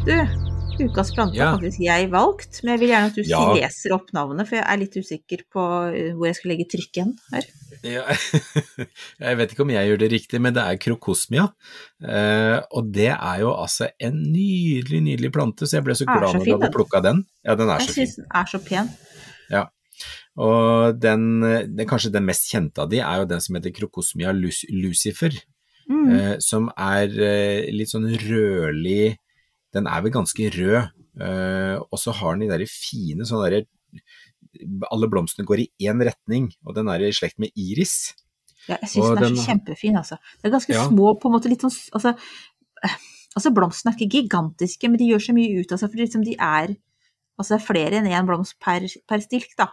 Du, 0.06 0.39
ukas 0.88 1.12
plante 1.16 1.36
Ja. 1.38 1.52
har 1.52 1.58
faktisk 1.60 1.80
jeg 1.86 2.10
valgt, 2.12 2.60
men 2.64 2.72
jeg 2.74 2.80
vil 2.80 2.90
gjerne 2.94 3.10
at 3.12 3.16
du 3.16 3.22
Ja. 3.28 3.54
leser 3.54 3.94
opp 3.96 4.12
navnet, 4.14 4.48
for 4.48 4.56
jeg 4.58 4.66
er 4.68 4.78
litt 4.78 4.96
usikker 4.98 5.44
på 5.54 5.64
eh, 5.96 6.12
hvor 6.16 6.26
jeg 6.30 6.36
skal 6.40 6.52
legge 6.52 6.68
trykken 6.72 7.14
her. 7.34 7.44
Ja, 7.84 8.04
jeg 9.24 9.38
vet 9.40 9.52
ikke 9.54 9.64
om 9.64 9.70
jeg 9.72 9.88
gjør 9.90 10.00
det 10.02 10.12
riktig, 10.12 10.42
men 10.42 10.54
det 10.54 10.64
er 10.64 10.78
krokosmia. 10.82 11.48
Eh, 12.04 12.60
og 12.72 12.92
det 12.92 13.12
er 13.16 13.40
jo 13.44 13.52
altså 13.54 13.90
en 14.00 14.18
nydelig, 14.34 15.02
nydelig 15.06 15.32
plante, 15.36 15.68
så 15.68 15.78
jeg 15.80 15.86
ble 15.88 15.96
så 15.96 16.06
glad 16.10 16.30
så 16.32 16.38
når 16.40 16.46
du 16.46 16.54
hadde 16.58 16.72
plukka 16.76 17.02
den. 17.04 17.26
Ja, 17.46 17.56
den 17.56 17.70
er 17.70 17.80
Jeg 17.80 17.88
så 17.90 17.94
fin. 17.94 18.06
syns 18.08 18.16
den 18.16 18.26
er 18.36 18.46
så 18.52 18.60
pen. 18.66 18.90
Ja. 19.50 19.66
Og 20.40 21.00
den, 21.02 21.42
den, 21.76 21.88
kanskje 21.88 22.12
den 22.14 22.26
mest 22.28 22.48
kjente 22.52 22.80
av 22.86 22.90
de 22.92 23.00
er 23.04 23.24
jo 23.24 23.26
den 23.32 23.42
som 23.44 23.56
heter 23.58 23.74
Krokosmia 23.76 24.32
lucifer, 24.34 25.32
Mm. 25.90 26.12
eh, 26.14 26.36
som 26.40 26.68
er 26.78 27.10
eh, 27.10 27.72
litt 27.74 27.90
sånn 27.90 28.06
rødlig 28.22 29.16
Den 29.74 29.88
er 29.88 30.02
vel 30.06 30.12
ganske 30.16 30.50
rød, 30.56 30.90
Uh, 31.20 31.82
og 31.92 32.00
så 32.00 32.14
har 32.16 32.38
den 32.38 32.46
de 32.48 32.54
der 32.54 32.62
fine 32.70 33.26
sånne 33.28 33.50
der 33.52 33.66
Alle 34.88 35.10
blomstene 35.12 35.44
går 35.50 35.64
i 35.66 35.88
én 35.90 36.00
retning, 36.06 36.46
og 36.64 36.76
den 36.78 36.88
er 36.88 37.02
i 37.04 37.10
slekt 37.12 37.42
med 37.42 37.50
iris. 37.60 38.14
Ja, 38.70 38.78
jeg 38.78 38.90
syns 38.94 39.10
den 39.10 39.18
er 39.18 39.28
den- 39.28 39.42
kjempefin, 39.44 39.98
altså. 40.00 40.16
Det 40.40 40.48
er 40.48 40.54
ganske 40.54 40.74
Ja. 40.74 40.86
små, 40.88 41.20
på 41.20 41.28
en 41.28 41.34
måte 41.36 41.50
litt 41.50 41.60
sånn 41.66 41.76
Altså, 41.92 42.16
eh, 42.84 42.96
altså 43.36 43.52
blomstene 43.52 43.92
er 43.92 43.98
ikke 43.98 44.12
gigantiske, 44.30 44.88
men 44.88 44.98
de 44.98 45.10
gjør 45.10 45.26
så 45.28 45.34
mye 45.36 45.60
ut 45.60 45.72
av 45.74 45.80
seg, 45.80 45.90
for 45.92 45.98
liksom 45.98 46.24
de 46.24 46.36
er 46.40 46.78
Altså 47.40 47.58
det 47.58 47.62
er 47.62 47.68
flere 47.74 47.94
enn 48.00 48.08
én 48.08 48.28
blomst 48.28 48.56
per, 48.60 48.80
per 49.08 49.20
stilk, 49.20 49.50
da. 49.58 49.68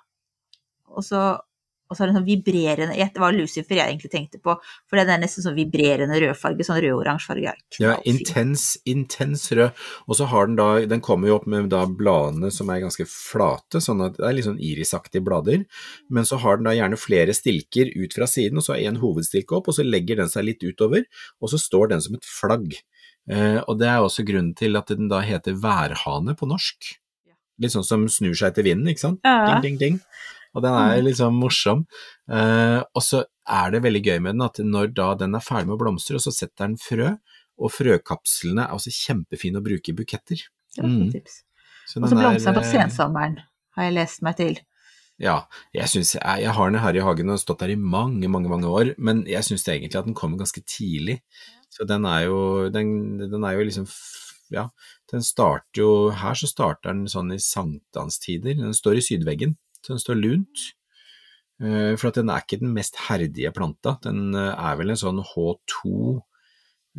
Og 0.89 1.05
så, 1.05 1.39
og 1.87 1.97
så 1.97 2.05
er 2.05 2.11
det 2.11 2.17
sånn 2.17 2.27
vibrerende 2.27 2.97
Det 2.97 3.23
var 3.23 3.35
Lucifer 3.37 3.79
jeg 3.79 3.93
egentlig 3.93 4.11
tenkte 4.13 4.41
på, 4.43 4.57
for 4.89 4.99
den 4.99 5.13
er 5.13 5.21
nesten 5.23 5.45
sånn 5.45 5.57
vibrerende 5.57 6.19
rødfarge, 6.23 6.67
sånn 6.67 6.81
rød-oransje 6.83 7.31
farge. 7.31 7.55
Ja, 7.83 7.97
intens, 8.09 8.65
intens 8.89 9.47
rød. 9.55 9.85
Og 10.07 10.19
så 10.19 10.29
har 10.31 10.49
den 10.49 10.59
da 10.59 10.69
Den 10.89 11.05
kommer 11.05 11.31
jo 11.31 11.39
opp 11.39 11.47
med 11.51 11.71
da 11.73 11.85
bladene 11.87 12.51
som 12.55 12.71
er 12.73 12.83
ganske 12.85 13.07
flate, 13.11 13.81
sånn 13.83 14.03
at 14.07 14.19
det 14.19 14.27
er 14.27 14.37
litt 14.37 14.49
sånn 14.49 14.61
irisaktige 14.63 15.25
blader. 15.27 15.65
Men 16.11 16.29
så 16.29 16.41
har 16.43 16.59
den 16.59 16.69
da 16.69 16.75
gjerne 16.77 17.01
flere 17.01 17.35
stilker 17.37 17.93
ut 17.95 18.19
fra 18.19 18.29
siden, 18.31 18.59
og 18.61 18.67
så 18.67 18.75
har 18.75 18.85
en 18.91 19.01
hovedstilke 19.03 19.59
opp, 19.59 19.71
og 19.71 19.79
så 19.79 19.87
legger 19.87 20.21
den 20.21 20.31
seg 20.33 20.49
litt 20.51 20.63
utover, 20.67 21.07
og 21.41 21.53
så 21.53 21.61
står 21.61 21.95
den 21.95 22.05
som 22.05 22.19
et 22.19 22.27
flagg. 22.27 22.77
Eh, 23.31 23.59
og 23.67 23.79
det 23.81 23.89
er 23.91 24.03
også 24.03 24.27
grunnen 24.27 24.55
til 24.59 24.79
at 24.79 24.91
den 24.93 25.11
da 25.11 25.23
heter 25.27 25.59
værhane 25.63 26.37
på 26.39 26.49
norsk. 26.51 26.95
Litt 27.63 27.73
sånn 27.73 27.87
som 27.87 28.05
snur 28.13 28.37
seg 28.37 28.55
til 28.57 28.67
vinden, 28.69 28.91
ikke 28.93 29.07
sant? 29.07 29.23
Ja. 29.25 29.57
Ding, 29.57 29.79
ding, 29.79 29.79
ding. 29.81 30.01
Og 30.57 30.65
den 30.65 30.77
er 30.81 31.03
litt 31.05 31.19
sånn 31.21 31.37
morsom. 31.37 31.85
Eh, 32.33 32.81
og 32.81 33.05
så 33.05 33.23
er 33.47 33.75
det 33.75 33.83
veldig 33.85 34.03
gøy 34.03 34.21
med 34.25 34.37
den 34.37 34.47
at 34.47 34.61
når 34.65 34.95
da 34.97 35.11
den 35.21 35.37
er 35.37 35.45
ferdig 35.45 35.69
med 35.69 35.77
å 35.77 35.83
blomstre, 35.85 36.21
så 36.23 36.33
setter 36.35 36.65
den 36.65 36.79
frø, 36.81 37.13
og 37.57 37.73
frøkapslene 37.73 38.65
er 38.67 38.77
også 38.77 38.93
kjempefine 38.93 39.61
å 39.61 39.65
bruke 39.65 39.93
i 39.93 39.97
buketter. 39.97 40.47
Mm. 40.81 41.13
Så 41.87 42.01
Og 42.01 42.09
så 42.09 42.17
den 42.17 42.25
er, 42.25 42.41
den 42.41 42.57
på 42.57 42.65
eh, 42.65 42.73
sensommeren, 42.73 43.39
har 43.77 43.89
jeg 43.89 43.97
lest 43.97 44.25
meg 44.27 44.41
til. 44.41 44.59
Ja, 45.23 45.47
jeg 45.73 45.89
synes 45.89 46.13
jeg, 46.19 46.43
jeg 46.45 46.53
har 46.53 46.71
den 46.71 46.83
her 46.83 46.97
i 46.99 47.05
hagen 47.05 47.31
og 47.31 47.39
har 47.39 47.41
stått 47.41 47.63
der 47.63 47.73
i 47.73 47.79
mange, 47.81 48.29
mange 48.29 48.51
mange 48.53 48.69
år, 48.69 48.93
men 49.01 49.23
jeg 49.29 49.47
syns 49.47 49.65
egentlig 49.65 49.97
at 49.97 50.09
den 50.09 50.17
kommer 50.17 50.43
ganske 50.43 50.61
tidlig. 50.69 51.23
Så 51.73 51.87
den 51.89 52.05
er 52.09 52.27
jo, 52.27 52.69
den, 52.73 53.19
den 53.25 53.45
er 53.45 53.57
jo 53.57 53.67
liksom 53.69 53.89
Ja, 54.53 54.69
den 55.11 55.25
starter 55.27 55.81
jo 55.81 56.11
Her 56.15 56.37
så 56.39 56.47
starter 56.47 56.93
den 56.93 57.09
sånn 57.11 57.33
i 57.35 57.41
sankthanstider. 57.43 58.55
Den 58.61 58.77
står 58.77 59.01
i 59.01 59.03
sydveggen, 59.03 59.57
den 59.89 59.99
står 60.03 60.19
lunt. 60.21 60.65
Eh, 61.63 61.95
For 61.97 62.09
at 62.09 62.15
den 62.21 62.29
er 62.31 62.43
ikke 62.45 62.61
den 62.61 62.75
mest 62.77 62.97
herdige 63.09 63.53
planta. 63.57 63.97
Den 64.03 64.35
eh, 64.35 64.53
er 64.55 64.77
vel 64.77 64.91
en 64.91 64.97
sånn 65.01 65.23
H2 65.25 66.23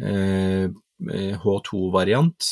eh, 0.01 0.69
H2-variant. 1.43 2.47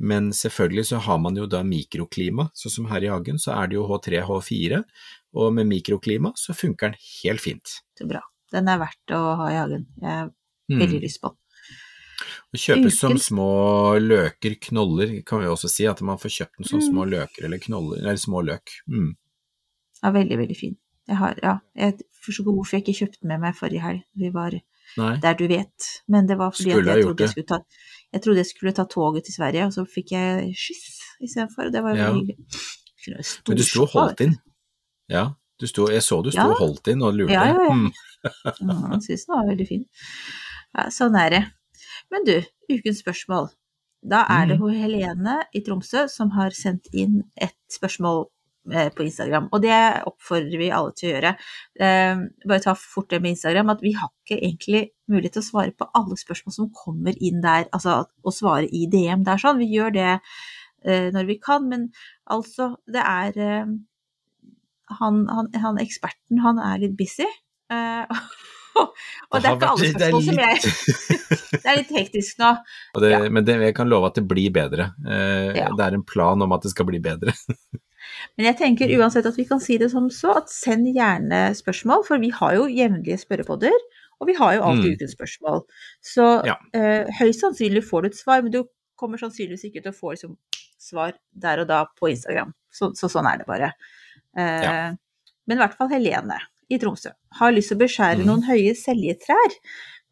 Men 0.00 0.30
selvfølgelig 0.32 0.86
så 0.94 0.98
har 1.04 1.18
man 1.20 1.36
jo 1.36 1.44
da 1.50 1.60
mikroklima, 1.66 2.46
sånn 2.56 2.72
som 2.72 2.86
her 2.88 3.04
i 3.04 3.10
hagen 3.12 3.36
så 3.38 3.52
er 3.52 3.68
det 3.68 3.76
jo 3.76 3.82
H3, 3.84 4.22
H4, 4.24 4.78
og 5.36 5.50
med 5.52 5.68
mikroklima 5.68 6.32
så 6.40 6.54
funker 6.56 6.94
den 6.94 7.02
helt 7.20 7.42
fint. 7.44 7.74
Så 7.98 8.06
bra. 8.08 8.22
Den 8.50 8.70
er 8.72 8.80
verdt 8.80 9.12
å 9.12 9.20
ha 9.42 9.50
i 9.52 9.58
hagen. 9.60 9.84
Jeg 10.00 10.08
har 10.10 10.30
veldig 10.72 10.96
Mm. 10.96 11.04
lyst 11.04 11.20
på 11.20 11.28
den. 11.28 11.36
Og 12.52 12.58
kjøpes 12.58 12.96
som 12.98 13.12
små 13.18 13.98
løker, 14.00 14.56
knoller, 14.60 15.22
kan 15.24 15.40
vi 15.40 15.46
også 15.46 15.68
si, 15.68 15.84
at 15.86 16.00
man 16.00 16.16
får 16.18 16.30
kjøpt 16.38 16.56
den 16.58 16.64
som 16.66 16.80
Mm. 16.80 16.88
små 16.90 17.04
løker 17.10 17.44
eller 17.44 17.58
knoller, 17.58 17.98
eller 17.98 18.16
små 18.16 18.40
løk. 18.42 18.70
Mm. 18.88 19.16
Ja, 20.02 20.12
veldig, 20.14 20.38
veldig 20.40 20.56
fin. 20.56 20.76
Jeg 21.10 21.16
har, 21.18 21.38
ja, 21.42 21.56
jeg 21.76 21.96
forstår 22.24 22.44
ikke 22.44 22.56
hvorfor 22.56 22.76
jeg 22.76 22.84
ikke 22.84 22.98
kjøpte 23.00 23.26
med 23.26 23.42
meg 23.42 23.56
forrige 23.58 23.82
helg. 23.82 24.02
Vi 24.16 24.30
var 24.34 24.54
Nei, 24.98 25.14
der 25.22 25.34
du 25.38 25.46
vet. 25.50 25.88
Men 26.08 26.28
det 26.28 26.38
var 26.38 26.54
fordi 26.54 26.70
at 26.74 26.86
jeg 26.86 27.04
trodde 27.04 27.26
jeg 27.26 27.32
skulle 27.34 27.50
ta 27.50 27.60
jeg 28.10 28.22
trodde 28.22 28.42
jeg 28.42 28.46
skulle 28.46 28.72
ta 28.74 28.84
toget 28.90 29.24
til 29.26 29.34
Sverige, 29.34 29.66
og 29.66 29.74
så 29.74 29.84
fikk 29.86 30.12
jeg 30.16 30.54
skyss 30.58 30.86
istedenfor, 31.26 31.68
og 31.68 31.72
det 31.72 31.82
var 31.82 31.96
Ja. 31.96 32.10
veldig 32.10 32.34
hyggelig. 32.34 33.26
Men 33.48 33.56
du 33.56 33.62
sto 33.62 33.82
og 33.82 33.92
holdt 33.94 34.20
inn. 34.20 34.34
Ja, 35.08 35.24
du 35.60 35.66
sto, 35.66 35.86
jeg 35.90 36.02
så 36.02 36.22
du 36.24 36.30
sto 36.30 36.40
Ja. 36.40 36.48
og 36.50 36.58
holdt 36.58 36.88
inn 36.88 37.02
og 37.02 37.14
lurte. 37.14 37.32
Ja, 37.32 37.46
ja, 37.46 37.62
ja. 37.68 37.74
Mm. 37.74 37.92
Jeg 38.92 39.02
syns 39.06 39.24
den 39.26 39.34
var 39.34 39.46
veldig 39.48 39.66
fin. 39.68 39.84
Ja, 40.76 40.90
sånn 40.92 41.16
er 41.16 41.30
det. 41.30 41.44
Men 42.10 42.26
du, 42.26 42.34
ukens 42.70 43.00
spørsmål. 43.00 43.48
Da 44.02 44.24
er 44.28 44.46
det 44.46 44.58
mm. 44.60 44.68
Helene 44.80 45.36
i 45.54 45.60
Tromsø 45.60 46.06
som 46.08 46.30
har 46.30 46.50
sendt 46.50 46.88
inn 46.92 47.22
et 47.36 47.56
spørsmål 47.72 48.26
på 48.68 49.04
Instagram, 49.06 49.48
og 49.54 49.62
det 49.64 49.76
oppfordrer 50.06 50.60
vi 50.60 50.70
alle 50.74 50.92
til 50.96 51.08
å 51.08 51.12
gjøre. 51.14 51.32
Eh, 51.80 52.22
bare 52.44 52.64
ta 52.64 52.74
fort 52.76 53.08
det 53.10 53.22
med 53.22 53.34
Instagram, 53.34 53.72
at 53.72 53.82
vi 53.84 53.94
har 53.96 54.10
ikke 54.12 54.36
egentlig 54.38 54.82
mulighet 55.10 55.38
til 55.38 55.44
å 55.44 55.48
svare 55.48 55.74
på 55.74 55.88
alle 55.96 56.18
spørsmål 56.20 56.54
som 56.54 56.70
kommer 56.76 57.16
inn 57.16 57.40
der, 57.44 57.68
altså 57.72 58.02
å 58.22 58.34
svare 58.34 58.68
i 58.68 58.84
DM 58.90 59.24
der 59.26 59.40
sånn. 59.40 59.60
Vi 59.62 59.70
gjør 59.72 59.94
det 59.96 60.10
eh, 60.12 61.08
når 61.14 61.30
vi 61.32 61.38
kan, 61.42 61.66
men 61.72 61.88
altså, 62.30 62.74
det 62.86 63.02
er 63.02 63.40
eh, 63.40 63.74
han, 65.00 65.24
han, 65.32 65.52
han 65.64 65.80
eksperten, 65.80 66.44
han 66.44 66.60
er 66.62 66.84
litt 66.84 66.98
busy. 67.00 67.28
og 68.78 69.40
det 69.42 69.48
er 69.50 69.56
ikke 69.56 69.70
alle 69.70 69.90
spørsmål 69.92 70.24
som 70.24 70.40
jeg 70.40 70.58
Det 71.60 71.68
er 71.68 71.76
litt 71.80 71.92
hektisk 71.94 72.38
nå. 72.40 72.50
Og 72.96 73.02
det, 73.04 73.10
Ja. 73.12 73.18
Men 73.30 73.44
det, 73.46 73.56
jeg 73.60 73.74
kan 73.76 73.88
love 73.90 74.06
at 74.10 74.14
det 74.18 74.24
blir 74.30 74.50
bedre. 74.54 74.90
Eh, 75.06 75.52
Ja. 75.58 75.68
Det 75.76 75.84
er 75.86 75.96
en 75.98 76.04
plan 76.06 76.42
om 76.42 76.52
at 76.56 76.62
det 76.66 76.70
skal 76.72 76.86
bli 76.88 77.00
bedre. 77.02 77.34
Men 78.36 78.46
jeg 78.48 78.56
tenker 78.58 78.90
uansett 78.98 79.26
at 79.28 79.36
vi 79.38 79.44
kan 79.48 79.60
si 79.62 79.76
det 79.78 79.90
som 79.92 80.08
så, 80.10 80.36
at 80.40 80.50
send 80.50 80.88
gjerne 80.94 81.50
spørsmål, 81.58 82.04
for 82.06 82.18
vi 82.22 82.30
har 82.34 82.54
jo 82.56 82.66
jevnlige 82.72 83.18
spørrepodder, 83.22 83.76
og 84.20 84.28
vi 84.28 84.34
har 84.38 84.54
jo 84.56 84.62
alltid 84.66 84.90
Mm. 84.90 84.96
ukens 84.98 85.14
spørsmål. 85.16 85.62
Så 86.04 86.26
Ja. 86.46 86.56
eh, 86.74 87.06
høyst 87.20 87.40
sannsynlig 87.44 87.84
får 87.86 88.02
du 88.02 88.08
et 88.08 88.16
svar, 88.18 88.42
men 88.42 88.52
du 88.52 88.64
kommer 88.98 89.16
sannsynligvis 89.20 89.64
ikke 89.68 89.82
til 89.82 89.92
å 89.92 89.96
få 89.96 90.10
liksom, 90.14 90.36
svar 90.80 91.12
der 91.36 91.60
og 91.60 91.68
da 91.68 91.84
på 92.00 92.10
Instagram. 92.10 92.52
Så, 92.72 92.90
så 92.96 93.08
sånn 93.08 93.26
er 93.32 93.38
det 93.38 93.46
bare. 93.46 93.72
Eh. 94.36 94.92
Men 95.46 95.56
i 95.58 95.60
hvert 95.60 95.76
fall 95.76 95.88
Helene 95.92 96.36
i 96.70 96.78
Tromsø 96.78 97.10
har 97.40 97.52
lyst 97.52 97.68
til 97.72 97.78
å 97.78 97.84
beskjære 97.84 98.18
Mhm. 98.20 98.26
noen 98.26 98.42
høye 98.46 98.74
seljetrær, 98.78 99.56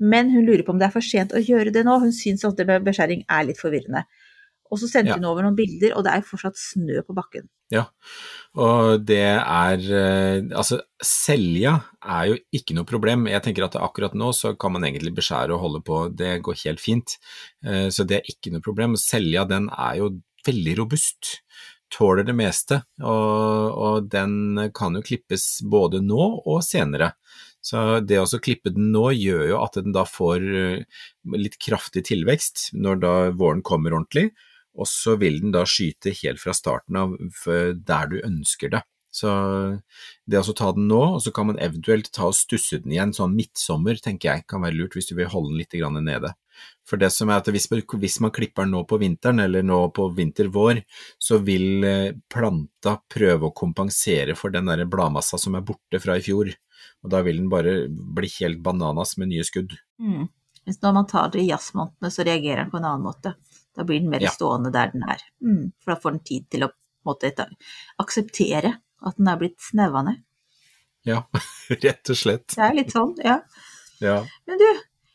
men 0.00 0.30
hun 0.30 0.46
lurer 0.46 0.62
på 0.64 0.70
om 0.70 0.78
det 0.78 0.86
er 0.88 0.94
for 0.94 1.00
sent 1.02 1.32
å 1.32 1.42
gjøre 1.44 1.72
det 1.72 1.84
nå. 1.86 1.98
Hun 2.00 2.12
syns 2.12 2.44
med 2.44 2.84
beskjæring 2.84 3.24
er 3.28 3.44
litt 3.44 3.58
forvirrende. 3.58 4.04
Og 4.70 4.78
så 4.78 4.86
sendte 4.86 5.08
Ja. 5.08 5.14
hun 5.14 5.24
over 5.24 5.42
noen 5.42 5.56
bilder, 5.56 5.96
og 5.96 6.04
det 6.04 6.12
er 6.12 6.20
fortsatt 6.20 6.54
snø 6.56 7.00
på 7.02 7.14
bakken. 7.14 7.48
Ja, 7.70 7.86
og 8.56 9.04
det 9.06 9.16
er 9.40 9.78
eh, 9.78 10.40
Altså, 10.56 10.80
selja 11.02 11.84
er 12.02 12.26
jo 12.28 12.38
ikke 12.52 12.74
noe 12.74 12.84
problem. 12.84 13.26
Jeg 13.28 13.42
tenker 13.42 13.64
at 13.64 13.72
akkurat 13.76 14.14
nå 14.14 14.30
så 14.32 14.54
kan 14.58 14.72
man 14.72 14.82
egentlig 14.82 15.14
beskjære 15.14 15.52
og 15.54 15.60
holde 15.60 15.80
på, 15.84 16.14
det 16.14 16.42
går 16.42 16.54
helt 16.64 16.80
fint. 16.80 17.16
Eh, 17.64 17.88
Så 17.88 18.06
det 18.06 18.18
er 18.18 18.28
ikke 18.32 18.52
noe 18.52 18.60
problem. 18.60 18.94
Selja 18.96 19.46
den 19.48 19.68
er 19.70 19.96
jo 19.96 20.10
veldig 20.46 20.76
robust, 20.78 21.40
tåler 21.94 22.26
det 22.28 22.34
meste, 22.36 22.82
og, 23.00 23.78
og 23.78 24.08
den 24.12 24.68
kan 24.76 24.98
jo 24.98 25.04
klippes 25.04 25.60
både 25.64 26.02
nå 26.04 26.24
og 26.44 26.60
senere. 26.66 27.12
Så 27.64 28.00
det 28.06 28.20
å 28.20 28.40
klippe 28.42 28.72
den 28.74 28.92
nå 28.94 29.08
gjør 29.16 29.46
jo 29.50 29.62
at 29.62 29.78
den 29.80 29.94
da 29.96 30.04
får 30.08 30.44
eh, 30.44 31.00
litt 31.36 31.58
kraftig 31.60 32.06
tilvekst 32.08 32.70
når 32.78 33.02
da 33.02 33.14
våren 33.34 33.64
kommer 33.66 33.96
ordentlig, 33.96 34.30
og 34.78 34.86
så 34.86 35.16
vil 35.18 35.40
den 35.42 35.52
da 35.54 35.64
skyte 35.66 36.14
helt 36.22 36.40
fra 36.40 36.54
starten 36.54 36.96
av 37.00 37.16
der 37.88 38.12
du 38.12 38.20
ønsker 38.22 38.76
det. 38.76 38.84
Så 39.10 39.30
det 40.28 40.40
å 40.42 40.54
ta 40.56 40.72
den 40.76 40.88
nå, 40.90 41.00
og 41.16 41.22
så 41.24 41.32
kan 41.34 41.48
man 41.48 41.58
eventuelt 41.62 42.10
ta 42.12 42.26
og 42.28 42.36
stusse 42.36 42.78
den 42.82 42.92
igjen 42.92 43.14
sånn 43.16 43.34
midtsommer, 43.36 43.96
tenker 44.02 44.28
jeg 44.34 44.46
kan 44.50 44.62
være 44.64 44.76
lurt 44.76 44.98
hvis 44.98 45.08
du 45.10 45.16
vil 45.18 45.30
holde 45.32 45.54
den 45.54 45.62
litt 45.62 45.76
nede. 46.04 46.34
For 46.88 47.00
det 47.00 47.10
som 47.14 47.30
er 47.30 47.40
at 47.40 47.48
hvis, 47.52 47.68
hvis 47.70 48.18
man 48.20 48.32
klipper 48.34 48.66
den 48.66 48.74
nå 48.74 48.82
på 48.88 48.98
vinteren, 49.00 49.40
eller 49.40 49.62
nå 49.62 49.80
på 49.94 50.08
vinter-vår, 50.16 50.82
så 51.18 51.38
vil 51.44 51.84
eh, 51.84 52.12
planta 52.32 52.98
prøve 53.08 53.48
å 53.48 53.54
kompensere 53.54 54.34
for 54.36 54.50
den 54.50 54.66
der 54.70 54.84
bladmassa 54.90 55.38
som 55.38 55.54
er 55.54 55.64
borte 55.66 56.00
fra 56.02 56.16
i 56.18 56.24
fjor. 56.24 56.50
Og 57.04 57.12
da 57.12 57.22
vil 57.26 57.38
den 57.42 57.50
bare 57.52 57.86
bli 57.88 58.30
helt 58.40 58.62
bananas 58.64 59.16
med 59.18 59.30
nye 59.32 59.44
skudd. 59.46 59.76
Mm. 60.02 60.26
Hvis 60.66 60.80
når 60.82 60.96
man 60.98 61.06
tar 61.08 61.30
det 61.32 61.44
i 61.44 61.48
jazzmånedene, 61.48 62.10
så 62.12 62.26
reagerer 62.26 62.64
den 62.64 62.72
på 62.72 62.80
en 62.80 62.88
annen 62.90 63.06
måte. 63.06 63.36
Da 63.76 63.86
blir 63.86 64.02
den 64.02 64.10
mer 64.10 64.24
Ja. 64.24 64.32
stående 64.34 64.72
der 64.74 64.90
den 64.92 65.04
er. 65.06 65.22
Mm, 65.44 65.72
for 65.78 65.94
da 65.94 66.00
får 66.00 66.16
den 66.16 66.24
tid 66.26 66.50
til 66.50 66.66
å 66.66 66.72
eta- 67.24 67.48
akseptere 68.02 68.74
at 69.06 69.18
den 69.18 69.30
er 69.30 69.40
blitt 69.40 69.58
snaua 69.62 70.04
ned. 70.06 70.22
Ja, 71.06 71.22
rett 71.84 72.12
og 72.12 72.18
slett. 72.18 72.52
Det 72.54 72.64
er 72.64 72.76
litt 72.76 72.94
sånn, 72.94 73.14
ja. 73.24 73.40
Ja. 74.02 74.20
Men 74.46 74.60
du, 74.60 74.68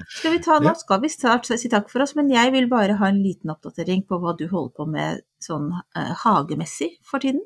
skal 0.10 0.36
vi 0.36 0.42
ta, 0.44 0.58
nå 0.64 0.74
skal 0.80 1.02
vi 1.04 1.12
snart 1.12 1.48
si 1.48 1.72
takk 1.72 1.90
for 1.92 2.04
oss, 2.04 2.16
men 2.18 2.32
jeg 2.32 2.54
vil 2.56 2.68
bare 2.72 2.98
ha 3.00 3.10
en 3.10 3.22
liten 3.24 3.54
oppdatering 3.54 4.04
på 4.08 4.20
hva 4.20 4.36
du 4.40 4.48
holder 4.52 4.74
på 4.78 4.88
med 4.90 5.24
sånn 5.44 5.72
eh, 5.96 6.14
hagemessig 6.24 6.94
for 7.08 7.24
tiden. 7.24 7.44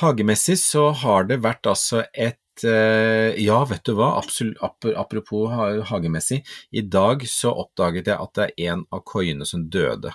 Hagemessig 0.00 0.58
så 0.60 0.90
har 1.04 1.28
det 1.30 1.38
vært 1.44 1.68
altså 1.70 2.02
et 2.12 2.64
eh, 2.66 3.36
Ja, 3.40 3.62
vet 3.68 3.84
du 3.86 3.94
hva, 3.96 4.16
Absolut, 4.18 4.58
apropos 4.96 5.52
hagemessig. 5.90 6.42
I 6.70 6.82
dag 6.82 7.24
så 7.30 7.54
oppdaget 7.54 8.10
jeg 8.10 8.18
at 8.18 8.34
det 8.36 8.48
er 8.48 8.72
en 8.72 8.86
av 8.90 9.04
koiene 9.06 9.46
som 9.48 9.68
døde. 9.70 10.12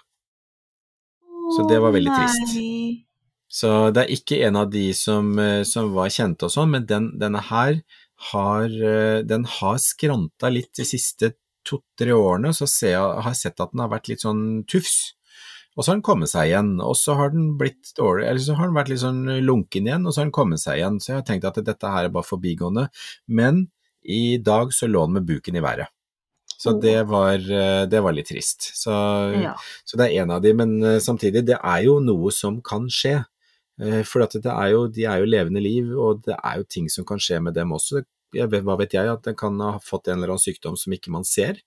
Så 1.56 1.66
det 1.68 1.80
var 1.84 1.96
veldig 1.96 2.12
Å, 2.12 2.20
trist. 2.20 2.54
Så 3.52 3.92
det 3.92 4.06
er 4.06 4.14
ikke 4.16 4.40
en 4.48 4.56
av 4.62 4.70
de 4.72 4.86
som, 4.96 5.34
eh, 5.40 5.64
som 5.68 5.92
var 5.94 6.12
kjente 6.14 6.48
og 6.48 6.54
sånn, 6.54 6.72
men 6.72 6.88
den, 6.88 7.12
denne 7.20 7.42
her 7.50 7.82
har, 8.32 8.66
eh, 8.66 9.22
den 9.28 9.44
har 9.60 9.80
skranta 9.82 10.52
litt 10.54 10.72
de 10.78 10.86
siste 10.88 11.34
to-tre 11.68 12.16
årene, 12.16 12.54
så 12.56 12.66
jeg, 12.66 12.98
har 12.98 13.28
jeg 13.34 13.42
sett 13.42 13.60
at 13.60 13.74
den 13.74 13.84
har 13.84 13.92
vært 13.92 14.08
litt 14.10 14.24
sånn 14.24 14.64
tufs. 14.72 15.14
Og 15.76 15.84
så 15.84 15.92
har 15.92 16.00
den 16.00 16.06
kommet 16.08 16.32
seg 16.32 16.50
igjen, 16.50 16.72
og 16.84 16.96
så 17.00 17.16
har 17.20 17.32
den 17.32 17.54
blitt 17.60 17.94
dårlig, 17.96 18.26
eller 18.28 18.44
så 18.44 18.56
har 18.58 18.68
den 18.68 18.76
vært 18.76 18.92
litt 18.92 19.04
sånn 19.04 19.24
lunken 19.46 19.88
igjen, 19.88 20.06
og 20.06 20.14
så 20.14 20.22
har 20.22 20.28
den 20.28 20.36
kommet 20.36 20.64
seg 20.64 20.80
igjen. 20.80 21.00
Så 21.00 21.12
jeg 21.12 21.20
har 21.22 21.28
tenkt 21.28 21.48
at 21.48 21.62
dette 21.64 21.92
her 21.94 22.08
er 22.08 22.14
bare 22.14 22.28
forbigående. 22.28 22.90
Men 23.32 23.66
i 24.04 24.38
dag 24.42 24.74
så 24.76 24.90
lå 24.90 25.06
den 25.08 25.20
med 25.20 25.28
buken 25.30 25.60
i 25.60 25.64
været. 25.64 25.92
Så 26.62 26.76
det 26.78 27.08
var, 27.10 27.40
eh, 27.40 27.86
det 27.90 28.02
var 28.04 28.14
litt 28.14 28.28
trist. 28.30 28.68
Så 28.78 28.92
Ja. 29.42 29.56
så 29.86 29.98
det 29.98 30.12
er 30.12 30.22
en 30.22 30.32
av 30.32 30.42
de, 30.42 30.54
men 30.54 30.82
samtidig, 31.00 31.46
det 31.46 31.58
er 31.64 31.84
jo 31.84 32.00
noe 32.00 32.32
som 32.32 32.62
kan 32.62 32.88
skje. 32.88 33.26
Eh, 33.82 34.02
For 34.06 34.22
er 34.24 34.68
jo, 34.74 34.88
de 34.88 35.06
er 35.10 35.22
jo 35.22 35.30
levende 35.30 35.64
liv, 35.64 35.92
og 35.98 36.24
det 36.28 36.38
er 36.38 36.60
jo 36.62 36.68
ting 36.70 36.90
som 36.90 37.08
kan 37.08 37.22
skje 37.22 37.42
med 37.42 37.58
dem 37.58 37.74
også. 37.74 38.04
Vet, 38.32 38.62
hva 38.64 38.78
vet 38.80 38.94
jeg, 38.96 39.10
at 39.12 39.28
en 39.28 39.36
kan 39.36 39.58
ha 39.60 39.74
fått 39.84 40.08
en 40.08 40.20
eller 40.20 40.36
annen 40.36 40.44
sykdom 40.46 40.78
som 40.80 40.94
ikke 40.96 41.12
man 41.12 41.26
ser. 41.28 41.60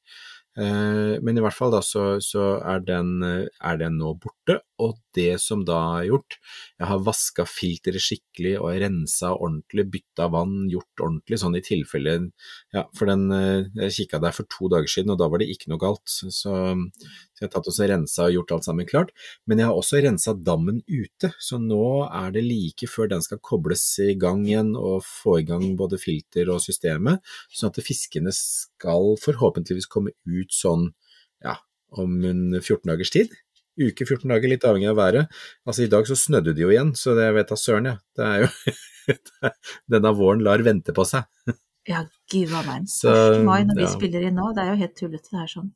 Eh, 0.56 1.14
Men 1.22 1.38
i 1.38 1.42
hvert 1.42 1.56
fall 1.56 1.72
da, 1.74 1.80
så, 1.82 2.20
så 2.22 2.58
er, 2.62 2.84
den, 2.86 3.16
eh, 3.26 3.48
er 3.58 3.80
den 3.80 3.98
nå 3.98 4.12
borte, 4.22 4.60
og 4.82 4.96
det 5.14 5.36
som 5.42 5.62
da 5.66 5.78
er 6.00 6.08
gjort, 6.08 6.36
jeg 6.80 6.88
har 6.90 7.02
vaska 7.06 7.44
filteret 7.46 8.02
skikkelig 8.02 8.56
og 8.58 8.72
rensa 8.82 9.32
ordentlig, 9.34 9.86
bytta 9.92 10.26
vann, 10.34 10.64
gjort 10.70 11.02
ordentlig, 11.02 11.38
sånn 11.42 11.58
i 11.58 11.62
tilfelle 11.64 12.14
Ja, 12.74 12.84
for 12.94 13.10
den 13.10 13.28
eh, 13.34 13.66
Jeg 13.86 13.94
kikka 13.98 14.20
der 14.22 14.34
for 14.34 14.46
to 14.50 14.70
dager 14.70 14.90
siden, 14.90 15.14
og 15.14 15.20
da 15.22 15.28
var 15.30 15.42
det 15.42 15.50
ikke 15.50 15.70
noe 15.72 15.82
galt. 15.82 16.02
Så, 16.10 16.30
så 16.34 16.54
jeg 16.54 17.48
har 17.48 17.52
tatt 17.54 17.70
og 17.70 17.78
rensa 17.90 18.28
og 18.28 18.34
gjort 18.36 18.54
alt 18.54 18.66
sammen 18.68 18.86
klart. 18.88 19.10
Men 19.46 19.58
jeg 19.58 19.66
har 19.70 19.78
også 19.78 20.02
rensa 20.04 20.34
dammen 20.38 20.82
ute, 20.86 21.32
så 21.42 21.58
nå 21.62 22.06
er 22.06 22.34
det 22.34 22.44
like 22.46 22.88
før 22.90 23.10
den 23.10 23.24
skal 23.24 23.42
kobles 23.42 23.82
i 24.02 24.14
gang 24.18 24.44
igjen 24.46 24.74
og 24.78 25.02
få 25.06 25.40
i 25.40 25.46
gang 25.48 25.64
både 25.78 25.98
filter 26.02 26.50
og 26.54 26.62
systemet, 26.62 27.22
sånn 27.50 27.72
at 27.72 27.82
fiskene 27.84 28.32
skal 28.34 29.14
forhåpentligvis 29.22 29.90
komme 29.90 30.14
ut 30.26 30.43
sånn 30.52 30.90
ja, 31.44 31.56
om 31.96 32.16
en 32.28 32.46
14 32.60 32.84
dagers 32.90 33.12
tid. 33.14 33.32
Uke 33.80 34.06
14 34.06 34.30
dager, 34.30 34.50
litt 34.50 34.64
avhengig 34.66 34.90
av 34.92 34.98
været. 35.00 35.38
Altså 35.66 35.84
I 35.84 35.90
dag 35.90 36.06
så 36.06 36.16
snødde 36.18 36.54
det 36.54 36.62
jo 36.62 36.70
igjen, 36.70 36.94
så 36.98 37.16
det 37.18 37.30
vet 37.34 37.50
da 37.50 37.58
søren, 37.58 37.90
ja. 37.90 37.96
Det 38.14 38.28
er 38.30 38.44
jo 38.44 38.74
Denne 39.92 40.14
våren 40.16 40.44
lar 40.46 40.62
vente 40.64 40.94
på 40.96 41.04
seg. 41.08 41.26
Ja, 41.84 42.06
gud 42.32 42.52
a 42.56 42.62
meg. 42.64 42.86
1. 42.88 43.42
mai 43.44 43.64
når 43.68 43.76
vi 43.76 43.84
ja. 43.84 43.92
spiller 43.92 44.24
inn 44.24 44.38
nå, 44.38 44.52
det 44.56 44.62
er 44.62 44.72
jo 44.72 44.80
helt 44.80 44.94
tullete 44.96 45.28
det 45.28 45.40
her 45.42 45.50
sånn. 45.50 45.72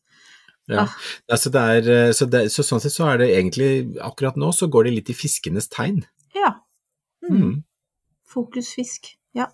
Ja. 0.69 0.85
Altså 1.33 1.51
er, 1.57 1.89
eh, 1.89 2.11
så, 2.17 2.29
det, 2.29 2.43
så 2.53 2.65
sånn 2.65 2.83
sett 2.85 2.93
så 2.93 3.07
er 3.09 3.23
det 3.23 3.31
egentlig 3.33 3.69
Akkurat 4.05 4.37
nå 4.37 4.51
så 4.53 4.67
går 4.69 4.85
det 4.85 4.91
litt 4.99 5.13
i 5.13 5.17
fiskenes 5.17 5.71
tegn. 5.73 6.03
Ja. 6.37 6.59
Mm. 7.25 7.39
Mm. 7.39 7.55
Fokusfisk. 8.29 9.15
Ja. 9.37 9.49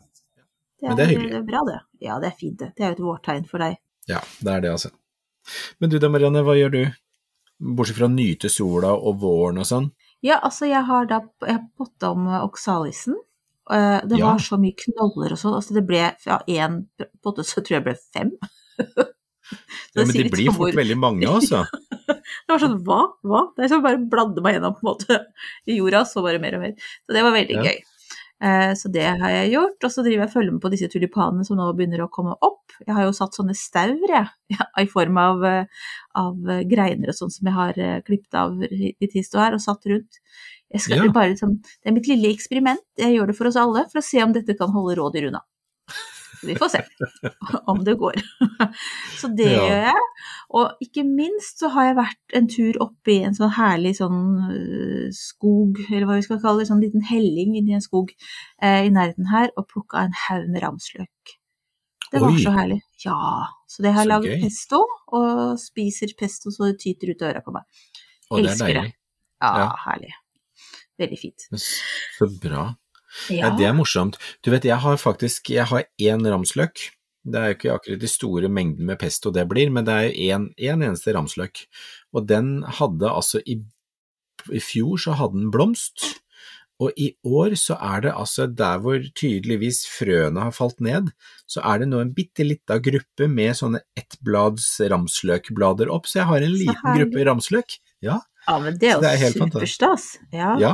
Det 0.83 0.91
Men 0.91 0.99
det 0.99 1.05
er 1.05 1.13
hyggelig. 1.13 1.31
Det 1.31 1.41
er 1.41 1.49
bra, 1.49 1.63
det. 1.71 1.79
Ja, 2.03 2.19
det 2.23 2.33
er 2.33 2.39
fint, 2.39 2.59
det. 2.61 2.73
Det 2.75 2.85
er 2.85 2.93
jo 2.93 2.99
et 2.99 3.05
vårtegn 3.07 3.47
for 3.51 3.63
deg. 3.63 3.79
Ja, 4.11 4.21
det 4.43 4.57
er 4.57 4.65
det, 4.67 4.75
altså. 4.75 4.91
Men 5.81 5.91
du 5.91 5.99
da, 5.99 6.09
Marianne, 6.13 6.43
hva 6.47 6.55
gjør 6.59 6.73
du? 6.75 6.83
Bortsett 7.79 7.97
fra 7.99 8.09
å 8.09 8.13
nyte 8.15 8.51
sola 8.51 8.93
og 8.97 9.21
våren 9.23 9.61
og 9.63 9.69
sånn? 9.69 9.91
Ja, 10.25 10.39
altså, 10.43 10.67
jeg 10.67 10.83
har 10.89 11.07
da 11.11 11.21
potta 11.79 12.11
om 12.15 12.27
eh, 12.29 12.41
oksalisen. 12.45 13.17
Det 13.71 14.09
Det 14.11 14.19
Ja. 14.21 14.27
var 14.33 14.39
så 14.45 14.59
mye 14.61 14.75
knoller 14.77 15.33
og 15.33 15.39
sånn. 15.41 15.55
Altså, 15.57 15.75
det 15.75 15.87
ble 15.89 16.03
fra 16.21 16.43
én 16.49 16.87
potte, 17.23 17.45
så 17.45 17.63
tror 17.65 17.79
jeg 17.79 17.85
det 17.85 17.89
ble 17.91 17.97
fem. 18.13 18.33
Ja, 19.95 20.03
men 20.09 20.17
det 20.17 20.31
blir 20.33 20.49
fort 20.57 20.75
veldig 20.75 20.97
mange, 20.99 21.27
altså. 21.29 21.61
Det 22.09 22.49
var 22.51 22.59
sånn, 22.59 22.79
hva? 22.85 22.97
Hva? 23.23 23.43
Det 23.55 23.65
er 23.67 23.69
som 23.71 23.83
bare 23.85 24.01
bladde 24.11 24.43
meg 24.43 24.57
gjennom 24.57 24.73
på 24.75 24.83
en 24.83 24.89
måte 24.89 25.19
i 25.71 25.77
jorda, 25.77 26.01
så 26.09 26.23
bare 26.25 26.41
mer 26.43 26.57
og 26.57 26.63
mer. 26.65 26.73
Så 27.05 27.15
det 27.15 27.23
var 27.23 27.33
veldig 27.37 27.55
Ja. 27.61 27.63
gøy. 27.69 27.79
Eh, 28.43 28.73
Så 28.75 28.91
det 28.93 29.05
har 29.21 29.31
jeg 29.31 29.53
gjort, 29.55 29.85
og 29.85 29.91
så 29.91 30.03
driver 30.03 30.25
jeg 30.25 30.29
og 30.29 30.33
følger 30.35 30.53
med 30.53 30.61
på 30.65 30.71
disse 30.73 30.89
tulipanene 30.91 31.45
som 31.47 31.57
nå 31.57 31.69
begynner 31.77 32.03
å 32.05 32.11
komme 32.11 32.35
opp. 32.43 32.75
Jeg 32.87 32.95
har 32.97 33.05
jo 33.07 33.13
satt 33.15 33.35
sånne 33.39 33.55
staur, 33.55 33.95
jeg, 34.11 34.27
ja, 34.57 34.67
i 34.83 34.87
form 34.91 35.17
av, 35.19 35.45
eh, 35.45 35.65
av 36.19 36.51
eh, 36.51 36.65
greiner 36.69 37.09
og 37.09 37.15
sånn 37.15 37.31
som 37.31 37.47
jeg 37.47 37.55
har 37.55 37.79
klippet 38.05 38.35
av 38.35 38.59
litt 38.59 39.15
hist 39.15 39.35
og 39.35 39.41
her, 39.45 39.55
og 39.55 39.61
satt 39.65 39.87
rundt. 39.87 40.21
Jeg 40.75 40.81
skal 40.83 41.05
Ja. 41.07 41.13
bare 41.13 41.31
liksom, 41.33 41.61
det 41.63 41.89
er 41.89 41.93
mitt 41.95 42.09
lille 42.11 42.33
eksperiment, 42.35 42.83
jeg 42.99 43.15
gjør 43.15 43.27
det 43.31 43.37
for 43.39 43.47
oss 43.47 43.57
alle, 43.57 43.87
for 43.93 44.01
å 44.01 44.05
se 44.05 44.23
om 44.25 44.33
dette 44.35 44.57
kan 44.59 44.73
holde 44.75 44.97
rådyr 44.99 45.29
unna. 45.31 45.41
Vi 46.47 46.55
får 46.61 46.71
se 46.75 46.81
om 47.71 47.83
det 47.87 47.95
går. 48.01 48.19
Så 49.21 49.29
det 49.37 49.47
Ja. 49.53 49.63
gjør 49.69 49.85
jeg. 49.89 50.03
Og 50.55 50.85
ikke 50.85 51.05
minst 51.09 51.59
så 51.63 51.71
har 51.75 51.89
jeg 51.89 51.97
vært 51.99 52.37
en 52.39 52.49
tur 52.49 52.79
opp 52.85 53.11
i 53.11 53.17
en 53.27 53.35
sånn 53.37 53.53
herlig 53.57 53.95
sånn 53.99 54.19
øh, 54.55 55.09
skog, 55.17 55.81
eller 55.91 56.07
hva 56.09 56.19
vi 56.21 56.27
skal 56.27 56.41
kalle 56.43 56.63
det, 56.63 56.69
sånn 56.71 56.83
liten 56.85 57.03
helling 57.09 57.57
inni 57.59 57.75
en 57.77 57.85
skog 57.85 58.13
eh, 58.63 58.85
i 58.87 58.93
nærheten 58.95 59.27
her, 59.33 59.51
og 59.57 59.67
plukka 59.73 60.05
en 60.07 60.15
haug 60.29 60.47
med 60.53 60.63
ramsløk. 60.63 61.35
Det 62.13 62.21
var 62.23 62.31
Oi. 62.31 62.43
så 62.45 62.53
herlig. 62.55 62.81
Ja. 63.05 63.17
Så 63.67 63.83
det 63.83 63.91
har 63.97 64.05
jeg 64.05 64.13
laget 64.13 64.43
pesto, 64.45 64.85
og 65.17 65.57
spiser 65.59 66.13
pesto 66.19 66.53
så 66.55 66.69
det 66.71 66.79
tyter 66.85 67.11
ut 67.11 67.23
av 67.25 67.33
øra 67.33 67.43
på 67.43 67.55
meg. 67.57 67.65
Og 68.31 68.39
det 68.39 68.45
er 68.47 68.53
Elsker 68.53 68.67
det. 68.69 68.75
deilig. 68.77 68.95
Ja, 69.43 69.51
Ja. 69.65 69.71
herlig. 69.89 70.13
Veldig 71.03 71.19
fint. 71.19 71.49
Så 71.59 72.29
bra. 72.41 72.69
Ja. 73.33 73.53
Det 73.57 73.69
er 73.69 73.77
morsomt. 73.77 74.19
Du 74.45 74.51
vet, 74.55 74.67
jeg 74.67 74.81
har 74.83 74.99
faktisk 75.01 75.53
jeg 75.55 75.69
har 75.71 75.87
én 76.01 76.27
ramsløk. 76.27 76.89
Det 77.25 77.41
er 77.41 77.47
jo 77.53 77.57
ikke 77.57 77.77
akkurat 77.79 78.03
de 78.03 78.11
store 78.11 78.51
mengdene 78.53 78.91
med 78.91 79.01
pesto 79.01 79.33
det 79.33 79.47
blir, 79.49 79.71
men 79.73 79.87
det 79.87 79.95
er 79.95 80.09
jo 80.09 80.35
én 80.35 80.51
en 80.69 80.85
eneste 80.91 81.15
ramsløk. 81.17 81.65
Og 82.13 82.27
den 82.29 82.59
hadde 82.81 83.09
altså 83.09 83.41
i, 83.47 83.63
I 84.53 84.61
fjor 84.61 85.01
så 85.01 85.17
hadde 85.17 85.41
den 85.41 85.55
blomst, 85.55 86.05
og 86.83 86.91
i 86.99 87.13
år 87.25 87.55
så 87.57 87.79
er 87.79 88.03
det 88.05 88.13
altså 88.13 88.49
der 88.51 88.83
hvor 88.83 88.99
tydeligvis 89.17 89.85
frøene 89.89 90.43
har 90.49 90.53
falt 90.53 90.83
ned, 90.85 91.13
så 91.47 91.63
er 91.65 91.81
det 91.81 91.89
nå 91.89 92.03
en 92.03 92.13
bitte 92.13 92.45
lita 92.45 92.81
gruppe 92.83 93.29
med 93.31 93.55
sånne 93.57 93.81
ettblads 93.97 94.67
ramsløkblader 94.93 95.93
opp, 95.95 96.11
så 96.11 96.21
jeg 96.21 96.31
har 96.33 96.45
en 96.45 96.57
liten 96.59 96.99
gruppe 96.99 97.29
ramsløk. 97.31 97.79
Ja, 98.05 98.21
Ja, 98.45 98.59
men 98.61 98.77
det 98.79 98.91
er 98.91 98.99
jo 98.99 99.05
det 99.05 99.11
er 99.11 99.23
helt 99.23 99.39
fantastisk. 99.41 99.79
superstas. 99.79 100.09
Ja. 100.35 100.51
ja. 100.61 100.73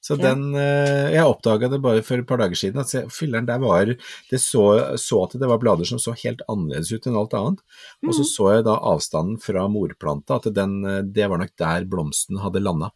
Så 0.00 0.14
den 0.16 0.54
eh, 0.54 1.10
Jeg 1.12 1.26
oppdaga 1.26 1.68
det 1.72 1.80
bare 1.82 2.02
for 2.06 2.20
et 2.22 2.26
par 2.28 2.38
dager 2.38 2.56
siden, 2.56 2.78
at 2.80 2.92
filleren 2.92 3.10
fylleren 3.12 3.48
der 3.48 3.58
var 3.58 3.90
Det 4.30 4.38
så, 4.40 4.96
så 4.96 5.24
at 5.26 5.34
det 5.40 5.48
var 5.50 5.58
blader 5.58 5.88
som 5.88 5.98
så 5.98 6.14
helt 6.22 6.44
annerledes 6.48 6.92
ut 6.94 7.08
enn 7.10 7.18
alt 7.18 7.34
annet. 7.34 7.64
Og 8.06 8.14
så 8.14 8.22
Mm. 8.22 8.30
så 8.30 8.46
jeg 8.54 8.64
da 8.68 8.76
avstanden 8.78 9.40
fra 9.42 9.66
morplanta, 9.68 10.38
at 10.38 10.54
den, 10.54 10.84
eh, 10.86 11.02
det 11.02 11.28
var 11.28 11.38
nok 11.38 11.54
der 11.58 11.84
blomsten 11.84 12.38
hadde 12.38 12.62
landa. 12.62 12.92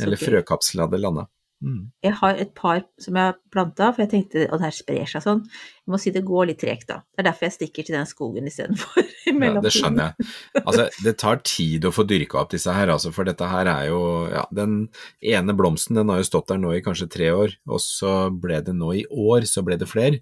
Eller 0.00 0.16
frøkapselen 0.20 0.86
hadde 0.86 1.00
landa. 1.00 1.26
Mm. 1.64 1.86
Jeg 2.04 2.12
har 2.18 2.36
et 2.36 2.50
par 2.56 2.82
som 3.00 3.16
jeg 3.16 3.30
har 3.30 3.36
planta, 3.52 3.88
for 3.94 4.04
jeg 4.04 4.10
tenkte 4.12 4.42
at 4.44 4.58
det 4.60 4.66
her 4.66 4.74
sprer 4.76 5.08
seg 5.08 5.22
sånn. 5.24 5.40
Jeg 5.48 5.92
må 5.94 6.00
si 6.00 6.12
det 6.12 6.22
går 6.28 6.50
litt 6.50 6.60
tregt, 6.60 6.88
da. 6.90 6.98
Det 7.08 7.22
er 7.22 7.28
derfor 7.30 7.48
jeg 7.48 7.54
stikker 7.54 7.86
til 7.86 7.96
den 7.96 8.08
skogen 8.10 8.50
istedenfor. 8.50 9.06
i 9.30 9.32
Ja, 9.32 9.62
det 9.64 9.72
skjønner 9.74 10.10
jeg. 10.10 10.28
Altså, 10.62 10.88
det 11.06 11.14
tar 11.22 11.40
tid 11.48 11.88
å 11.88 11.94
få 11.94 12.04
dyrka 12.08 12.42
opp 12.42 12.52
disse 12.52 12.74
her, 12.76 12.92
altså, 12.92 13.12
for 13.16 13.28
dette 13.28 13.48
her 13.48 13.70
er 13.72 13.88
jo 13.88 14.02
Ja, 14.32 14.44
den 14.54 14.76
ene 15.24 15.56
blomsten 15.56 15.96
den 15.98 16.12
har 16.12 16.20
jo 16.20 16.28
stått 16.28 16.50
der 16.52 16.60
nå 16.60 16.74
i 16.76 16.84
kanskje 16.84 17.08
tre 17.12 17.32
år, 17.32 17.56
og 17.70 17.80
så 17.82 18.28
ble 18.30 18.60
det 18.66 18.76
nå 18.76 18.92
i 19.00 19.06
år, 19.08 19.48
så 19.48 19.64
ble 19.66 19.80
det 19.80 19.88
flere. 19.90 20.20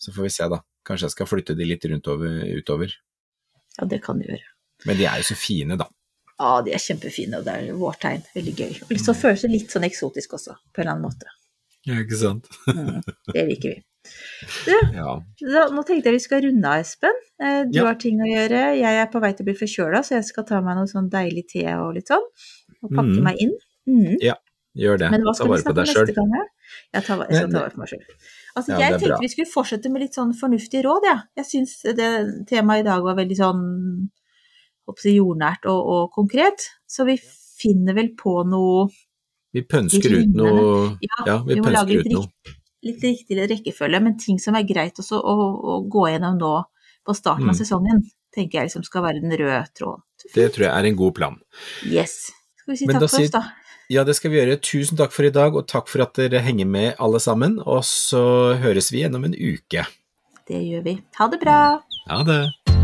Så 0.00 0.12
får 0.12 0.28
vi 0.28 0.34
se, 0.36 0.48
da. 0.52 0.60
Kanskje 0.84 1.08
jeg 1.08 1.16
skal 1.16 1.30
flytte 1.30 1.56
de 1.56 1.68
litt 1.68 1.84
rundt 1.88 2.10
over, 2.12 2.40
utover. 2.60 2.92
Ja, 3.78 3.88
det 3.88 4.02
kan 4.04 4.20
du 4.20 4.28
gjøre. 4.28 4.50
Men 4.84 4.98
de 5.00 5.06
er 5.08 5.22
jo 5.22 5.30
så 5.30 5.36
fine, 5.38 5.78
da. 5.80 5.88
Ja, 6.40 6.50
de 6.66 6.72
er 6.74 6.82
kjempefine, 6.82 7.38
og 7.38 7.46
det 7.46 7.54
er 7.54 7.78
vårtegn. 7.78 8.22
Veldig 8.34 8.54
gøy. 8.58 8.76
Og 8.88 9.00
så 9.02 9.14
føles 9.14 9.44
det 9.46 9.50
litt 9.52 9.74
sånn 9.74 9.86
eksotisk 9.86 10.34
også, 10.38 10.56
på 10.74 10.82
en 10.82 10.86
eller 10.86 10.96
annen 10.96 11.06
måte. 11.06 11.34
Ja, 11.84 11.98
ikke 12.00 12.16
sant? 12.18 12.48
Mm, 12.66 13.02
det 13.32 13.44
liker 13.50 13.74
vi. 13.74 13.82
Du, 14.66 14.72
Ja. 14.92 15.14
da, 15.40 15.62
nå 15.72 15.80
tenkte 15.88 16.10
jeg 16.10 16.18
vi 16.18 16.24
skal 16.26 16.42
runde 16.44 16.68
av, 16.68 16.82
Espen. 16.84 17.20
Eh, 17.40 17.62
Du 17.70 17.78
Ja. 17.78 17.86
har 17.86 17.94
ting 18.00 18.18
å 18.20 18.28
gjøre. 18.28 18.76
Jeg 18.76 18.98
er 19.00 19.06
på 19.12 19.20
vei 19.22 19.30
til 19.32 19.44
å 19.46 19.48
bli 19.48 19.54
forkjøla, 19.56 20.02
så 20.04 20.18
jeg 20.18 20.26
skal 20.28 20.44
ta 20.44 20.60
meg 20.60 20.76
noe 20.76 20.90
sånn 20.90 21.08
deilig 21.08 21.46
te 21.54 21.64
og 21.72 21.94
litt 21.96 22.10
sånn. 22.12 22.26
Og 22.82 22.90
pakke 22.90 23.14
mm. 23.14 23.22
meg 23.24 23.40
inn. 23.40 23.54
Ja, 24.20 24.34
Gjør 24.74 24.98
det. 24.98 25.10
Men 25.14 25.22
hva 25.22 25.32
skal 25.36 25.46
vi 25.46 25.54
vare 25.54 25.70
på 25.70 25.74
deg 25.76 25.86
sjøl. 25.86 26.08
Jeg, 26.10 27.02
tar, 27.06 27.20
jeg 27.30 27.36
skal 27.38 27.52
ta 27.52 27.60
vare 27.60 27.70
på 27.70 27.78
meg 27.78 27.90
sjøl. 27.92 28.00
Altså, 28.58 28.70
Ja, 28.72 28.78
jeg 28.78 28.86
er 28.86 28.90
bra. 28.90 28.98
tenkte 29.04 29.20
vi 29.22 29.28
skulle 29.30 29.52
fortsette 29.52 29.90
med 29.94 30.02
litt 30.02 30.16
sånn 30.18 30.32
fornuftige 30.34 30.82
råd, 30.86 31.06
jeg. 31.06 31.14
Ja. 31.14 31.42
Jeg 31.42 31.46
syns 31.46 31.74
det 32.00 32.08
temaet 32.50 32.82
i 32.82 32.88
dag 32.88 33.06
var 33.06 33.14
veldig 33.14 33.38
sånn 33.38 33.62
håper 34.88 35.14
jordnært 35.14 35.66
og, 35.70 35.86
og 35.94 36.12
konkret. 36.14 36.68
Så 36.86 37.06
vi 37.08 37.16
finner 37.20 37.94
vel 37.96 38.12
på 38.18 38.42
noe 38.48 38.88
Vi 39.54 39.62
pønsker 39.62 40.18
ut 40.18 40.34
noe 40.34 40.98
Ja, 41.04 41.20
Ja, 41.26 41.36
vi 41.46 41.54
vi 41.54 41.60
må 41.62 41.70
lage 41.72 41.96
litt 42.00 42.12
noe. 42.12 42.26
litt 42.84 43.02
riktig 43.06 43.38
rekkefølge, 43.48 44.00
men 44.02 44.18
ting 44.18 44.38
som 44.42 44.54
er 44.58 44.66
greit 44.68 44.98
også 45.00 45.16
å, 45.22 45.34
å 45.74 45.88
gå 45.88 46.08
gjennom 46.10 46.36
nå 46.40 46.54
på 47.06 47.14
starten 47.16 47.48
av 47.48 47.54
Mm. 47.54 47.58
sesongen, 47.60 48.02
tenker 48.34 48.58
jeg 48.60 48.68
liksom 48.70 48.84
skal 48.84 49.02
være 49.04 49.20
den 49.22 49.32
røde 49.36 49.66
tråden. 49.76 50.02
Det 50.34 50.52
tror 50.52 50.64
jeg 50.66 50.72
er 50.72 50.88
en 50.88 50.96
god 50.96 51.14
plan. 51.14 51.36
Yes. 51.84 52.32
Skal 52.60 52.72
vi 52.72 52.76
si 52.80 52.86
Men 52.86 52.96
takk 52.98 53.10
for 53.10 53.22
oss, 53.22 53.30
da? 53.30 53.42
Ja, 53.92 54.04
det 54.04 54.16
skal 54.16 54.30
vi 54.32 54.38
gjøre. 54.40 54.56
Tusen 54.60 54.96
takk 54.96 55.12
for 55.12 55.24
i 55.28 55.30
dag, 55.30 55.54
og 55.54 55.66
takk 55.68 55.88
for 55.92 56.00
at 56.02 56.14
dere 56.16 56.40
henger 56.40 56.66
med 56.66 56.94
alle 56.98 57.20
sammen. 57.20 57.58
Og 57.60 57.84
så 57.84 58.56
høres 58.56 58.88
vi 58.90 59.02
gjennom 59.04 59.24
en 59.28 59.34
uke. 59.36 59.84
Det 60.48 60.60
gjør 60.64 60.82
vi. 60.88 60.98
Ha 61.20 61.28
det 61.28 61.40
bra! 61.44 61.60
Ha 62.08 62.22
det! 62.24 62.83